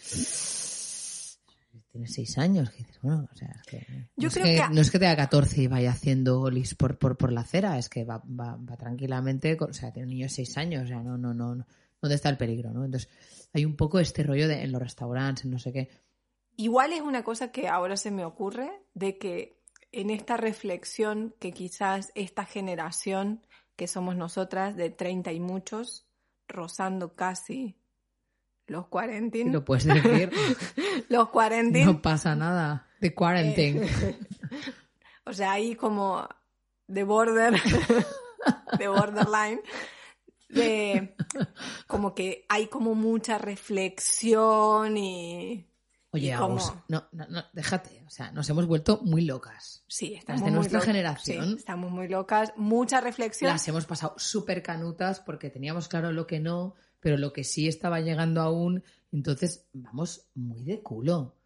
tienes 1.90 2.14
seis 2.14 2.38
años, 2.38 2.70
que 2.70 2.78
dices, 2.78 2.98
bueno, 3.02 3.28
o 3.30 3.36
sea, 3.36 3.48
es 3.48 3.62
que, 3.66 3.86
Yo 4.16 4.22
no, 4.22 4.28
es 4.28 4.34
creo 4.34 4.46
que, 4.46 4.56
que- 4.56 4.74
no 4.74 4.80
es 4.80 4.90
que 4.90 4.98
tenga 4.98 5.16
14 5.16 5.62
y 5.62 5.66
vaya 5.66 5.90
haciendo 5.90 6.40
olis 6.40 6.74
por, 6.74 6.98
por, 6.98 7.16
por 7.16 7.32
la 7.32 7.42
acera, 7.42 7.78
es 7.78 7.88
que 7.88 8.04
va, 8.04 8.18
va, 8.18 8.56
va 8.56 8.76
tranquilamente, 8.76 9.56
con- 9.56 9.70
o 9.70 9.74
sea, 9.74 9.92
tiene 9.92 10.06
un 10.06 10.10
niño 10.14 10.26
de 10.26 10.30
seis 10.30 10.56
años, 10.56 10.84
o 10.84 10.86
sea, 10.86 11.02
no, 11.02 11.18
no, 11.18 11.34
no, 11.34 11.54
no, 11.54 11.66
¿dónde 12.00 12.14
está 12.14 12.28
el 12.30 12.38
peligro, 12.38 12.70
no? 12.72 12.84
Entonces, 12.84 13.10
hay 13.52 13.64
un 13.64 13.76
poco 13.76 13.98
este 13.98 14.22
rollo 14.22 14.48
de, 14.48 14.62
en 14.62 14.72
los 14.72 14.80
restaurantes, 14.80 15.44
en 15.44 15.50
no 15.50 15.58
sé 15.58 15.72
qué, 15.72 15.88
Igual 16.54 16.92
es 16.92 17.00
una 17.00 17.24
cosa 17.24 17.50
que 17.50 17.66
ahora 17.66 17.96
se 17.96 18.10
me 18.10 18.26
ocurre, 18.26 18.70
de 18.92 19.16
que 19.16 19.58
en 19.90 20.10
esta 20.10 20.36
reflexión 20.36 21.34
que 21.38 21.52
quizás 21.52 22.12
esta 22.14 22.44
generación 22.44 23.40
que 23.74 23.86
somos 23.88 24.16
nosotras 24.16 24.76
de 24.76 24.90
30 24.90 25.32
y 25.32 25.40
muchos, 25.40 26.06
rozando 26.48 27.14
casi 27.14 27.78
los 28.72 28.88
40, 28.88 29.38
lo 29.52 29.64
puedes 29.64 29.84
decir, 29.84 30.30
los 31.08 31.28
40, 31.28 31.84
no 31.84 32.02
pasa 32.02 32.34
nada, 32.34 32.88
de 33.00 33.14
quarantine. 33.14 33.86
o 35.24 35.32
sea, 35.32 35.52
ahí 35.52 35.76
como 35.76 36.26
de 36.88 37.04
border, 37.04 37.54
de 38.78 38.88
borderline, 38.88 39.60
de 40.48 41.14
como 41.86 42.14
que 42.14 42.44
hay 42.48 42.66
como 42.66 42.94
mucha 42.94 43.38
reflexión 43.38 44.96
y... 44.96 45.68
Oye, 46.14 46.28
y 46.30 46.36
como- 46.36 46.58
no, 46.88 47.08
no, 47.12 47.26
no, 47.28 47.42
déjate, 47.54 48.02
o 48.06 48.10
sea, 48.10 48.30
nos 48.32 48.48
hemos 48.50 48.66
vuelto 48.66 49.00
muy 49.02 49.22
locas. 49.24 49.82
Sí, 49.88 50.12
estamos 50.14 50.42
de 50.42 50.50
muy 50.50 50.56
nuestra 50.56 50.80
lo- 50.80 50.84
generación. 50.84 51.46
sí, 51.46 51.54
estamos 51.56 51.90
muy 51.90 52.06
locas, 52.08 52.52
mucha 52.56 53.00
reflexión. 53.00 53.50
Las 53.50 53.66
hemos 53.68 53.86
pasado 53.86 54.14
súper 54.18 54.62
canutas 54.62 55.20
porque 55.20 55.48
teníamos 55.48 55.88
claro 55.88 56.12
lo 56.12 56.26
que 56.26 56.38
no, 56.38 56.74
pero 57.02 57.18
lo 57.18 57.34
que 57.34 57.44
sí 57.44 57.68
estaba 57.68 58.00
llegando 58.00 58.40
aún. 58.40 58.82
Entonces, 59.12 59.66
vamos 59.74 60.28
muy 60.34 60.62
de 60.62 60.80
culo. 60.80 61.36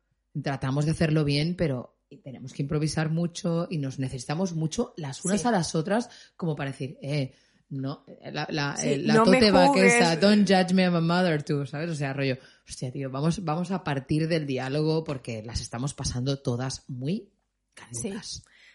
Tratamos 0.40 0.84
de 0.84 0.92
hacerlo 0.92 1.24
bien, 1.24 1.56
pero 1.56 1.96
tenemos 2.22 2.52
que 2.52 2.62
improvisar 2.62 3.10
mucho 3.10 3.66
y 3.68 3.78
nos 3.78 3.98
necesitamos 3.98 4.54
mucho 4.54 4.94
las 4.96 5.24
unas 5.24 5.40
Sí. 5.40 5.48
a 5.48 5.50
las 5.50 5.74
otras 5.74 6.08
como 6.36 6.54
para 6.54 6.70
decir, 6.70 6.96
eh, 7.02 7.32
no, 7.70 8.04
la, 8.32 8.46
la, 8.50 8.76
Sí, 8.76 8.90
eh, 8.90 8.98
la 8.98 9.14
no 9.14 9.24
tote 9.24 9.50
va 9.50 9.72
que 9.72 9.86
esa, 9.88 10.14
don't 10.16 10.46
judge 10.48 10.72
me, 10.72 10.84
I'm 10.84 10.94
a 10.94 11.00
mother 11.00 11.42
too, 11.42 11.66
¿sabes? 11.66 11.90
O 11.90 11.96
sea, 11.96 12.12
rollo, 12.12 12.36
hostia, 12.68 12.92
tío, 12.92 13.10
vamos, 13.10 13.42
vamos 13.42 13.72
a 13.72 13.82
partir 13.82 14.28
del 14.28 14.46
diálogo 14.46 15.02
porque 15.02 15.42
las 15.42 15.60
estamos 15.60 15.94
pasando 15.94 16.38
todas 16.38 16.84
muy. 16.88 17.28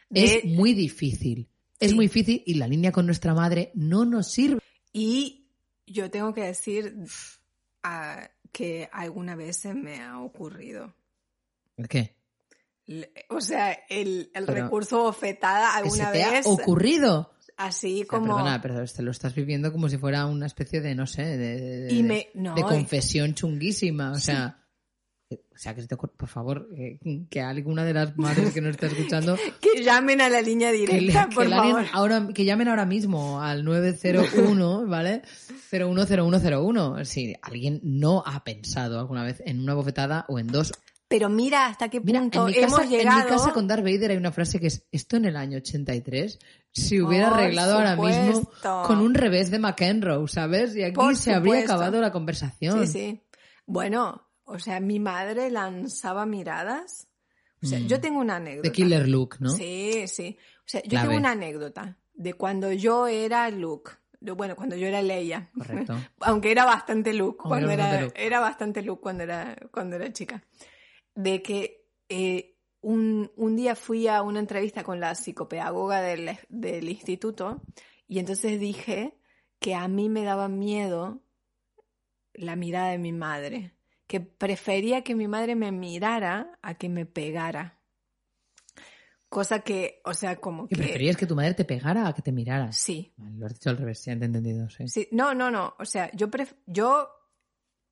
De- 0.10 0.24
Es 0.26 0.44
muy 0.46 0.74
difícil. 0.74 1.48
Es 1.80 1.94
muy 1.96 2.06
difícil 2.08 2.44
y 2.46 2.56
la 2.56 2.68
línea 2.68 2.92
con 2.92 3.06
nuestra 3.06 3.34
madre 3.34 3.72
no 3.76 4.04
nos 4.06 4.32
sirve. 4.32 4.60
Y 4.94 5.41
yo 5.92 6.10
tengo 6.12 6.34
que 6.34 6.44
decir 6.44 6.96
ah, 7.84 8.30
que 8.52 8.90
alguna 8.92 9.36
vez 9.36 9.58
se 9.58 9.74
me 9.74 10.02
ha 10.02 10.20
ocurrido. 10.20 10.94
¿El 11.78 11.88
qué? 11.88 12.16
O 13.30 13.40
sea, 13.42 13.72
el, 13.90 14.32
el 14.34 14.48
recurso 14.48 15.04
bofetada 15.04 15.82
¿Que 15.82 15.90
se 15.90 16.02
alguna 16.04 16.12
te 16.12 16.18
vez. 16.32 16.46
ha 16.46 16.50
ocurrido? 16.50 17.34
Así 17.58 17.94
O 17.94 17.98
sea, 18.00 18.08
como. 18.08 18.36
Perdona, 18.36 18.62
pero 18.62 18.84
te 18.86 19.02
lo 19.04 19.12
estás 19.12 19.36
viviendo 19.36 19.72
como 19.72 19.88
si 19.88 19.98
fuera 19.98 20.26
una 20.26 20.48
especie 20.48 20.82
de, 20.82 20.96
no 20.96 21.06
sé, 21.08 21.24
de, 21.24 21.60
de- 21.60 21.94
y 21.94 22.02
de- 22.02 22.04
me. 22.08 22.28
No, 22.34 22.56
de 22.56 22.62
y- 22.62 22.64
confesión 22.64 23.34
chunguísima. 23.36 24.12
O 24.12 24.20
sea, 24.20 24.61
o 25.36 25.58
sea 25.58 25.74
que 25.76 25.82
se 25.82 25.88
te 25.88 25.96
ocurre- 25.96 26.14
por 26.18 26.30
favor, 26.30 26.68
eh, 26.78 27.00
que 27.30 27.42
alguna 27.42 27.84
de 27.86 27.94
las 27.94 28.18
madres 28.18 28.54
que 28.54 28.62
nos 28.62 28.72
está 28.72 28.88
escuchando 28.88 29.36
que 29.62 29.84
llamen 29.84 30.22
a 30.22 30.30
la 30.30 30.42
línea 30.42 30.72
directa, 30.72 31.28
que 31.30 31.36
por 31.36 31.50
favor. 31.50 31.86
ahora, 31.94 32.28
que 32.34 32.46
llamen 32.46 32.68
ahora 32.68 32.86
mismo 32.86 33.42
al 33.42 33.64
901, 33.64 34.88
¿vale? 34.88 35.22
010101. 35.70 37.06
Si 37.06 37.36
alguien 37.42 37.80
no 37.84 38.24
ha 38.26 38.44
pensado 38.44 39.00
alguna 39.00 39.24
vez 39.24 39.42
en 39.46 39.60
una 39.62 39.74
bofetada 39.74 40.26
o 40.28 40.40
en 40.40 40.48
dos. 40.48 40.72
Pero 41.08 41.28
mira 41.30 41.66
hasta 41.68 41.90
qué 41.90 42.00
Mira, 42.00 42.22
punto 42.22 42.48
en 42.48 42.54
mi, 42.54 42.58
hemos 42.60 42.80
casa, 42.80 42.90
llegado. 42.90 43.20
en 43.20 43.26
mi 43.26 43.30
casa 43.32 43.52
con 43.52 43.68
Darth 43.68 43.84
Vader 43.84 44.12
hay 44.12 44.18
una 44.18 44.32
frase 44.32 44.62
que 44.62 44.68
es, 44.68 44.86
esto 44.94 45.18
en 45.18 45.26
el 45.26 45.36
año 45.36 45.58
83 45.58 46.40
se 46.72 47.02
hubiera 47.02 47.30
Por 47.32 47.40
arreglado 47.40 47.74
ahora 47.74 47.98
mismo 47.98 48.50
con 48.86 49.00
un 49.02 49.14
revés 49.14 49.52
de 49.52 49.60
McEnroe, 49.60 50.26
¿sabes? 50.30 50.74
Y 50.74 50.84
aquí 50.84 50.94
Por 50.96 51.18
se 51.18 51.34
habría 51.34 51.60
acabado 51.64 52.00
la 52.00 52.14
conversación. 52.14 52.88
Sí, 52.88 52.94
sí. 52.94 53.22
Bueno, 53.66 54.26
o 54.46 54.60
sea, 54.60 54.80
mi 54.80 55.00
madre 55.00 55.50
lanzaba 55.50 56.26
miradas. 56.26 57.08
O 57.64 57.68
sea, 57.68 57.80
Mm. 57.80 57.88
yo 57.88 58.02
tengo 58.02 58.20
una 58.20 58.38
anécdota. 58.38 58.68
De 58.70 58.74
Killer 58.74 59.08
Luke, 59.08 59.38
¿no? 59.40 59.50
Sí, 59.52 60.08
sí. 60.08 60.38
O 60.60 60.64
sea, 60.68 60.82
yo 60.84 60.90
Clave. 60.90 61.08
tengo 61.08 61.20
una 61.20 61.32
anécdota 61.32 61.98
de 62.14 62.34
cuando 62.34 62.72
yo 62.72 63.08
era 63.08 63.50
Luke. 63.52 63.92
Bueno, 64.20 64.56
cuando 64.56 64.76
yo 64.76 64.88
era 64.88 65.02
Leia. 65.02 65.50
Correcto. 65.58 65.96
Aunque 66.22 66.52
era 66.52 66.66
bastante 66.66 67.14
Luke 67.14 67.38
Aunque 67.40 67.48
cuando 67.50 67.70
era 67.72 67.74
era, 67.74 67.84
bastante 67.84 68.06
Luke. 68.06 68.26
era 68.28 68.40
bastante 68.40 68.82
Luke 68.84 69.02
cuando 69.02 69.24
era, 69.24 69.56
cuando 69.72 69.96
era 69.96 70.12
chica. 70.14 70.44
De 71.16 71.42
que 71.42 71.88
eh, 72.10 72.58
un, 72.82 73.32
un 73.36 73.56
día 73.56 73.76
fui 73.76 74.08
a 74.08 74.22
una 74.22 74.40
entrevista 74.40 74.84
con 74.84 75.00
la 75.00 75.14
psicopedagoga 75.16 76.02
del, 76.02 76.38
del 76.50 76.90
instituto 76.90 77.62
y 78.08 78.20
entonces 78.20 78.60
dije 78.60 79.18
que 79.60 79.76
a 79.76 79.88
mí 79.88 80.10
me 80.10 80.24
daba 80.24 80.48
miedo 80.50 81.22
la 82.34 82.56
mirada 82.56 82.90
de 82.92 82.98
mi 82.98 83.12
madre, 83.12 83.76
que 84.12 84.20
prefería 84.20 85.04
que 85.06 85.16
mi 85.16 85.26
madre 85.30 85.56
me 85.56 85.72
mirara 85.72 86.60
a 86.62 86.74
que 86.74 86.90
me 86.90 87.06
pegara. 87.06 87.80
Cosa 89.30 89.62
que, 89.62 90.02
o 90.04 90.14
sea, 90.14 90.36
como 90.42 90.68
¿Que 90.68 90.76
preferías 90.76 91.16
que 91.16 91.26
tu 91.26 91.34
madre 91.34 91.54
te 91.54 91.64
pegara 91.64 92.06
a 92.10 92.14
que 92.14 92.22
te 92.22 92.34
mirara? 92.34 92.74
Sí, 92.74 93.14
Vale, 93.16 93.38
lo 93.38 93.46
has 93.46 93.54
dicho 93.54 93.70
al 93.70 93.78
revés, 93.78 94.04
te 94.04 94.12
he 94.12 94.14
entendido, 94.14 94.68
sí. 94.70 94.86
sí. 94.90 95.08
No, 95.12 95.34
no, 95.34 95.50
no. 95.50 95.76
O 95.80 95.86
sea, 95.86 96.12
yo, 96.12 96.28
pref- 96.30 96.58
yo 96.66 97.08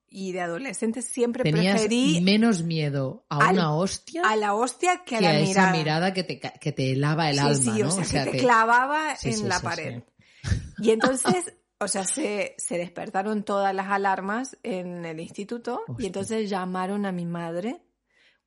y 0.10 0.34
de 0.34 0.42
adolescente 0.42 1.02
siempre 1.02 1.44
Tenías 1.44 1.72
preferí 1.72 2.20
menos 2.20 2.64
miedo 2.64 3.26
a 3.30 3.38
al- 3.38 3.54
una 3.54 3.74
hostia 3.74 4.24
a 4.26 4.36
la 4.36 4.56
hostia 4.56 5.04
que 5.06 5.16
a 5.16 5.20
que 5.20 5.26
la 5.26 5.30
a 5.30 5.40
mirada. 5.40 5.70
esa 5.70 5.78
mirada 5.78 6.14
que 6.14 6.24
te, 6.26 6.40
que 6.42 6.72
te 6.74 6.92
helaba 6.92 7.30
el 7.30 7.38
sí, 7.38 7.46
alma, 7.46 7.76
sí, 7.78 7.82
¿no? 7.82 7.88
o 7.88 7.92
sea, 8.04 8.26
que 8.26 8.32
te 8.32 8.38
te- 8.40 8.44
clavaba 8.44 9.16
en 9.24 9.48
la 9.48 9.60
pared. 9.62 10.04
Y 10.82 10.92
entonces, 10.92 11.54
o 11.80 11.88
sea, 11.88 12.04
se, 12.04 12.56
se 12.58 12.78
despertaron 12.78 13.44
todas 13.44 13.74
las 13.74 13.88
alarmas 13.88 14.58
en 14.64 15.06
el 15.06 15.20
instituto 15.20 15.84
y 15.98 16.08
entonces 16.08 16.50
llamaron 16.50 17.06
a 17.06 17.12
mi 17.12 17.26
madre. 17.26 17.82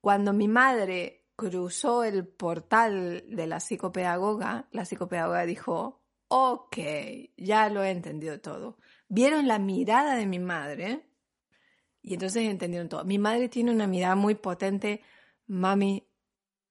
Cuando 0.01 0.33
mi 0.33 0.49
madre 0.49 1.24
cruzó 1.37 2.05
el 2.05 2.26
portal 2.26 3.24
de 3.28 3.47
la 3.47 3.61
psicopedagoga, 3.61 4.68
la 4.70 4.85
psicopedagoga 4.85 5.47
dijo, 5.47 6.03
ok, 6.28 6.76
ya 7.37 7.68
lo 7.68 7.83
he 7.83 7.91
entendido 7.91 8.41
todo. 8.41 8.78
Vieron 9.09 9.49
la 9.49 9.59
mirada 9.59 10.14
de 10.14 10.26
mi 10.26 10.39
madre 10.39 11.09
y 12.03 12.14
entonces 12.14 12.45
entendieron 12.45 12.89
todo. 12.89 13.05
Mi 13.05 13.18
madre 13.18 13.49
tiene 13.49 13.70
una 13.70 13.87
mirada 13.87 14.14
muy 14.14 14.35
potente, 14.35 15.03
mami, 15.47 16.07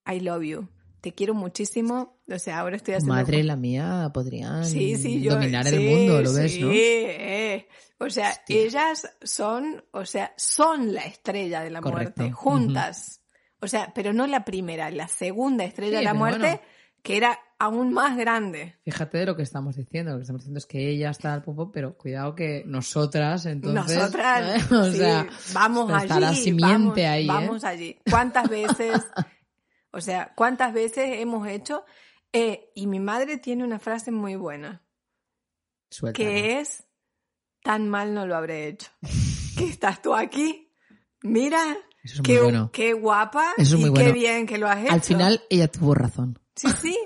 I 0.05 0.19
love 0.19 0.43
you. 0.43 0.67
Te 1.01 1.13
quiero 1.13 1.33
muchísimo. 1.33 2.19
O 2.31 2.39
sea, 2.39 2.59
ahora 2.59 2.75
estoy 2.77 2.93
haciendo 2.93 3.15
madre 3.15 3.43
la 3.43 3.55
mía 3.55 4.09
podrían 4.13 4.63
Sí, 4.65 4.95
sí, 4.97 5.21
yo, 5.21 5.33
dominar 5.33 5.67
el 5.67 5.75
sí, 5.79 5.85
mundo, 5.87 6.21
lo 6.21 6.33
ves, 6.33 6.51
sí, 6.53 6.61
¿no? 6.61 6.71
eh. 6.71 7.67
O 7.97 8.09
sea, 8.09 8.29
Hostia. 8.29 8.61
ellas 8.61 9.09
son, 9.21 9.83
o 9.91 10.05
sea, 10.05 10.33
son 10.37 10.93
la 10.93 11.01
estrella 11.01 11.61
de 11.61 11.69
la 11.71 11.81
Correcto. 11.81 12.21
muerte, 12.21 12.33
juntas. 12.35 13.21
O 13.59 13.67
sea, 13.67 13.91
pero 13.93 14.11
no 14.13 14.25
la 14.27 14.43
primera, 14.45 14.89
la 14.89 15.07
segunda 15.07 15.63
estrella 15.65 15.91
Sí, 15.91 15.97
de 15.97 16.03
la 16.03 16.13
muerte, 16.15 16.39
bueno. 16.39 16.61
que 17.03 17.17
era 17.17 17.39
aún 17.59 17.93
más 17.93 18.17
grande. 18.17 18.75
Fíjate 18.83 19.19
de 19.19 19.25
lo 19.27 19.35
que 19.35 19.43
estamos 19.43 19.75
diciendo. 19.75 20.11
Lo 20.13 20.17
que 20.17 20.23
estamos 20.23 20.41
diciendo 20.41 20.57
es 20.57 20.65
que 20.65 20.89
ella 20.89 21.11
está 21.11 21.31
al 21.33 21.43
popo, 21.43 21.71
pero 21.71 21.95
cuidado 21.95 22.33
que 22.33 22.63
nosotras, 22.65 23.45
entonces. 23.45 23.97
Nosotras, 23.97 24.61
¿eh? 24.61 24.65
O 24.75 24.85
sí, 24.85 24.97
sea, 24.97 25.27
vamos 25.53 25.91
está 26.01 26.15
allí. 26.15 26.21
la 26.25 26.33
simiente 26.33 26.71
vamos, 26.71 26.97
ahí, 26.97 27.23
¿eh? 27.23 27.27
Vamos 27.27 27.63
allí. 27.63 27.99
¿Cuántas 28.09 28.49
veces, 28.49 28.99
o 29.91 30.01
sea, 30.01 30.33
cuántas 30.35 30.73
veces 30.73 31.19
hemos 31.19 31.47
hecho? 31.47 31.85
Eh, 32.33 32.71
y 32.75 32.87
mi 32.87 32.99
madre 32.99 33.37
tiene 33.37 33.63
una 33.63 33.79
frase 33.79 34.11
muy 34.11 34.35
buena. 34.35 34.81
suéltalo. 35.89 36.29
que 36.29 36.59
es 36.59 36.83
tan 37.63 37.89
mal 37.89 38.13
no 38.13 38.25
lo 38.25 38.35
habré 38.35 38.67
hecho. 38.67 38.89
que 39.57 39.65
estás 39.65 40.01
tú 40.01 40.13
aquí, 40.13 40.71
mira, 41.23 41.77
Eso 42.03 42.15
es 42.15 42.19
muy 42.19 42.23
qué, 42.23 42.41
bueno. 42.41 42.69
qué 42.71 42.93
guapa 42.93 43.53
Eso 43.57 43.75
es 43.75 43.81
y 43.81 43.85
muy 43.89 43.93
qué 43.99 44.11
bien 44.11 44.45
que 44.47 44.57
lo 44.57 44.67
has 44.67 44.83
hecho. 44.83 44.93
Al 44.93 45.01
final, 45.01 45.41
ella 45.49 45.67
tuvo 45.69 45.93
razón. 45.93 46.39
Sí, 46.55 46.67
sí. 46.81 46.97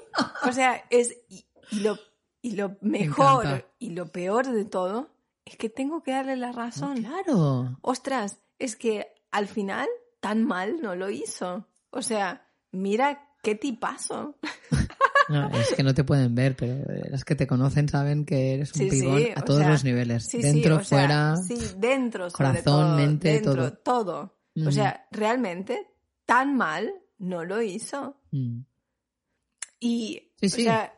O 0.44 0.52
sea, 0.52 0.86
es 0.90 1.16
y, 1.30 1.48
y 1.72 1.80
lo 1.82 1.98
y 2.42 2.52
lo 2.52 2.78
mejor 2.82 3.72
y 3.80 3.92
lo 3.92 4.12
peor 4.12 4.48
de 4.52 4.66
todo 4.66 5.10
es 5.46 5.58
que 5.58 5.70
tengo 5.70 6.04
que 6.04 6.12
darle 6.12 6.36
la 6.36 6.52
razón. 6.52 7.04
Claro. 7.04 7.78
Ostras, 7.82 8.40
es 8.60 8.76
que 8.76 9.08
al 9.32 9.48
final 9.48 9.88
tan 10.20 10.44
mal 10.44 10.82
no 10.82 10.96
lo 10.96 11.10
hizo. 11.10 11.68
O 11.90 12.02
sea, 12.02 12.48
mira 12.76 13.30
qué 13.42 13.56
tipazo. 13.56 14.38
No, 15.28 15.50
es 15.58 15.74
que 15.74 15.82
no 15.82 15.96
te 15.96 16.04
pueden 16.04 16.36
ver, 16.36 16.56
pero 16.56 16.86
las 17.10 17.26
que 17.26 17.34
te 17.34 17.48
conocen 17.48 17.90
saben 17.90 18.26
que 18.28 18.54
eres 18.54 18.72
un 18.74 18.82
Sí, 18.82 18.92
sí, 18.92 19.00
pibón 19.02 19.24
a 19.36 19.42
todos 19.42 19.62
sea, 19.62 19.70
los 19.70 19.84
niveles. 19.84 20.28
Sí, 20.28 20.40
Dentro, 20.40 20.76
sí, 20.76 20.82
o 20.82 20.86
sea, 20.86 21.00
fuera. 21.00 21.36
sí, 21.38 21.58
dentro, 21.80 22.30
sobre 22.30 22.50
corazón, 22.50 22.64
todo, 22.64 22.96
mente, 22.96 23.32
dentro, 23.32 23.74
todo. 23.74 24.38
todo. 24.54 24.68
O 24.68 24.72
sea, 24.72 25.08
realmente 25.10 25.88
tan 26.28 26.56
mal 26.56 26.94
no 27.18 27.44
lo 27.44 27.60
hizo. 27.64 28.22
Mm. 28.30 28.60
Y, 29.80 30.32
Sí, 30.42 30.46
o 30.46 30.50
sea, 30.50 30.94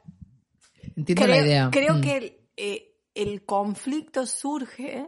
Entiendo 0.98 1.24
creo, 1.24 1.36
la 1.36 1.42
idea. 1.46 1.70
creo 1.72 1.94
Mm. 1.96 2.02
que 2.02 2.18
el, 2.18 2.38
eh, 2.58 2.96
el 3.16 3.46
conflicto 3.46 4.26
surge, 4.26 5.08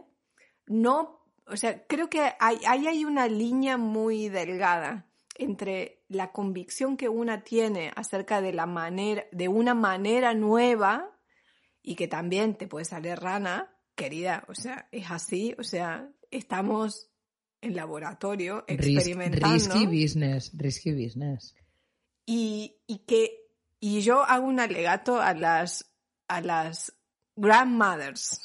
no, 0.66 1.26
o 1.46 1.56
sea, 1.58 1.86
creo 1.86 2.08
que 2.08 2.22
hay, 2.40 2.56
ahí 2.66 2.86
hay 2.86 3.04
una 3.04 3.26
línea 3.28 3.76
muy 3.76 4.30
delgada 4.30 5.10
entre 5.36 5.99
la 6.10 6.32
convicción 6.32 6.96
que 6.96 7.08
una 7.08 7.44
tiene 7.44 7.92
acerca 7.94 8.40
de 8.42 8.52
la 8.52 8.66
manera, 8.66 9.24
de 9.30 9.46
una 9.46 9.74
manera 9.74 10.34
nueva 10.34 11.16
y 11.82 11.94
que 11.94 12.08
también 12.08 12.56
te 12.56 12.66
puede 12.66 12.84
salir 12.84 13.16
rana, 13.16 13.72
querida, 13.94 14.44
o 14.48 14.54
sea, 14.54 14.88
es 14.90 15.08
así, 15.10 15.54
o 15.56 15.62
sea, 15.62 16.10
estamos 16.32 17.10
en 17.60 17.76
laboratorio 17.76 18.64
experimentando 18.66 19.74
risky 19.74 19.86
business. 19.86 20.50
Risky 20.52 20.92
business. 20.92 21.54
y, 22.26 22.76
y 22.86 22.98
que 23.06 23.36
y 23.78 24.00
yo 24.00 24.24
hago 24.24 24.46
un 24.46 24.58
alegato 24.58 25.20
a 25.20 25.32
las 25.32 25.94
a 26.28 26.40
las 26.40 26.92
grandmothers 27.36 28.40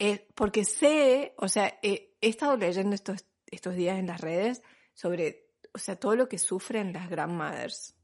Eh, 0.00 0.26
porque 0.34 0.64
sé 0.64 1.34
o 1.36 1.46
sea 1.46 1.78
eh, 1.82 2.16
he 2.20 2.28
estado 2.28 2.56
leyendo 2.56 2.94
estos 2.96 3.24
estos 3.46 3.76
días 3.76 3.98
en 3.98 4.08
las 4.08 4.20
redes 4.20 4.60
sobre 4.92 5.43
o 5.74 5.78
sea 5.78 5.96
todo 5.96 6.14
lo 6.16 6.28
que 6.28 6.38
sufren 6.38 6.92
las 6.92 7.10
grandmothers 7.10 7.96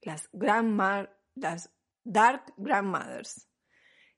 las 0.00 0.28
grandma 0.32 1.08
las 1.34 1.70
dark 2.04 2.54
grandmothers 2.56 3.48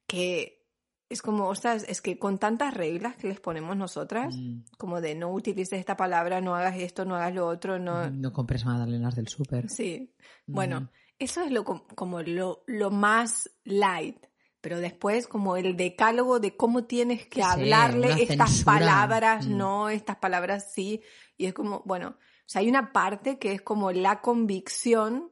que 0.07 0.61
es 1.09 1.21
como 1.23 1.47
ostras 1.49 1.85
es 1.89 2.01
que 2.01 2.19
con 2.19 2.39
tantas 2.39 2.73
reglas 2.75 3.17
que 3.17 3.29
les 3.29 3.41
ponemos 3.41 3.77
nosotras 3.77 4.35
Mm. 4.35 4.61
como 4.79 5.01
de 5.01 5.15
no 5.15 5.31
utilices 5.33 5.79
esta 5.79 5.97
palabra 5.97 6.41
no 6.41 6.55
hagas 6.55 6.77
esto 6.79 7.05
no 7.05 7.15
hagas 7.17 7.35
lo 7.35 7.47
otro 7.47 7.79
no 7.79 8.11
No 8.11 8.33
compres 8.33 8.65
magdalenas 8.65 9.15
del 9.15 9.29
súper. 9.29 9.69
Sí, 9.69 10.15
bueno, 10.47 10.81
Mm. 10.81 10.89
eso 11.19 11.43
es 11.43 11.51
lo 11.53 11.65
com- 11.65 11.87
como 11.95 12.23
lo, 12.23 12.65
lo 12.67 12.91
más 12.91 13.51
light, 13.65 14.27
pero 14.61 14.79
después 14.81 15.27
como 15.29 15.57
el 15.57 15.77
decálogo 15.77 16.41
de 16.41 16.57
cómo 16.57 16.85
tienes 16.85 17.27
que 17.27 17.43
Sí, 17.43 17.49
hablarle 17.49 18.23
estas 18.23 18.51
censura. 18.51 18.79
palabras, 18.79 19.47
Mm. 19.47 19.57
no, 19.59 19.89
estas 19.91 20.17
palabras 20.17 20.73
sí, 20.73 21.03
y 21.37 21.47
es 21.47 21.53
como, 21.55 21.83
bueno, 21.85 22.17
o 22.47 22.49
sea, 22.49 22.61
hay 22.61 22.69
una 22.69 22.93
parte 22.93 23.39
que 23.39 23.53
es 23.53 23.63
como 23.63 23.91
la 23.93 24.21
convicción 24.21 25.31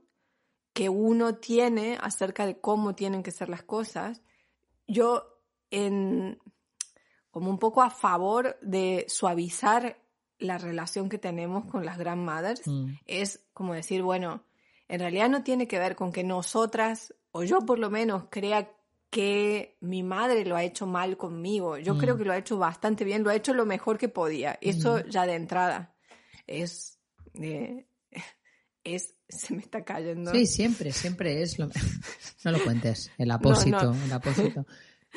que 0.73 0.89
uno 0.89 1.35
tiene 1.37 1.99
acerca 2.01 2.47
de 2.47 2.59
cómo 2.61 2.95
tienen 2.95 3.23
que 3.23 3.31
ser 3.31 3.49
las 3.51 3.63
cosas. 3.63 4.23
Yo 4.87 5.39
en 5.71 6.39
como 7.31 7.49
un 7.51 7.59
poco 7.59 7.83
a 7.83 7.91
favor 7.91 8.59
de 8.61 9.07
suavizar 9.09 9.99
la 10.39 10.59
relación 10.59 11.09
que 11.09 11.19
tenemos 11.19 11.65
con 11.67 11.85
las 11.87 11.97
grandmothers 11.99 12.67
Mm. 12.67 12.95
es 13.07 13.45
como 13.55 13.73
decir, 13.75 14.03
bueno, 14.03 14.45
en 14.89 15.01
realidad 15.01 15.31
no 15.31 15.43
tiene 15.43 15.67
que 15.67 15.79
ver 15.79 15.97
con 15.97 16.13
que 16.13 16.25
nosotras, 16.25 17.15
o 17.31 17.43
yo 17.45 17.61
por 17.61 17.79
lo 17.79 17.89
menos, 17.91 18.25
crea 18.31 18.71
que 19.11 19.77
mi 19.81 20.03
madre 20.03 20.45
lo 20.45 20.57
ha 20.57 20.63
hecho 20.63 20.87
mal 20.87 21.17
conmigo. 21.17 21.77
Yo 21.79 21.95
Mm. 21.95 21.99
creo 21.99 22.17
que 22.19 22.25
lo 22.25 22.33
ha 22.33 22.39
hecho 22.39 22.59
bastante 22.59 23.05
bien, 23.05 23.23
lo 23.23 23.31
ha 23.31 23.35
hecho 23.35 23.55
lo 23.55 23.65
mejor 23.67 23.97
que 23.99 24.09
podía. 24.09 24.59
Eso 24.61 24.99
Mm. 24.99 25.09
ya 25.11 25.27
de 25.27 25.35
entrada 25.35 25.95
es... 26.47 26.99
eh, 27.41 27.87
es 28.85 29.15
se 29.29 29.55
me 29.55 29.61
está 29.63 29.85
cayendo. 29.85 30.33
Sí, 30.33 30.47
siempre, 30.47 30.93
siempre 30.93 31.43
es 31.43 31.59
lo 31.59 31.69
No 32.45 32.51
lo 32.53 32.63
cuentes, 32.65 33.11
el 33.19 33.31
apósito, 33.31 33.93
no. 33.95 34.05
el 34.05 34.13
apósito. 34.13 34.67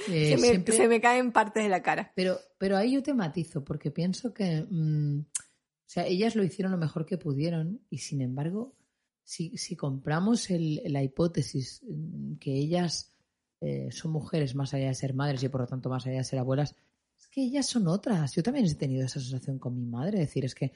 Eh, 0.10 0.32
se, 0.32 0.36
me, 0.36 0.50
siempre- 0.50 0.76
se 0.76 0.88
me 0.90 1.00
caen 1.00 1.32
partes 1.32 1.64
de 1.64 1.70
la 1.70 1.82
cara. 1.82 2.12
Pero, 2.18 2.38
pero 2.58 2.76
ahí 2.76 2.92
yo 2.96 3.02
te 3.02 3.14
matizo, 3.14 3.64
porque 3.64 3.92
pienso 3.92 4.34
que 4.34 4.66
mm, 4.70 5.20
o 5.22 5.26
sea, 5.86 6.06
ellas 6.06 6.36
lo 6.36 6.44
hicieron 6.44 6.74
lo 6.74 6.78
mejor 6.78 7.06
que 7.06 7.18
pudieron, 7.18 7.80
y 7.90 8.00
sin 8.00 8.20
embargo, 8.22 8.76
si, 9.24 9.58
si 9.58 9.78
compramos 9.78 10.50
el- 10.50 10.82
la 10.88 11.02
hipótesis 11.02 11.82
mm, 11.88 12.34
que 12.42 12.54
ellas 12.58 13.14
eh, 13.62 13.88
son 13.90 14.12
mujeres 14.12 14.54
más 14.54 14.74
allá 14.74 14.88
de 14.88 14.96
ser 14.96 15.14
madres 15.14 15.42
y 15.44 15.48
por 15.48 15.62
lo 15.62 15.68
tanto 15.68 15.88
más 15.90 16.06
allá 16.06 16.18
de 16.18 16.24
ser 16.26 16.40
abuelas, 16.40 16.76
es 17.18 17.28
que 17.30 17.42
ellas 17.44 17.66
son 17.66 17.88
otras. 17.88 18.34
Yo 18.36 18.44
también 18.44 18.66
he 18.66 18.76
tenido 18.76 19.06
esa 19.06 19.22
sensación 19.22 19.60
con 19.60 19.78
mi 19.78 19.86
madre, 19.86 20.22
es 20.22 20.28
decir, 20.28 20.44
es 20.44 20.56
que 20.56 20.74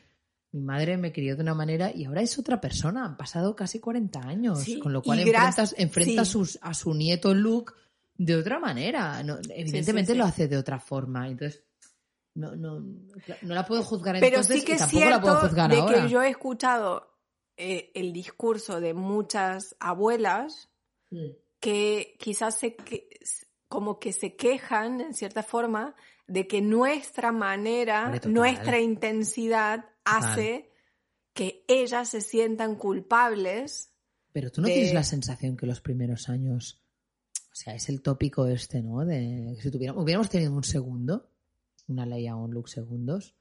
mi 0.51 0.61
madre 0.61 0.97
me 0.97 1.11
crió 1.11 1.35
de 1.35 1.41
una 1.43 1.53
manera 1.53 1.91
y 1.93 2.05
ahora 2.05 2.21
es 2.21 2.37
otra 2.39 2.59
persona, 2.59 3.05
han 3.05 3.17
pasado 3.17 3.55
casi 3.55 3.79
40 3.79 4.19
años, 4.19 4.59
Sí, 4.63 4.79
con 4.79 4.93
lo 4.93 5.01
cual 5.01 5.19
enfrentas, 5.19 5.75
enfrenta 5.77 6.25
sí. 6.25 6.31
sus- 6.31 6.57
a 6.61 6.73
su 6.73 6.93
nieto 6.93 7.33
Luke 7.33 7.73
de 8.15 8.35
otra 8.35 8.59
manera. 8.59 9.21
No, 9.23 9.37
evidentemente 9.49 10.13
sí. 10.13 10.17
lo 10.17 10.25
hace 10.25 10.47
de 10.47 10.57
otra 10.57 10.79
forma. 10.79 11.27
Entonces, 11.27 11.63
no, 12.35 12.55
no, 12.55 12.79
no 12.79 13.53
la 13.55 13.65
puedo 13.65 13.83
juzgar 13.83 14.15
Pero 14.19 14.37
entonces 14.37 14.59
sí 14.61 14.65
que 14.65 14.71
y 14.73 14.75
es 14.75 14.81
tampoco 14.81 15.05
la 15.09 15.21
puedo 15.21 15.33
cierto 15.35 15.47
juzgar 15.49 15.71
de 15.71 15.77
ahora. 15.79 16.03
que 16.03 16.09
yo 16.09 16.21
he 16.23 16.29
escuchado 16.29 17.17
eh, 17.57 17.91
el 17.93 18.13
discurso 18.13 18.79
de 18.79 18.93
muchas 18.93 19.75
abuelas 19.79 20.69
Mm. 21.11 21.31
que 21.59 22.15
quizás 22.19 22.57
se 22.59 22.75
que, 22.75 23.09
como 23.67 23.99
que 23.99 24.13
se 24.13 24.35
quejan 24.35 25.01
en 25.01 25.13
cierta 25.15 25.41
forma 25.43 25.95
de 26.27 26.45
que 26.47 26.61
nuestra 26.61 27.31
manera, 27.31 28.11
nuestra 28.27 28.79
intensidad 28.79 29.85
hace 30.17 30.69
que 31.33 31.63
ellas 31.67 32.09
se 32.09 32.21
sientan 32.21 32.75
culpables. 32.75 33.91
Pero 34.31 34.51
tú 34.51 34.61
no 34.61 34.67
de- 34.67 34.73
tienes 34.73 34.93
la 34.93 35.03
sensación 35.03 35.57
que 35.57 35.65
los 35.65 35.81
primeros 35.81 36.29
años, 36.29 36.81
o 37.51 37.55
sea, 37.55 37.73
es 37.75 37.89
el 37.89 38.01
tópico 38.01 38.45
este, 38.47 38.81
¿no? 38.81 39.05
De 39.05 39.53
que 39.55 39.61
si 39.61 39.71
tuviéramos, 39.71 40.03
hubiéramos 40.03 40.29
tenido 40.29 40.53
un 40.53 40.63
segundo, 40.63 41.29
una 41.87 42.05
ley 42.05 42.27
a 42.27 42.35
un 42.35 42.51
look 42.53 42.69
segundos, 42.69 43.35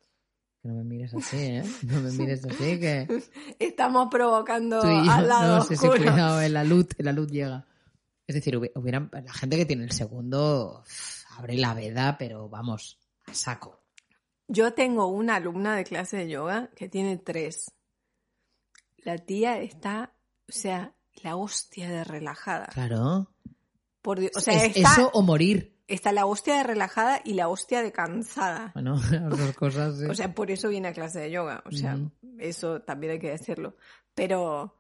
Que 0.63 0.69
no 0.69 0.75
me 0.75 0.83
mires 0.85 1.15
así, 1.15 1.37
¿eh? 1.37 1.63
No 1.83 2.01
me 2.01 2.11
mires 2.11 2.45
así, 2.45 2.81
que 2.81 3.07
Estamos 3.61 4.09
provocando 4.11 4.81
tú 4.81 4.89
y 4.89 5.07
yo, 5.07 5.13
al 5.13 5.29
lado 5.29 5.57
no 5.59 5.63
si 5.65 5.75
oscuro. 5.75 5.93
cuidado, 5.99 6.43
en 6.43 6.53
la 6.53 6.65
luz, 6.65 6.87
en 6.99 7.05
la 7.05 7.13
luz 7.13 7.31
llega. 7.31 7.65
Es 8.27 8.35
decir, 8.35 8.57
hubi- 8.57 8.73
hubieran, 8.75 9.09
la 9.13 9.33
gente 9.33 9.57
que 9.57 9.67
tiene 9.67 9.85
el 9.85 9.93
segundo 9.93 10.83
abre 11.37 11.57
la 11.57 11.75
veda, 11.75 12.17
pero 12.19 12.49
vamos, 12.49 12.99
a 13.27 13.35
saco. 13.35 13.81
Yo 14.49 14.73
tengo 14.73 15.07
una 15.09 15.37
alumna 15.37 15.77
de 15.77 15.85
clase 15.85 16.17
de 16.17 16.29
yoga 16.29 16.71
que 16.75 16.89
tiene 16.89 17.19
tres. 17.19 17.71
La 18.99 19.19
tía 19.19 19.59
está, 19.61 20.15
o 20.49 20.53
sea, 20.53 20.95
la 21.23 21.37
hostia 21.37 21.89
de 21.91 22.05
relajada. 22.05 22.67
Claro. 22.67 23.31
Por 24.03 24.21
Dios, 24.21 24.33
o 24.37 24.41
sea, 24.41 24.55
Es 24.65 24.77
está, 24.77 24.93
eso 24.93 25.11
o 25.13 25.23
morir. 25.23 25.77
está 25.87 26.13
la 26.13 26.25
hostia 26.25 26.57
de 26.57 26.63
relajada 26.65 27.21
y 27.25 27.35
la 27.35 27.49
hostia 27.49 27.83
de 27.83 27.93
cansada. 27.93 28.71
Bueno, 28.75 28.95
las 29.11 29.39
dos 29.39 29.55
cosas. 29.55 29.99
sí. 29.99 30.07
O 30.07 30.15
sea, 30.15 30.35
por 30.35 30.51
eso 30.51 30.69
viene 30.69 30.89
a 30.89 30.93
clase 30.93 31.21
de 31.21 31.31
yoga. 31.31 31.63
O 31.67 31.71
sea, 31.73 31.99
eso 32.39 32.81
también 32.83 33.13
hay 33.13 33.19
que 33.19 33.31
decirlo. 33.31 33.77
Pero 34.15 34.78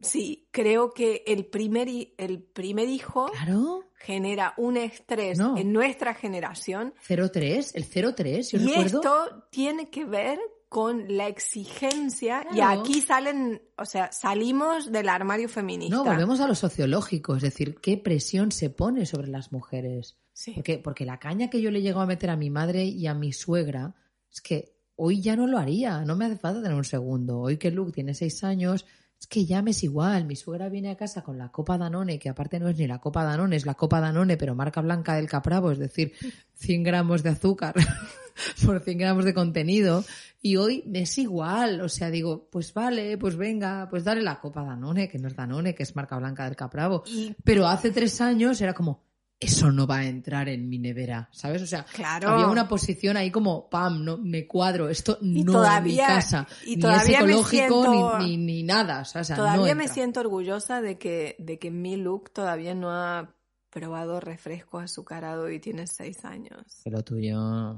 sí, 0.00 0.48
creo 0.50 0.92
que 0.92 1.22
el 1.26 1.46
primer, 1.46 1.88
hi- 1.88 2.14
el 2.18 2.42
primer 2.42 2.88
hijo 2.88 3.26
claro. 3.32 3.84
genera 3.96 4.54
un 4.56 4.76
estrés 4.76 5.38
No. 5.38 5.56
en 5.56 5.72
nuestra 5.72 6.14
generación 6.14 6.94
03, 7.06 7.74
el 7.74 7.84
03, 8.14 8.50
yo 8.52 8.58
y 8.58 8.66
recuerdo. 8.66 8.84
esto 8.98 9.44
tiene 9.50 9.90
que 9.90 10.04
ver 10.04 10.38
con 10.68 11.16
la 11.16 11.28
exigencia 11.28 12.46
y 12.54 12.60
aquí 12.60 13.00
salen, 13.00 13.62
o 13.78 13.84
sea, 13.86 14.12
salimos 14.12 14.92
del 14.92 15.08
armario 15.08 15.48
feminista. 15.48 15.96
No, 15.96 16.04
volvemos 16.04 16.40
a 16.40 16.46
lo 16.46 16.54
sociológico, 16.54 17.36
es 17.36 17.42
decir, 17.42 17.76
qué 17.80 17.96
presión 17.96 18.52
se 18.52 18.68
pone 18.70 19.06
sobre 19.06 19.28
las 19.28 19.50
mujeres. 19.52 20.18
Sí. 20.34 20.52
Porque, 20.52 20.78
porque 20.78 21.04
la 21.04 21.18
caña 21.18 21.48
que 21.50 21.60
yo 21.60 21.70
le 21.70 21.82
llego 21.82 22.00
a 22.00 22.06
meter 22.06 22.30
a 22.30 22.36
mi 22.36 22.50
madre 22.50 22.84
y 22.84 23.06
a 23.06 23.14
mi 23.14 23.32
suegra 23.32 23.94
es 24.30 24.40
que 24.40 24.76
hoy 24.94 25.20
ya 25.22 25.36
no 25.36 25.46
lo 25.46 25.58
haría, 25.58 26.02
no 26.04 26.16
me 26.16 26.26
hace 26.26 26.36
falta 26.36 26.60
tener 26.62 26.76
un 26.76 26.84
segundo. 26.84 27.38
Hoy 27.40 27.56
que 27.56 27.70
Luke 27.70 27.92
tiene 27.92 28.12
seis 28.14 28.44
años, 28.44 28.84
es 29.20 29.26
que 29.26 29.46
ya 29.46 29.62
me 29.62 29.72
es 29.72 29.82
igual. 29.82 30.26
Mi 30.26 30.36
suegra 30.36 30.68
viene 30.68 30.90
a 30.90 30.96
casa 30.96 31.22
con 31.22 31.38
la 31.38 31.50
copa 31.50 31.76
Danone, 31.76 32.18
que 32.18 32.28
aparte 32.28 32.60
no 32.60 32.68
es 32.68 32.76
ni 32.78 32.86
la 32.86 33.00
copa 33.00 33.24
Danone, 33.24 33.56
es 33.56 33.66
la 33.66 33.74
copa 33.74 34.00
Danone, 34.00 34.36
pero 34.36 34.54
marca 34.54 34.80
blanca 34.80 35.14
del 35.14 35.28
Capravo, 35.28 35.72
es 35.72 35.78
decir, 35.78 36.12
100 36.54 36.82
gramos 36.84 37.22
de 37.22 37.30
azúcar 37.30 37.74
por 38.64 38.80
100 38.80 38.98
gramos 38.98 39.24
de 39.24 39.34
contenido. 39.34 40.04
Y 40.40 40.56
hoy 40.56 40.84
me 40.86 41.02
es 41.02 41.18
igual, 41.18 41.80
o 41.80 41.88
sea, 41.88 42.10
digo, 42.10 42.48
pues 42.50 42.72
vale, 42.72 43.18
pues 43.18 43.36
venga, 43.36 43.88
pues 43.90 44.04
dale 44.04 44.22
la 44.22 44.38
copa 44.38 44.62
Danone, 44.62 45.08
que 45.08 45.18
no 45.18 45.26
es 45.26 45.34
Danone, 45.34 45.74
que 45.74 45.82
es 45.82 45.96
marca 45.96 46.16
blanca 46.16 46.44
del 46.44 46.54
Capravo. 46.54 47.02
Pero 47.42 47.66
hace 47.66 47.90
tres 47.90 48.20
años 48.20 48.60
era 48.60 48.72
como, 48.72 49.07
eso 49.40 49.70
no 49.70 49.86
va 49.86 49.98
a 49.98 50.06
entrar 50.06 50.48
en 50.48 50.68
mi 50.68 50.78
nevera, 50.78 51.28
¿sabes? 51.32 51.62
O 51.62 51.66
sea, 51.66 51.84
claro. 51.84 52.30
había 52.30 52.48
una 52.48 52.66
posición 52.66 53.16
ahí 53.16 53.30
como, 53.30 53.68
pam, 53.70 54.04
no, 54.04 54.18
me 54.18 54.46
cuadro, 54.46 54.88
esto 54.88 55.18
Y 55.20 55.44
no 55.44 55.52
todavía- 55.52 56.06
en 56.06 56.08
mi 56.10 56.14
casa. 56.14 56.46
y 56.66 56.76
ni 56.76 56.82
todavía 56.82 57.18
es 57.18 57.24
ecológico 57.24 57.82
siento- 57.84 58.18
ni, 58.18 58.36
ni, 58.36 58.44
ni 58.54 58.62
nada. 58.64 59.00
O 59.02 59.04
sea, 59.04 59.36
todavía 59.36 59.74
no 59.74 59.78
me 59.80 59.88
siento 59.88 60.20
orgullosa 60.20 60.80
de 60.80 60.98
que, 60.98 61.36
de 61.38 61.58
que 61.58 61.70
mi 61.70 61.96
look 61.96 62.32
todavía 62.32 62.74
no 62.74 62.90
ha 62.90 63.32
probado 63.70 64.18
refresco 64.18 64.78
azucarado 64.80 65.50
y 65.50 65.60
tiene 65.60 65.86
seis 65.86 66.24
años. 66.24 66.82
Lo 66.86 67.02
tuyo... 67.04 67.76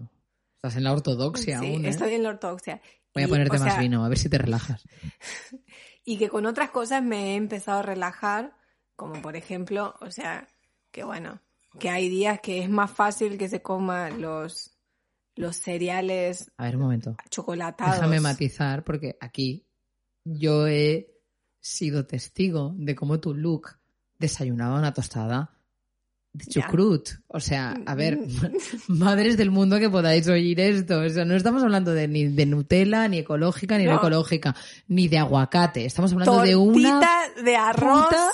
Estás 0.56 0.76
en 0.76 0.84
la 0.84 0.92
ortodoxia 0.92 1.58
sí, 1.58 1.66
aún, 1.72 1.84
¿eh? 1.86 1.88
estoy 1.88 2.12
en 2.14 2.22
la 2.22 2.28
ortodoxia. 2.30 2.82
Voy 3.14 3.24
a 3.24 3.28
ponerte 3.28 3.58
más 3.58 3.72
sea, 3.72 3.80
vino, 3.80 4.04
a 4.04 4.08
ver 4.08 4.18
si 4.18 4.28
te 4.28 4.38
relajas. 4.38 4.82
Y 6.04 6.16
que 6.16 6.28
con 6.30 6.46
otras 6.46 6.70
cosas 6.70 7.02
me 7.02 7.32
he 7.32 7.36
empezado 7.36 7.80
a 7.80 7.82
relajar, 7.82 8.56
como 8.96 9.20
por 9.20 9.36
ejemplo, 9.36 9.94
o 10.00 10.10
sea, 10.10 10.48
que 10.90 11.04
bueno, 11.04 11.40
que 11.78 11.88
hay 11.90 12.08
días 12.08 12.40
que 12.40 12.62
es 12.62 12.68
más 12.68 12.90
fácil 12.90 13.38
que 13.38 13.48
se 13.48 13.62
coma 13.62 14.10
los, 14.10 14.76
los 15.36 15.56
cereales 15.56 16.50
A 16.56 16.64
ver, 16.64 16.76
un 16.76 16.82
momento. 16.82 17.16
chocolatados. 17.30 17.96
Déjame 17.96 18.20
matizar, 18.20 18.84
porque 18.84 19.16
aquí 19.20 19.66
yo 20.24 20.66
he 20.66 21.14
sido 21.60 22.06
testigo 22.06 22.74
de 22.76 22.94
cómo 22.94 23.20
tu 23.20 23.34
look 23.34 23.78
desayunaba 24.18 24.78
una 24.78 24.92
tostada 24.92 25.59
Ya. 26.32 26.62
chucrut. 26.62 27.08
O 27.26 27.40
sea, 27.40 27.74
a 27.86 27.94
ver, 27.96 28.18
madres 28.86 29.36
del 29.36 29.50
mundo 29.50 29.78
que 29.80 29.90
podáis 29.90 30.28
oír 30.28 30.60
esto. 30.60 31.00
O 31.00 31.08
sea, 31.08 31.24
no 31.24 31.34
estamos 31.34 31.62
hablando 31.62 31.92
de 31.92 32.06
ni 32.06 32.26
de 32.28 32.46
Nutella, 32.46 33.08
ni 33.08 33.18
ecológica, 33.18 33.76
ni 33.78 33.84
no 33.84 33.92
No. 33.92 33.96
ecológica, 33.98 34.54
ni 34.86 35.08
de 35.08 35.18
aguacate. 35.18 35.84
Estamos 35.84 36.12
hablando 36.12 36.40
de 36.42 36.54
una 36.54 37.00
Tortita 37.00 37.42
de 37.44 37.56
arroz. 37.56 38.06
puta, 38.06 38.32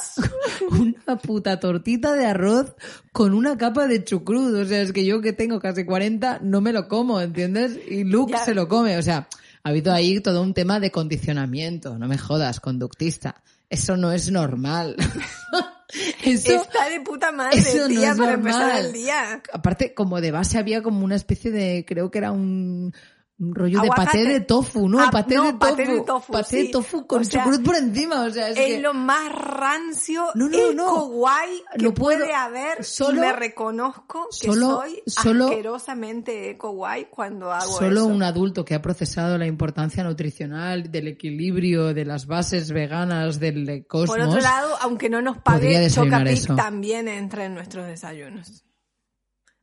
una 1.06 1.16
puta 1.18 1.58
tortita 1.60 2.12
de 2.12 2.26
arroz 2.26 2.74
con 3.12 3.32
una 3.32 3.56
capa 3.56 3.86
de 3.86 4.04
chucrut. 4.04 4.54
O 4.54 4.64
sea, 4.66 4.82
es 4.82 4.92
que 4.92 5.06
yo 5.06 5.22
que 5.22 5.32
tengo 5.32 5.58
casi 5.58 5.84
40 5.86 6.40
no 6.42 6.60
me 6.60 6.72
lo 6.74 6.88
como, 6.88 7.20
¿entiendes? 7.20 7.78
Y 7.88 8.04
Luke 8.04 8.32
Ya. 8.32 8.44
se 8.44 8.54
lo 8.54 8.68
come. 8.68 8.98
O 8.98 9.02
sea, 9.02 9.26
ha 9.62 9.68
habido 9.70 9.92
ahí 9.94 10.20
todo 10.20 10.42
un 10.42 10.52
tema 10.52 10.80
de 10.80 10.90
condicionamiento. 10.90 11.98
No 11.98 12.06
me 12.08 12.18
jodas, 12.18 12.60
conductista. 12.60 13.42
Eso 13.70 13.96
no 13.96 14.12
es 14.12 14.30
normal. 14.30 14.96
Eso, 16.22 16.62
Está 16.62 16.88
de 16.88 17.00
puta 17.00 17.32
madre, 17.32 17.58
eso 17.58 17.78
no 17.78 17.88
tía, 17.88 18.10
es 18.12 18.16
para 18.16 18.32
empezar 18.32 18.62
normal. 18.62 18.86
el 18.86 18.92
día. 18.92 19.42
aparte, 19.52 19.94
como 19.94 20.20
de 20.20 20.30
base 20.30 20.58
había 20.58 20.82
como 20.82 21.04
una 21.04 21.16
especie 21.16 21.50
de, 21.50 21.84
creo 21.86 22.10
que 22.10 22.18
era 22.18 22.32
un, 22.32 22.92
un 23.38 23.54
rollo 23.54 23.82
de 23.82 23.88
paté 23.88 24.24
de 24.24 24.40
tofu, 24.40 24.88
¿no? 24.88 24.98
Ah, 24.98 25.10
paté, 25.12 25.34
no, 25.34 25.44
de 25.44 25.52
tofu, 25.52 25.58
paté 25.58 25.86
de 25.86 26.00
tofu, 26.00 26.32
paté 26.32 26.56
de 26.56 26.62
sí. 26.64 26.70
tofu 26.70 27.06
con 27.06 27.20
O 27.20 27.24
sea, 27.24 27.44
chucrut 27.44 27.62
por 27.66 27.76
encima. 27.76 28.22
O 28.22 28.30
sea, 28.30 28.48
es, 28.48 28.56
Es 28.56 28.66
que... 28.76 28.80
lo 28.80 28.94
más 28.94 29.30
rancio, 29.30 30.28
No, 30.34 30.48
no, 30.48 30.56
eco 30.56 30.72
no. 30.74 31.06
guay 31.08 31.62
que 31.76 31.84
No 31.84 31.92
puedo- 31.92 32.18
puede 32.20 32.32
haber. 32.34 32.82
solo- 32.82 33.20
me 33.20 33.32
reconozco 33.34 34.26
que 34.40 34.46
solo- 34.46 34.76
soy 34.80 35.02
solo- 35.06 35.48
asquerosamente 35.48 36.48
eco 36.50 36.70
guay 36.70 37.08
cuando 37.10 37.52
hago 37.52 37.72
Solo 37.74 38.00
eso. 38.00 38.06
un 38.06 38.22
adulto 38.22 38.64
que 38.64 38.74
ha 38.74 38.80
procesado 38.80 39.36
la 39.36 39.46
importancia 39.46 40.02
nutricional, 40.02 40.90
del 40.90 41.08
equilibrio, 41.08 41.92
de 41.92 42.06
las 42.06 42.26
bases 42.26 42.72
veganas 42.72 43.38
del 43.38 43.86
cosmos. 43.86 44.16
Por 44.16 44.26
otro 44.28 44.40
lado, 44.40 44.76
aunque 44.80 45.10
no 45.10 45.20
nos 45.20 45.36
pague, 45.38 45.90
Chocapic 45.90 46.56
también 46.56 47.06
entra 47.06 47.44
en 47.44 47.52
nuestros 47.54 47.86
desayunos. 47.86 48.64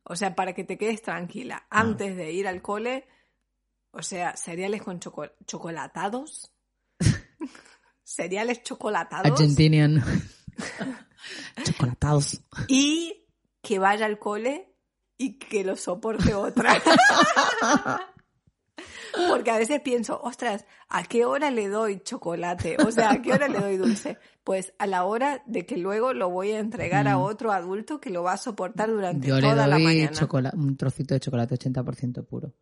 O 0.04 0.14
sea, 0.14 0.36
para 0.36 0.52
que 0.52 0.62
te 0.62 0.78
quedes 0.78 1.02
tranquila, 1.02 1.66
Ah. 1.70 1.80
antes 1.80 2.14
de 2.16 2.30
ir 2.30 2.46
al 2.46 2.62
cole, 2.62 3.06
o 3.96 4.02
sea, 4.02 4.36
cereales 4.36 4.82
con 4.82 5.00
choco- 5.00 5.30
chocolatados. 5.46 6.52
cereales 8.04 8.62
chocolatados. 8.62 9.30
Argentinian. 9.32 10.02
Chocolatados. 11.64 12.42
Y 12.68 13.26
que 13.62 13.78
vaya 13.78 14.04
al 14.06 14.18
cole 14.18 14.76
y 15.16 15.38
que 15.38 15.64
lo 15.64 15.74
soporte 15.76 16.34
otra. 16.34 16.74
Porque 19.28 19.50
a 19.52 19.58
veces 19.58 19.80
pienso, 19.80 20.20
ostras, 20.22 20.64
¿a 20.88 21.04
qué 21.04 21.24
hora 21.24 21.50
le 21.52 21.68
doy 21.68 22.00
chocolate? 22.00 22.76
O 22.84 22.90
sea, 22.90 23.12
¿a 23.12 23.22
qué 23.22 23.32
hora 23.32 23.46
le 23.46 23.60
doy 23.60 23.76
dulce? 23.76 24.18
Pues 24.42 24.74
a 24.78 24.86
la 24.88 25.04
hora 25.04 25.42
de 25.46 25.64
que 25.64 25.76
luego 25.76 26.12
lo 26.12 26.30
voy 26.30 26.50
a 26.50 26.58
entregar 26.58 27.06
a 27.06 27.16
Mm. 27.18 27.22
otro 27.22 27.52
adulto 27.52 28.00
que 28.00 28.10
lo 28.10 28.24
va 28.24 28.32
a 28.32 28.36
soportar 28.36 28.90
durante 28.90 29.28
Yo 29.28 29.36
le 29.36 29.42
toda 29.42 29.66
la 29.68 29.76
doy 29.76 29.84
mañana. 29.84 30.10
chocola- 30.12 30.52
un 30.54 30.76
trocito 30.76 31.14
de 31.14 31.20
chocolate 31.20 31.54
80% 31.54 32.26
puro. 32.26 32.52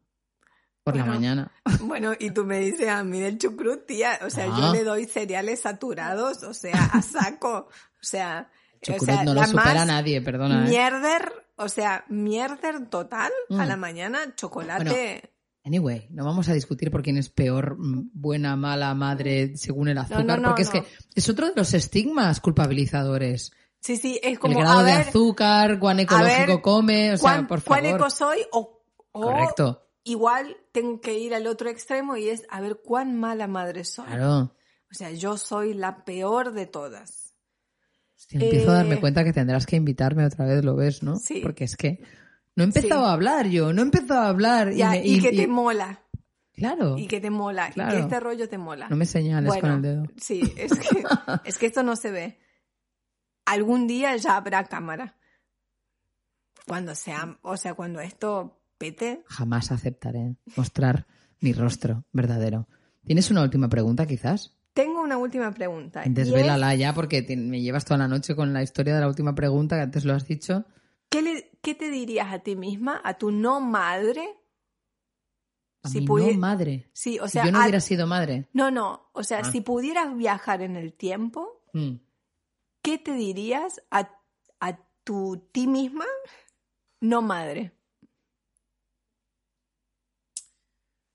Por 0.84 0.96
la 0.96 1.02
Bueno. 1.04 1.14
mañana. 1.20 1.52
Bueno, 1.82 2.12
y 2.18 2.30
tú 2.32 2.44
me 2.44 2.58
dices 2.58 2.88
a 2.88 3.04
mí 3.04 3.20
del 3.20 3.38
chucrut, 3.38 3.86
tía. 3.86 4.18
O 4.26 4.30
sea, 4.30 4.46
Ah. 4.50 4.56
yo 4.58 4.72
le 4.72 4.84
doy 4.84 5.04
cereales 5.06 5.60
saturados, 5.60 6.42
o 6.42 6.54
sea, 6.54 6.86
a 6.92 7.02
saco. 7.02 7.68
O 7.68 8.04
sea, 8.04 8.50
o 8.88 8.98
sea, 9.04 9.22
no 9.24 9.34
lo 9.34 9.40
la 9.42 9.46
supera 9.46 9.84
nadie, 9.84 10.20
perdona. 10.22 10.64
¿eh? 10.66 10.68
Mierder, 10.70 11.32
o 11.56 11.68
sea, 11.68 12.04
mierder 12.08 12.88
total 12.88 13.30
a 13.50 13.64
Mm. 13.64 13.68
la 13.68 13.76
mañana, 13.76 14.18
chocolate. 14.34 15.30
Anyway, 15.64 16.08
no 16.10 16.24
vamos 16.24 16.48
a 16.48 16.54
discutir 16.54 16.90
por 16.90 17.02
quién 17.02 17.16
es 17.16 17.28
peor, 17.28 17.76
mm, 17.78 18.10
buena, 18.14 18.56
mala, 18.56 18.92
madre, 18.96 19.56
según 19.56 19.86
el 19.88 19.98
azúcar, 19.98 20.24
no, 20.26 20.36
no, 20.38 20.48
porque 20.48 20.62
es 20.62 20.70
que 20.70 20.82
es 21.14 21.28
otro 21.28 21.46
de 21.46 21.52
los 21.54 21.72
estigmas 21.74 22.40
culpabilizadores. 22.40 23.52
Sí, 23.78 23.96
sí, 23.96 24.18
es 24.22 24.38
como, 24.40 24.54
el 24.58 24.64
grado 24.64 24.80
a 24.80 24.82
de 24.82 24.92
azúcar, 24.92 25.78
cuán 25.78 26.00
ecológico 26.00 26.46
ver, 26.54 26.60
come, 26.62 27.12
o 27.12 27.16
sea, 27.16 27.22
¿cuán, 27.22 27.46
por 27.46 27.62
cuán 27.62 27.82
favor. 27.84 28.00
eco 28.00 28.10
soy? 28.10 28.38
O, 28.50 28.82
o 29.12 29.20
Correcto, 29.22 29.81
igual 30.04 30.56
tengo 30.72 31.00
que 31.00 31.18
ir 31.18 31.34
al 31.34 31.46
otro 31.46 31.68
extremo 31.70 32.16
y 32.16 32.28
es 32.28 32.44
a 32.50 32.60
ver 32.60 32.80
cuán 32.84 33.18
mala 33.18 33.46
madre 33.46 33.84
soy. 33.84 34.06
claro. 34.06 34.54
O 34.90 34.94
sea, 34.94 35.10
yo 35.10 35.38
soy 35.38 35.72
la 35.72 36.04
peor 36.04 36.52
de 36.52 36.66
todas. 36.66 37.34
Hostia, 38.16 38.40
empiezo 38.40 38.70
a 38.70 38.74
darme 38.74 38.96
Eh, 38.96 39.00
cuenta 39.00 39.24
que 39.24 39.32
tendrás 39.32 39.64
que 39.64 39.76
invitarme 39.76 40.26
otra 40.26 40.44
vez, 40.44 40.62
lo 40.64 40.76
ves, 40.76 41.02
¿no? 41.02 41.16
Sí. 41.16 41.40
Porque 41.42 41.64
es 41.64 41.76
que 41.76 42.02
no 42.54 42.62
he 42.62 42.66
empezado 42.66 43.00
Sí. 43.02 43.08
a 43.08 43.12
hablar 43.12 43.46
yo, 43.48 43.72
no 43.72 43.80
he 43.80 43.84
empezado 43.86 44.20
a 44.20 44.28
hablar. 44.28 44.72
Ya, 44.74 44.90
me- 44.90 45.06
y, 45.06 45.20
que 45.22 45.32
te 45.32 45.46
mola, 45.46 46.02
Claro, 46.52 46.98
y 46.98 47.06
que 47.06 47.20
te 47.20 47.30
mola, 47.30 47.70
y 47.70 47.72
Claro. 47.72 47.92
que 47.92 47.98
este 48.00 48.20
rollo 48.20 48.48
te 48.50 48.58
mola. 48.58 48.88
no 48.90 48.96
me 48.96 49.06
señales 49.06 49.56
con 49.56 49.70
el 49.70 49.80
dedo. 49.82 50.02
Sí, 50.20 50.42
es 50.58 50.72
que, 50.78 50.88
es 51.46 51.56
que 51.58 51.66
esto 51.66 51.82
no 51.82 51.96
se 51.96 52.10
ve. 52.10 52.38
Algún 53.46 53.86
día 53.86 54.14
ya 54.16 54.36
habrá 54.36 54.64
cámara. 54.64 55.16
Cuando 56.68 56.94
sea, 56.94 57.38
o 57.42 57.56
sea, 57.56 57.74
cuando 57.74 58.00
esto 58.00 58.61
pete. 58.82 59.22
Jamás 59.26 59.72
aceptaré 59.72 60.36
mostrar 60.56 61.06
mi 61.40 61.52
rostro 61.52 62.04
verdadero. 62.12 62.68
¿Tienes 63.04 63.30
una 63.30 63.42
última 63.42 63.68
pregunta, 63.68 64.06
quizás? 64.06 64.56
Tengo 64.74 65.02
una 65.02 65.18
última 65.18 65.50
pregunta. 65.52 66.02
es, 66.02 66.14
Desvélala 66.14 66.74
ya 66.74 66.94
porque 66.94 67.22
te- 67.22 67.36
me 67.36 67.60
llevas 67.60 67.84
toda 67.84 67.98
la 67.98 68.08
noche 68.08 68.34
con 68.36 68.52
la 68.52 68.62
historia 68.62 68.94
de 68.94 69.00
la 69.00 69.08
última 69.08 69.34
pregunta 69.34 69.76
que 69.76 69.82
antes 69.82 70.04
lo 70.04 70.14
has 70.14 70.26
dicho. 70.26 70.64
¿qué, 71.10 71.20
le- 71.22 71.50
¿Qué 71.62 71.74
te 71.74 71.90
dirías 71.90 72.32
a 72.32 72.38
ti 72.38 72.56
misma, 72.56 73.00
a 73.04 73.14
tu 73.18 73.30
no 73.30 73.60
madre, 73.60 74.24
A 75.84 75.88
Si 75.88 76.00
pudi- 76.06 76.32
no 76.34 76.38
madre. 76.38 76.88
Sí, 76.94 77.18
o 77.18 77.26
Si 77.26 77.32
sea, 77.32 77.44
yo 77.44 77.50
no 77.52 77.58
a- 77.58 77.62
hubiera 77.62 77.80
sido 77.80 78.06
madre. 78.06 78.48
no, 78.52 78.70
no, 78.70 79.10
o 79.14 79.24
sea, 79.24 79.40
Ah. 79.40 79.50
si 79.50 79.60
pudieras 79.62 80.16
viajar 80.16 80.62
en 80.62 80.76
el 80.76 80.92
tiempo, 80.92 81.64
mm, 81.72 81.94
¿qué 82.82 82.98
te 82.98 83.12
dirías 83.14 83.82
a, 83.90 84.08
a 84.60 84.78
tu 85.04 85.48
ti 85.52 85.66
misma, 85.66 86.04
no 87.00 87.20
madre? 87.20 87.72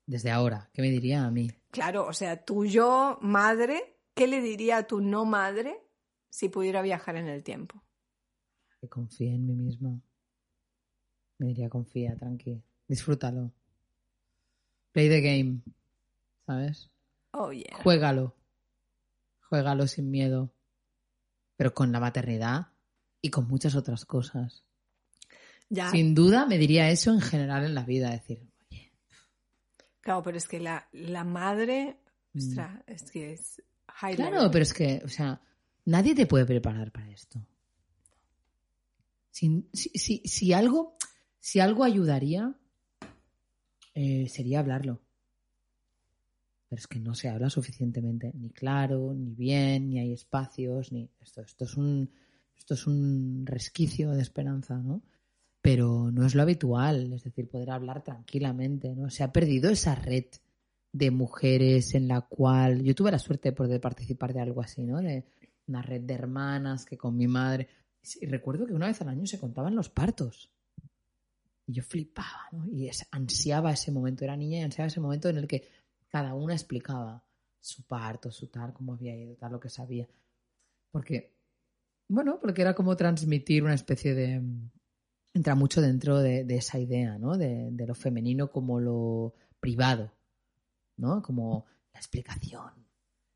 Desde 0.08 0.32
ahora, 0.32 0.70
¿qué 0.74 0.82
me 0.82 0.90
diría 0.90 1.26
a 1.26 1.32
mí? 1.32 1.52
Claro, 1.70 2.08
o 2.08 2.14
sea, 2.14 2.44
tu 2.44 2.66
yo 2.66 3.20
madre, 3.22 3.98
¿qué 4.16 4.26
le 4.26 4.42
diría 4.42 4.78
a 4.78 4.88
tu 4.88 5.02
no 5.02 5.26
madre 5.26 5.78
si 6.30 6.48
pudiera 6.48 6.82
viajar 6.82 7.18
en 7.18 7.28
el 7.28 7.44
tiempo? 7.44 7.84
Que 8.80 8.88
confíe 8.88 9.36
en 9.36 9.46
mí 9.46 9.54
misma. 9.54 10.02
Me 11.40 11.48
diría, 11.48 11.70
confía, 11.70 12.16
tranqui. 12.16 12.64
Disfrútalo. 12.88 13.52
Play 14.94 15.10
the 15.10 15.22
game. 15.22 15.60
¿Sabes? 16.46 16.90
Oh, 17.32 17.52
yeah. 17.52 17.78
Juégalo. 17.84 18.34
Juégalo 19.50 19.88
sin 19.88 20.10
miedo. 20.10 20.54
Pero 21.58 21.74
con 21.74 21.92
la 21.92 22.00
maternidad 22.00 22.68
y 23.22 23.30
con 23.30 23.48
muchas 23.48 23.76
otras 23.76 24.06
cosas. 24.06 24.64
Ya, 25.70 25.92
Sin 25.92 26.16
duda 26.16 26.46
me 26.46 26.58
diría 26.58 26.90
eso 26.90 27.12
en 27.12 27.20
general 27.20 27.66
en 27.66 27.76
la 27.76 27.84
vida. 27.84 28.10
Decir, 28.10 28.40
oye, 28.40 28.57
claro, 30.08 30.24
pero 30.24 30.38
es 30.38 30.48
que 30.48 30.60
la, 30.60 30.88
la 30.94 31.24
madre, 31.24 31.98
Mm. 32.34 32.40
ostras, 32.40 32.84
es 32.88 33.12
que 33.12 33.34
es 33.34 33.62
high 33.88 34.16
claro, 34.16 34.36
level. 34.36 34.52
pero 34.52 34.64
es 34.64 34.74
que, 34.74 35.02
o 35.04 35.08
sea, 35.10 35.42
nadie 35.86 36.14
te 36.14 36.26
puede 36.28 36.46
preparar 36.46 36.92
para 36.92 37.10
esto. 37.10 37.46
Si, 39.32 39.68
si, 39.74 39.90
si, 39.96 40.22
si 40.26 40.54
algo, 40.54 40.98
si 41.40 41.60
algo 41.60 41.84
ayudaría, 41.84 42.54
eh, 43.96 44.28
sería 44.30 44.60
hablarlo. 44.60 45.02
Pero 46.70 46.80
es 46.80 46.88
que 46.88 47.00
no 47.00 47.16
se 47.16 47.30
habla 47.30 47.50
suficientemente, 47.50 48.32
ni 48.36 48.50
claro, 48.52 49.14
ni 49.16 49.34
bien, 49.34 49.90
ni 49.90 50.00
hay 50.00 50.12
espacios, 50.14 50.92
ni 50.92 51.10
esto, 51.22 51.42
esto 51.42 51.64
es 51.66 51.76
un, 51.78 52.12
esto 52.58 52.74
es 52.74 52.86
un 52.88 53.46
resquicio 53.46 54.12
de 54.12 54.22
esperanza, 54.22 54.78
¿no? 54.78 55.02
Pero 55.62 56.12
no 56.12 56.26
es 56.26 56.36
lo 56.36 56.44
habitual, 56.44 57.12
es 57.14 57.24
decir, 57.24 57.50
poder 57.50 57.72
hablar 57.72 58.04
tranquilamente, 58.04 58.96
¿no? 58.96 59.10
Se 59.10 59.24
ha 59.24 59.32
perdido 59.32 59.70
esa 59.70 59.96
red 59.96 60.26
de 60.94 61.12
mujeres 61.12 61.94
en 61.94 62.08
la 62.08 62.22
cual 62.22 62.84
yo 62.84 62.96
tuve 62.96 63.12
la 63.12 63.20
suerte 63.20 63.50
de 63.50 63.56
poder 63.56 63.82
participar 63.82 64.34
de 64.34 64.42
algo 64.42 64.62
así, 64.62 64.86
¿no? 64.86 65.02
De 65.02 65.26
una 65.68 65.82
red 65.82 66.02
de 66.02 66.14
hermanas 66.14 66.86
que 66.86 66.98
con 66.98 67.18
mi 67.18 67.28
madre 67.28 67.68
y 68.16 68.26
recuerdo 68.26 68.66
que 68.66 68.74
una 68.74 68.88
vez 68.88 69.02
al 69.02 69.10
año 69.10 69.26
se 69.26 69.40
contaban 69.40 69.76
los 69.76 69.90
partos. 69.90 70.50
Y 71.66 71.74
yo 71.74 71.84
flipaba, 71.84 72.48
¿no? 72.52 72.66
Y 72.66 72.90
ansiaba 73.12 73.74
ese 73.74 73.92
momento, 73.92 74.24
era 74.24 74.38
niña 74.38 74.60
y 74.60 74.64
ansiaba 74.64 74.88
ese 74.88 75.02
momento 75.02 75.28
en 75.28 75.38
el 75.38 75.48
que 75.48 75.68
cada 76.08 76.34
una 76.34 76.54
explicaba 76.54 77.24
su 77.60 77.84
parto, 77.84 78.32
su 78.32 78.48
tal, 78.48 78.74
cómo 78.74 78.94
había 78.94 79.16
ido, 79.16 79.36
tal, 79.36 79.52
lo 79.52 79.60
que 79.60 79.70
sabía. 79.70 80.08
Porque, 80.92 81.36
bueno, 82.08 82.40
porque 82.40 82.62
era 82.62 82.74
como 82.74 82.96
transmitir 82.96 83.64
una 83.64 83.74
especie 83.74 84.16
de... 84.16 84.42
Entra 85.38 85.54
mucho 85.54 85.82
dentro 85.82 86.18
de, 86.18 86.48
esa 86.50 86.80
idea, 86.80 87.20
¿no? 87.20 87.38
De, 87.38 87.72
lo 87.86 87.94
femenino 87.94 88.50
como 88.50 88.80
lo 88.80 89.36
privado, 89.60 90.12
¿no? 90.96 91.22
Como 91.22 91.68
la 91.94 92.00
explicación 92.00 92.72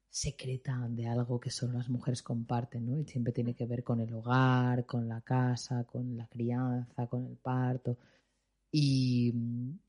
secreta 0.09 0.87
de 0.89 1.05
algo 1.07 1.39
que 1.39 1.51
solo 1.51 1.73
las 1.73 1.89
mujeres 1.89 2.23
comparten, 2.23 2.87
¿no? 2.87 2.99
Y 2.99 3.05
siempre 3.05 3.31
tiene 3.31 3.53
que 3.53 3.67
ver 3.67 3.83
con 3.83 3.99
el 3.99 4.11
hogar, 4.15 4.87
con 4.87 5.07
la 5.07 5.21
casa, 5.21 5.83
con 5.83 6.17
la 6.17 6.25
crianza, 6.25 7.05
con 7.05 7.27
el 7.27 7.37
parto. 7.37 7.99
Y, 8.71 9.31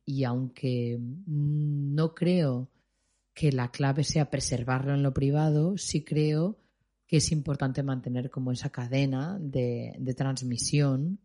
y 0.04 0.24
aunque 0.24 0.98
no 1.00 2.14
creo 2.14 2.68
que 3.32 3.52
la 3.52 3.70
clave 3.70 4.04
sea 4.04 4.28
preservarlo 4.28 4.92
en 4.92 5.02
lo 5.02 5.14
privado, 5.14 5.78
sí 5.78 6.04
creo 6.04 6.58
que 7.06 7.16
es 7.16 7.32
importante 7.32 7.82
mantener 7.82 8.28
como 8.30 8.52
esa 8.52 8.68
cadena 8.68 9.38
de, 9.40 9.96
de 9.98 10.12
transmisión 10.12 11.18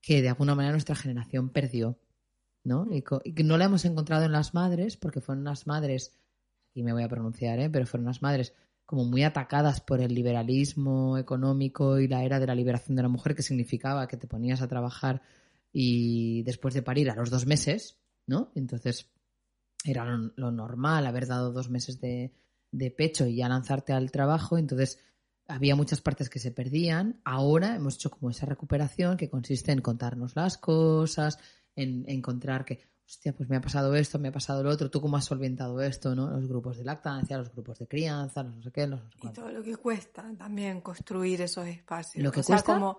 que 0.00 0.22
de 0.22 0.28
alguna 0.28 0.54
manera 0.54 0.72
nuestra 0.72 0.94
generación 0.96 1.50
perdió, 1.50 1.98
¿no? 2.64 2.86
Y, 2.90 3.02
co- 3.02 3.20
y 3.24 3.34
que 3.34 3.44
no 3.44 3.56
la 3.58 3.66
hemos 3.66 3.84
encontrado 3.84 4.24
en 4.24 4.32
las 4.32 4.54
madres, 4.54 4.96
porque 4.96 5.20
fueron 5.20 5.42
unas 5.42 5.66
madres, 5.66 6.18
y 6.74 6.82
me 6.82 6.92
voy 6.92 7.02
a 7.02 7.08
pronunciar, 7.08 7.58
¿eh? 7.58 7.70
pero 7.70 7.86
fueron 7.86 8.06
unas 8.06 8.22
madres 8.22 8.54
como 8.86 9.04
muy 9.04 9.22
atacadas 9.22 9.80
por 9.80 10.00
el 10.00 10.14
liberalismo 10.14 11.16
económico 11.16 12.00
y 12.00 12.08
la 12.08 12.24
era 12.24 12.40
de 12.40 12.46
la 12.46 12.54
liberación 12.56 12.96
de 12.96 13.02
la 13.02 13.08
mujer, 13.08 13.34
que 13.36 13.42
significaba 13.42 14.08
que 14.08 14.16
te 14.16 14.26
ponías 14.26 14.62
a 14.62 14.68
trabajar 14.68 15.22
y 15.72 16.42
después 16.42 16.74
de 16.74 16.82
parir 16.82 17.10
a 17.10 17.14
los 17.14 17.30
dos 17.30 17.46
meses, 17.46 17.98
¿no? 18.26 18.50
Entonces 18.56 19.08
era 19.84 20.04
lo, 20.04 20.32
lo 20.36 20.50
normal 20.50 21.06
haber 21.06 21.26
dado 21.26 21.52
dos 21.52 21.70
meses 21.70 22.00
de, 22.00 22.32
de 22.72 22.90
pecho 22.90 23.26
y 23.26 23.36
ya 23.36 23.48
lanzarte 23.48 23.92
al 23.92 24.10
trabajo, 24.10 24.58
entonces 24.58 24.98
había 25.50 25.76
muchas 25.76 26.00
partes 26.00 26.30
que 26.30 26.38
se 26.38 26.50
perdían. 26.50 27.20
Ahora 27.24 27.74
hemos 27.76 27.94
hecho 27.96 28.10
como 28.10 28.30
esa 28.30 28.46
recuperación 28.46 29.16
que 29.16 29.28
consiste 29.30 29.72
en 29.72 29.80
contarnos 29.80 30.34
las 30.36 30.56
cosas, 30.58 31.38
en 31.76 32.04
encontrar 32.08 32.64
que, 32.64 32.80
hostia, 33.06 33.34
pues 33.34 33.48
me 33.48 33.56
ha 33.56 33.60
pasado 33.60 33.94
esto, 33.94 34.18
me 34.18 34.28
ha 34.28 34.32
pasado 34.32 34.62
lo 34.62 34.70
otro, 34.70 34.90
tú 34.90 35.00
cómo 35.00 35.16
has 35.16 35.24
solventado 35.24 35.80
esto, 35.82 36.14
¿no? 36.14 36.30
Los 36.30 36.46
grupos 36.48 36.78
de 36.78 36.84
lactancia, 36.84 37.36
los 37.38 37.50
grupos 37.52 37.78
de 37.78 37.86
crianza, 37.88 38.42
los 38.42 38.54
no 38.56 38.62
sé 38.62 38.70
qué, 38.72 38.86
los 38.86 39.02
no 39.02 39.10
sé 39.10 39.16
Y 39.16 39.20
cuánto. 39.20 39.40
todo 39.42 39.52
lo 39.52 39.62
que 39.62 39.76
cuesta 39.76 40.24
también 40.38 40.80
construir 40.80 41.40
esos 41.42 41.66
espacios. 41.66 42.22
¿Lo 42.24 42.30
que 42.32 42.40
o 42.40 42.42
sea, 42.42 42.56
cuesta? 42.56 42.74
como, 42.74 42.98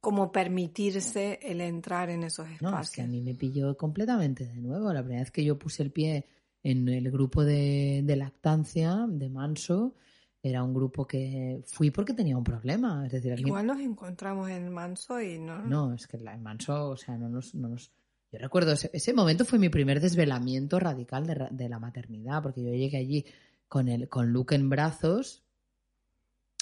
como 0.00 0.32
permitirse 0.32 1.38
el 1.42 1.60
entrar 1.60 2.10
en 2.10 2.24
esos 2.24 2.46
No, 2.60 2.68
espacios. 2.68 2.86
es 2.88 2.90
que 2.90 3.02
a 3.02 3.06
mí 3.06 3.20
me 3.20 3.34
pilló 3.34 3.76
completamente 3.76 4.46
de 4.46 4.56
nuevo. 4.56 4.92
La 4.92 5.02
primera 5.02 5.22
vez 5.22 5.30
que 5.30 5.44
yo 5.44 5.58
puse 5.58 5.82
el 5.82 5.92
pie 5.92 6.26
en 6.62 6.88
el 6.88 7.10
grupo 7.10 7.44
de, 7.44 8.02
de 8.04 8.16
lactancia 8.16 9.06
de 9.08 9.28
Manso, 9.28 9.94
era 10.42 10.62
un 10.62 10.72
grupo 10.72 11.06
que 11.06 11.62
fui 11.66 11.90
porque 11.90 12.14
tenía 12.14 12.36
un 12.36 12.44
problema. 12.44 13.04
Es 13.06 13.12
decir, 13.12 13.32
alguien- 13.32 13.48
Igual 13.48 13.66
nos 13.66 13.80
encontramos 13.80 14.48
en 14.50 14.70
Manso 14.72 15.20
y 15.20 15.38
no. 15.38 15.62
No, 15.66 15.94
es 15.94 16.06
que 16.06 16.16
en 16.16 16.42
Manso, 16.42 16.90
o 16.90 16.96
sea, 16.96 17.16
no 17.18 17.28
nos, 17.28 17.54
no 17.54 17.68
nos... 17.68 17.90
Yo 18.32 18.38
recuerdo, 18.38 18.72
ese, 18.72 18.90
ese 18.92 19.12
momento 19.12 19.44
fue 19.44 19.58
mi 19.58 19.68
primer 19.68 20.00
desvelamiento 20.00 20.78
radical 20.78 21.26
de, 21.26 21.48
de 21.50 21.68
la 21.68 21.78
maternidad, 21.78 22.42
porque 22.42 22.62
yo 22.62 22.70
llegué 22.72 22.96
allí 22.98 23.24
con, 23.68 23.88
el, 23.88 24.08
con 24.08 24.32
Luke 24.32 24.54
en 24.54 24.70
brazos, 24.70 25.42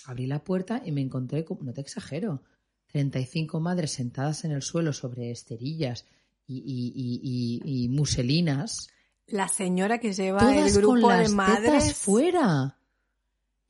abrí 0.06 0.26
la 0.26 0.42
puerta 0.42 0.82
y 0.84 0.92
me 0.92 1.00
encontré, 1.02 1.44
con, 1.44 1.58
no 1.64 1.72
te 1.72 1.80
exagero, 1.82 2.42
35 2.88 3.60
madres 3.60 3.92
sentadas 3.92 4.44
en 4.44 4.52
el 4.52 4.62
suelo 4.62 4.92
sobre 4.94 5.30
esterillas 5.30 6.06
y, 6.46 6.56
y- 6.56 7.20
y- 7.22 7.84
y- 7.84 7.88
muselinas, 7.90 8.88
La 9.26 9.46
señora 9.48 9.98
que 9.98 10.14
lleva 10.14 10.40
todas 10.40 10.74
el 10.74 10.82
con 10.82 10.94
grupo 10.94 11.12
de 11.12 11.18
las 11.18 11.32
madres. 11.32 11.64
tetas 11.64 11.94
fuera. 11.94 12.77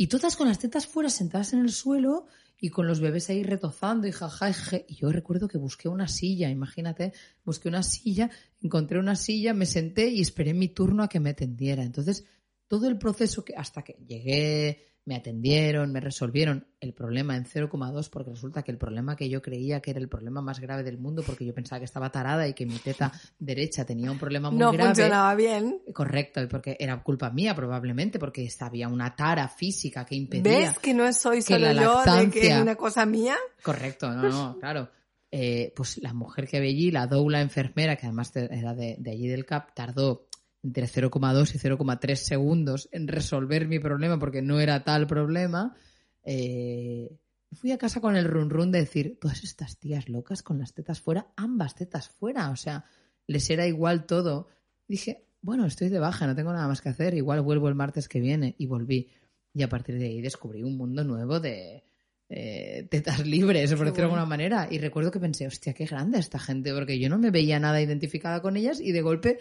Y 0.01 0.07
todas 0.07 0.37
con 0.37 0.47
las 0.47 0.61
tetas 0.61 0.87
fuera, 0.87 1.11
sentadas 1.11 1.53
en 1.53 1.59
el 1.59 1.73
suelo 1.73 2.27
y 2.57 2.71
con 2.71 2.87
los 2.87 3.01
bebés 3.01 3.31
ahí 3.31 3.43
retozando 3.43 4.07
y 4.07 4.13
jaja. 4.13 4.53
je. 4.53 4.87
Y 4.89 4.95
yo 4.95 5.11
recuerdo 5.11 5.49
que 5.49 5.59
busqué 5.59 5.89
una 5.89 6.07
silla, 6.07 6.49
imagínate, 6.51 7.13
busqué 7.45 7.69
una 7.69 7.83
silla, 7.83 8.31
encontré 8.63 9.01
una 9.01 9.17
silla, 9.17 9.55
me 9.55 9.67
senté 9.67 10.07
y 10.07 10.21
esperé 10.21 10.55
mi 10.55 10.69
turno 10.69 11.03
a 11.03 11.09
que 11.09 11.19
me 11.19 11.31
atendiera. 11.31 11.83
Entonces, 11.83 12.25
todo 12.69 12.87
el 12.87 12.97
proceso 12.97 13.45
que 13.45 13.57
hasta 13.57 13.83
que 13.83 13.97
llegué, 14.07 14.87
me 15.09 15.17
atendieron, 15.17 15.91
me 15.91 16.01
resolvieron 16.01 16.67
el 16.81 16.93
problema 16.93 17.35
en 17.35 17.47
0,2 17.47 18.11
porque 18.11 18.31
resulta 18.33 18.63
que 18.63 18.71
el 18.71 18.77
problema 18.77 19.17
que 19.17 19.31
yo 19.31 19.41
creía 19.41 19.81
que 19.81 19.93
era 19.93 20.01
el 20.01 20.09
problema 20.09 20.43
más 20.43 20.61
grave 20.61 20.83
del 20.83 20.99
mundo 20.99 21.23
porque 21.27 21.47
yo 21.47 21.55
pensaba 21.55 21.79
que 21.79 21.87
estaba 21.87 22.11
tarada 22.11 22.47
y 22.47 22.53
que 22.53 22.67
mi 22.67 22.79
teta 22.79 23.11
derecha 23.39 23.87
tenía 23.87 24.11
un 24.11 24.19
problema 24.19 24.51
muy 24.51 24.61
no 24.61 24.71
grave. 24.71 24.91
funcionaba 24.91 25.35
bien. 25.35 25.81
Correcto, 25.95 26.43
y 26.43 26.47
porque 26.47 26.77
era 26.79 27.03
culpa 27.03 27.31
mía 27.31 27.55
probablemente, 27.55 28.19
porque 28.19 28.47
había 28.61 28.89
una 28.89 29.17
tara 29.17 29.49
física 29.49 30.05
que 30.05 30.15
impedía. 30.15 30.59
¿Ves 30.59 30.79
que 30.79 30.93
no 30.93 31.11
soy 31.15 31.41
solo 31.41 31.73
la 31.73 31.83
yo 31.83 32.03
de 32.05 32.29
que 32.29 32.49
es 32.49 32.61
una 32.61 32.77
cosa 32.77 33.07
mía? 33.07 33.37
Correcto, 33.63 34.11
no, 34.11 34.29
no, 34.29 34.59
claro. 34.61 34.91
Eh, 35.31 35.73
pues 35.75 35.99
la 36.03 36.13
mujer 36.13 36.47
que 36.47 36.59
había 36.59 36.71
allí, 36.71 36.91
la 36.91 37.07
doula 37.07 37.41
enfermera, 37.41 37.97
que 37.97 38.07
además 38.07 38.31
era 38.37 38.75
de, 38.75 38.97
de 38.99 39.11
allí 39.11 39.27
del 39.27 39.47
CAP, 39.47 39.73
tardó 39.75 40.28
entre 40.69 40.87
0,2 40.87 41.55
y 41.55 41.59
0,3 41.59 42.15
segundos 42.15 42.89
en 42.93 43.09
resolver 43.09 43.67
mi 43.67 43.79
problema 43.79 44.19
porque 44.19 44.43
no 44.43 44.61
era 44.61 44.85
tal 44.85 45.07
problema. 45.07 45.75
Eh, 46.23 47.17
fui 47.53 47.73
a 47.73 47.79
casa 47.79 48.03
con 48.03 48.17
el 48.17 48.27
run 48.27 48.51
run 48.51 48.71
de 48.71 48.81
decir, 48.81 49.17
todas 49.19 49.43
estas 49.45 49.79
tías 49.79 50.11
locas 50.11 50.43
con 50.43 50.59
las 50.59 50.75
tetas 50.75 51.01
fuera, 51.01 51.29
ambas 51.37 51.75
tetas 51.75 52.11
fuera, 52.11 52.51
o 52.51 52.57
sea, 52.57 52.85
les 53.27 53.49
era 53.49 53.67
igual 53.67 54.05
todo. 54.05 54.49
Dije, 54.87 55.25
bueno, 55.41 55.65
estoy 55.65 55.89
de 55.89 55.99
baja, 55.99 56.27
no 56.27 56.37
tengo 56.37 56.53
nada 56.53 56.69
más 56.69 56.83
que 56.83 56.91
hacer, 56.91 57.15
igual 57.15 57.41
vuelvo 57.41 57.69
el 57.69 57.75
martes 57.75 58.09
que 58.09 58.21
viene 58.21 58.55
y 58.59 58.67
volví. 58.67 59.09
Y 59.55 59.63
a 59.63 59.69
partir 59.71 59.99
de 59.99 60.05
ahí 60.05 60.21
descubrí 60.21 60.63
un 60.63 60.77
mundo 60.77 61.03
nuevo 61.03 61.41
de 61.41 61.83
eh, 62.29 62.87
tetas 62.91 63.27
libres, 63.27 63.71
por 63.71 63.87
decirlo 63.87 63.95
de 63.95 64.03
alguna 64.03 64.27
manera. 64.27 64.69
Y 64.71 64.79
recuerdo 64.79 65.11
que 65.11 65.19
pensé, 65.19 65.47
hostia, 65.47 65.73
qué 65.73 65.87
grande 65.87 66.19
esta 66.19 66.39
gente, 66.39 66.75
porque 66.75 66.99
yo 66.99 67.09
no 67.09 67.17
me 67.17 67.31
veía 67.31 67.59
nada 67.59 67.81
identificada 67.81 68.43
con 68.43 68.59
ellas 68.59 68.81
y 68.83 68.93
de 68.93 69.01
golpe 69.01 69.39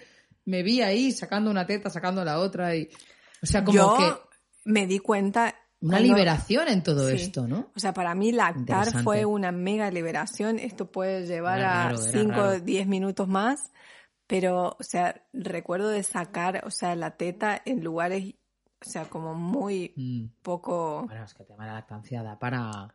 me 0.47 0.63
vi 0.63 0.81
ahí 0.81 1.11
sacando 1.11 1.51
una 1.51 1.65
teta, 1.65 1.89
sacando 1.89 2.23
la 2.25 2.39
otra 2.39 2.75
y... 2.75 2.89
O 3.43 3.45
sea, 3.45 3.63
como 3.63 3.77
yo 3.77 3.97
que 3.97 4.13
me 4.71 4.87
di 4.87 4.99
cuenta. 4.99 5.53
una 5.79 5.97
cuando- 5.97 6.15
liberación 6.15 6.67
en 6.69 6.81
todo 6.81 7.07
Sí. 7.09 7.15
esto, 7.17 7.47
¿no? 7.47 7.71
O 7.75 7.79
sea, 7.79 7.93
para 7.93 8.15
mí 8.15 8.31
lactar 8.31 9.03
fue 9.03 9.25
una 9.25 9.51
mega 9.51 9.91
liberación. 9.91 10.57
Esto 10.57 10.89
puede 10.91 11.27
llevar 11.27 11.59
a 11.61 11.83
raro, 11.89 12.01
era 12.01 12.11
5 12.11 12.31
o 12.31 12.35
raro. 12.35 12.59
10 12.59 12.87
minutos 12.87 13.27
más. 13.27 13.71
pero, 14.29 14.75
o 14.77 14.83
sea, 14.83 15.23
recuerdo 15.31 15.87
de 15.87 16.03
sacar, 16.03 16.63
o 16.65 16.69
sea, 16.71 16.95
la 16.97 17.11
teta 17.15 17.61
en 17.63 17.81
lugares, 17.81 18.33
o 18.85 18.89
sea, 18.89 19.05
como 19.05 19.33
muy 19.35 19.93
Mm. 19.95 20.25
poco... 20.41 21.03
Bueno, 21.05 21.23
es 21.23 21.33
que 21.33 21.45
tema 21.45 21.63
de 21.63 21.69
la 21.69 21.75
lactancia 21.75 22.21
da 22.23 22.37
para... 22.37 22.93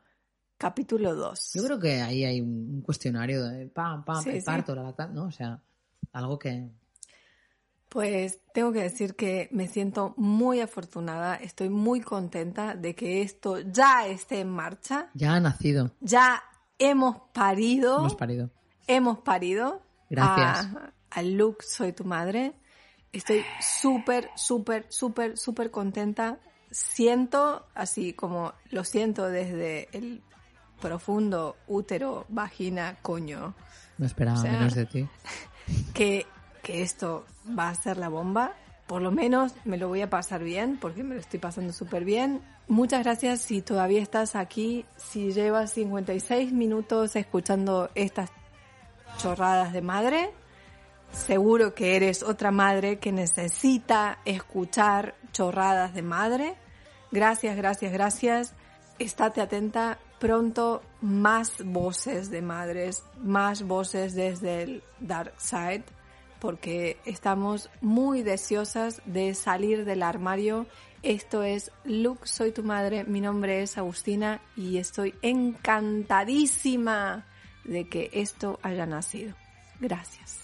Capítulo 0.59 1.15
2. 1.15 1.53
Yo 1.55 1.65
creo 1.65 1.79
que 1.81 2.03
ahí 2.03 2.25
hay 2.25 2.41
un 2.43 2.83
cuestionario 2.83 3.45
de 3.45 3.67
pam, 3.69 4.05
pam, 4.05 4.23
Sí, 4.23 4.29
el 4.31 4.41
sí. 4.41 4.45
parto, 4.45 4.75
la 4.75 4.83
lactancia, 4.83 5.15
¿no? 5.15 5.25
O 5.29 5.31
sea, 5.31 5.59
algo 6.13 6.39
que... 6.39 6.69
Pues 7.93 8.41
tengo 8.55 8.73
que 8.73 8.81
decir 8.81 9.17
que 9.17 9.51
me 9.53 9.69
siento 9.69 10.15
muy 10.17 10.61
afortunada, 10.61 11.35
estoy 11.35 11.69
muy 11.69 12.01
contenta 12.01 12.75
de 12.75 12.95
que 12.95 13.21
esto 13.21 13.61
ya 13.61 14.07
esté 14.07 14.41
en 14.41 14.49
marcha, 14.49 15.11
Ya 15.13 15.35
ha 15.35 15.41
nacido, 15.41 15.91
ya 16.01 16.43
hemos 16.79 17.19
parido, 17.35 17.99
hemos 17.99 18.15
parido. 18.15 18.51
hemos 18.87 19.19
parido. 19.19 19.83
Gracias. 20.09 20.75
A, 20.75 20.93
a 21.11 21.23
Luke, 21.23 21.63
soy 21.67 21.93
tu 21.93 22.05
madre. 22.05 22.55
Estoy 23.13 23.45
súper, 23.61 24.31
súper, 24.37 24.87
súper, 24.89 25.37
súper 25.37 25.71
contenta. 25.71 26.39
Siento, 26.71 27.67
así 27.75 28.15
como 28.15 28.55
lo 28.71 28.85
siento 28.85 29.29
desde 29.29 29.89
el 29.93 30.23
profundo 30.81 31.57
útero, 31.67 32.25
vagina, 32.31 32.97
coño, 33.03 33.55
No 33.99 34.07
esperaba 34.07 34.39
O 34.39 34.43
sea, 34.43 34.53
menos 34.53 34.75
de 34.75 34.87
ti. 34.87 35.07
que, 35.95 36.27
que 36.63 36.81
esto 36.81 37.27
va 37.47 37.69
a 37.69 37.75
ser 37.75 37.97
la 37.97 38.09
bomba. 38.09 38.53
Por 38.87 39.01
lo 39.01 39.11
menos 39.11 39.55
me 39.65 39.79
lo 39.79 39.89
voy 39.89 40.03
a 40.03 40.11
pasar 40.11 40.43
bien, 40.43 40.77
porque 40.79 41.03
me 41.03 41.15
lo 41.15 41.21
estoy 41.21 41.41
pasando 41.41 41.73
súper 41.73 42.05
bien. 42.05 42.43
Muchas 42.69 43.05
gracias 43.05 43.41
si 43.41 43.63
todavía 43.63 44.03
estás 44.03 44.37
aquí, 44.37 44.85
si 44.97 45.33
llevas 45.33 45.73
56 45.73 46.53
minutos 46.53 47.17
escuchando 47.17 47.91
estas 47.95 48.31
chorradas 49.19 49.73
de 49.73 49.83
madre. 49.83 50.31
Seguro 51.13 51.75
que 51.75 51.97
eres 51.97 52.23
otra 52.23 52.51
madre 52.51 52.99
que 52.99 53.13
necesita 53.13 54.19
escuchar 54.25 55.15
chorradas 55.33 55.95
de 55.95 56.03
madre. 56.03 56.57
Gracias, 57.11 57.57
gracias, 57.57 57.93
gracias. 57.93 58.55
Estate 58.99 59.41
atenta. 59.41 59.99
Pronto 60.19 60.83
más 61.01 61.65
voces 61.65 62.31
de 62.31 62.43
madres, 62.43 63.03
más 63.19 63.63
voces 63.65 64.15
desde 64.15 64.63
el 64.63 64.85
dark 65.01 65.35
side, 65.37 65.83
porque 66.43 66.99
estamos 67.05 67.71
muy 67.81 68.25
deseosas 68.25 69.01
de 69.05 69.33
salir 69.37 69.85
del 69.85 70.03
armario. 70.03 70.67
Esto 71.05 71.45
es 71.45 71.71
Luke, 71.85 72.27
soy 72.27 72.51
tu 72.51 72.65
madre. 72.65 73.05
Mi 73.05 73.21
nombre 73.21 73.63
es 73.63 73.79
Agustina 73.79 74.41
y 74.57 74.79
estoy 74.79 75.15
encantadísima 75.23 77.27
de 77.63 77.89
que 77.89 78.11
esto 78.13 78.59
haya 78.65 78.87
nacido. 78.87 79.37
Gracias. 79.79 80.42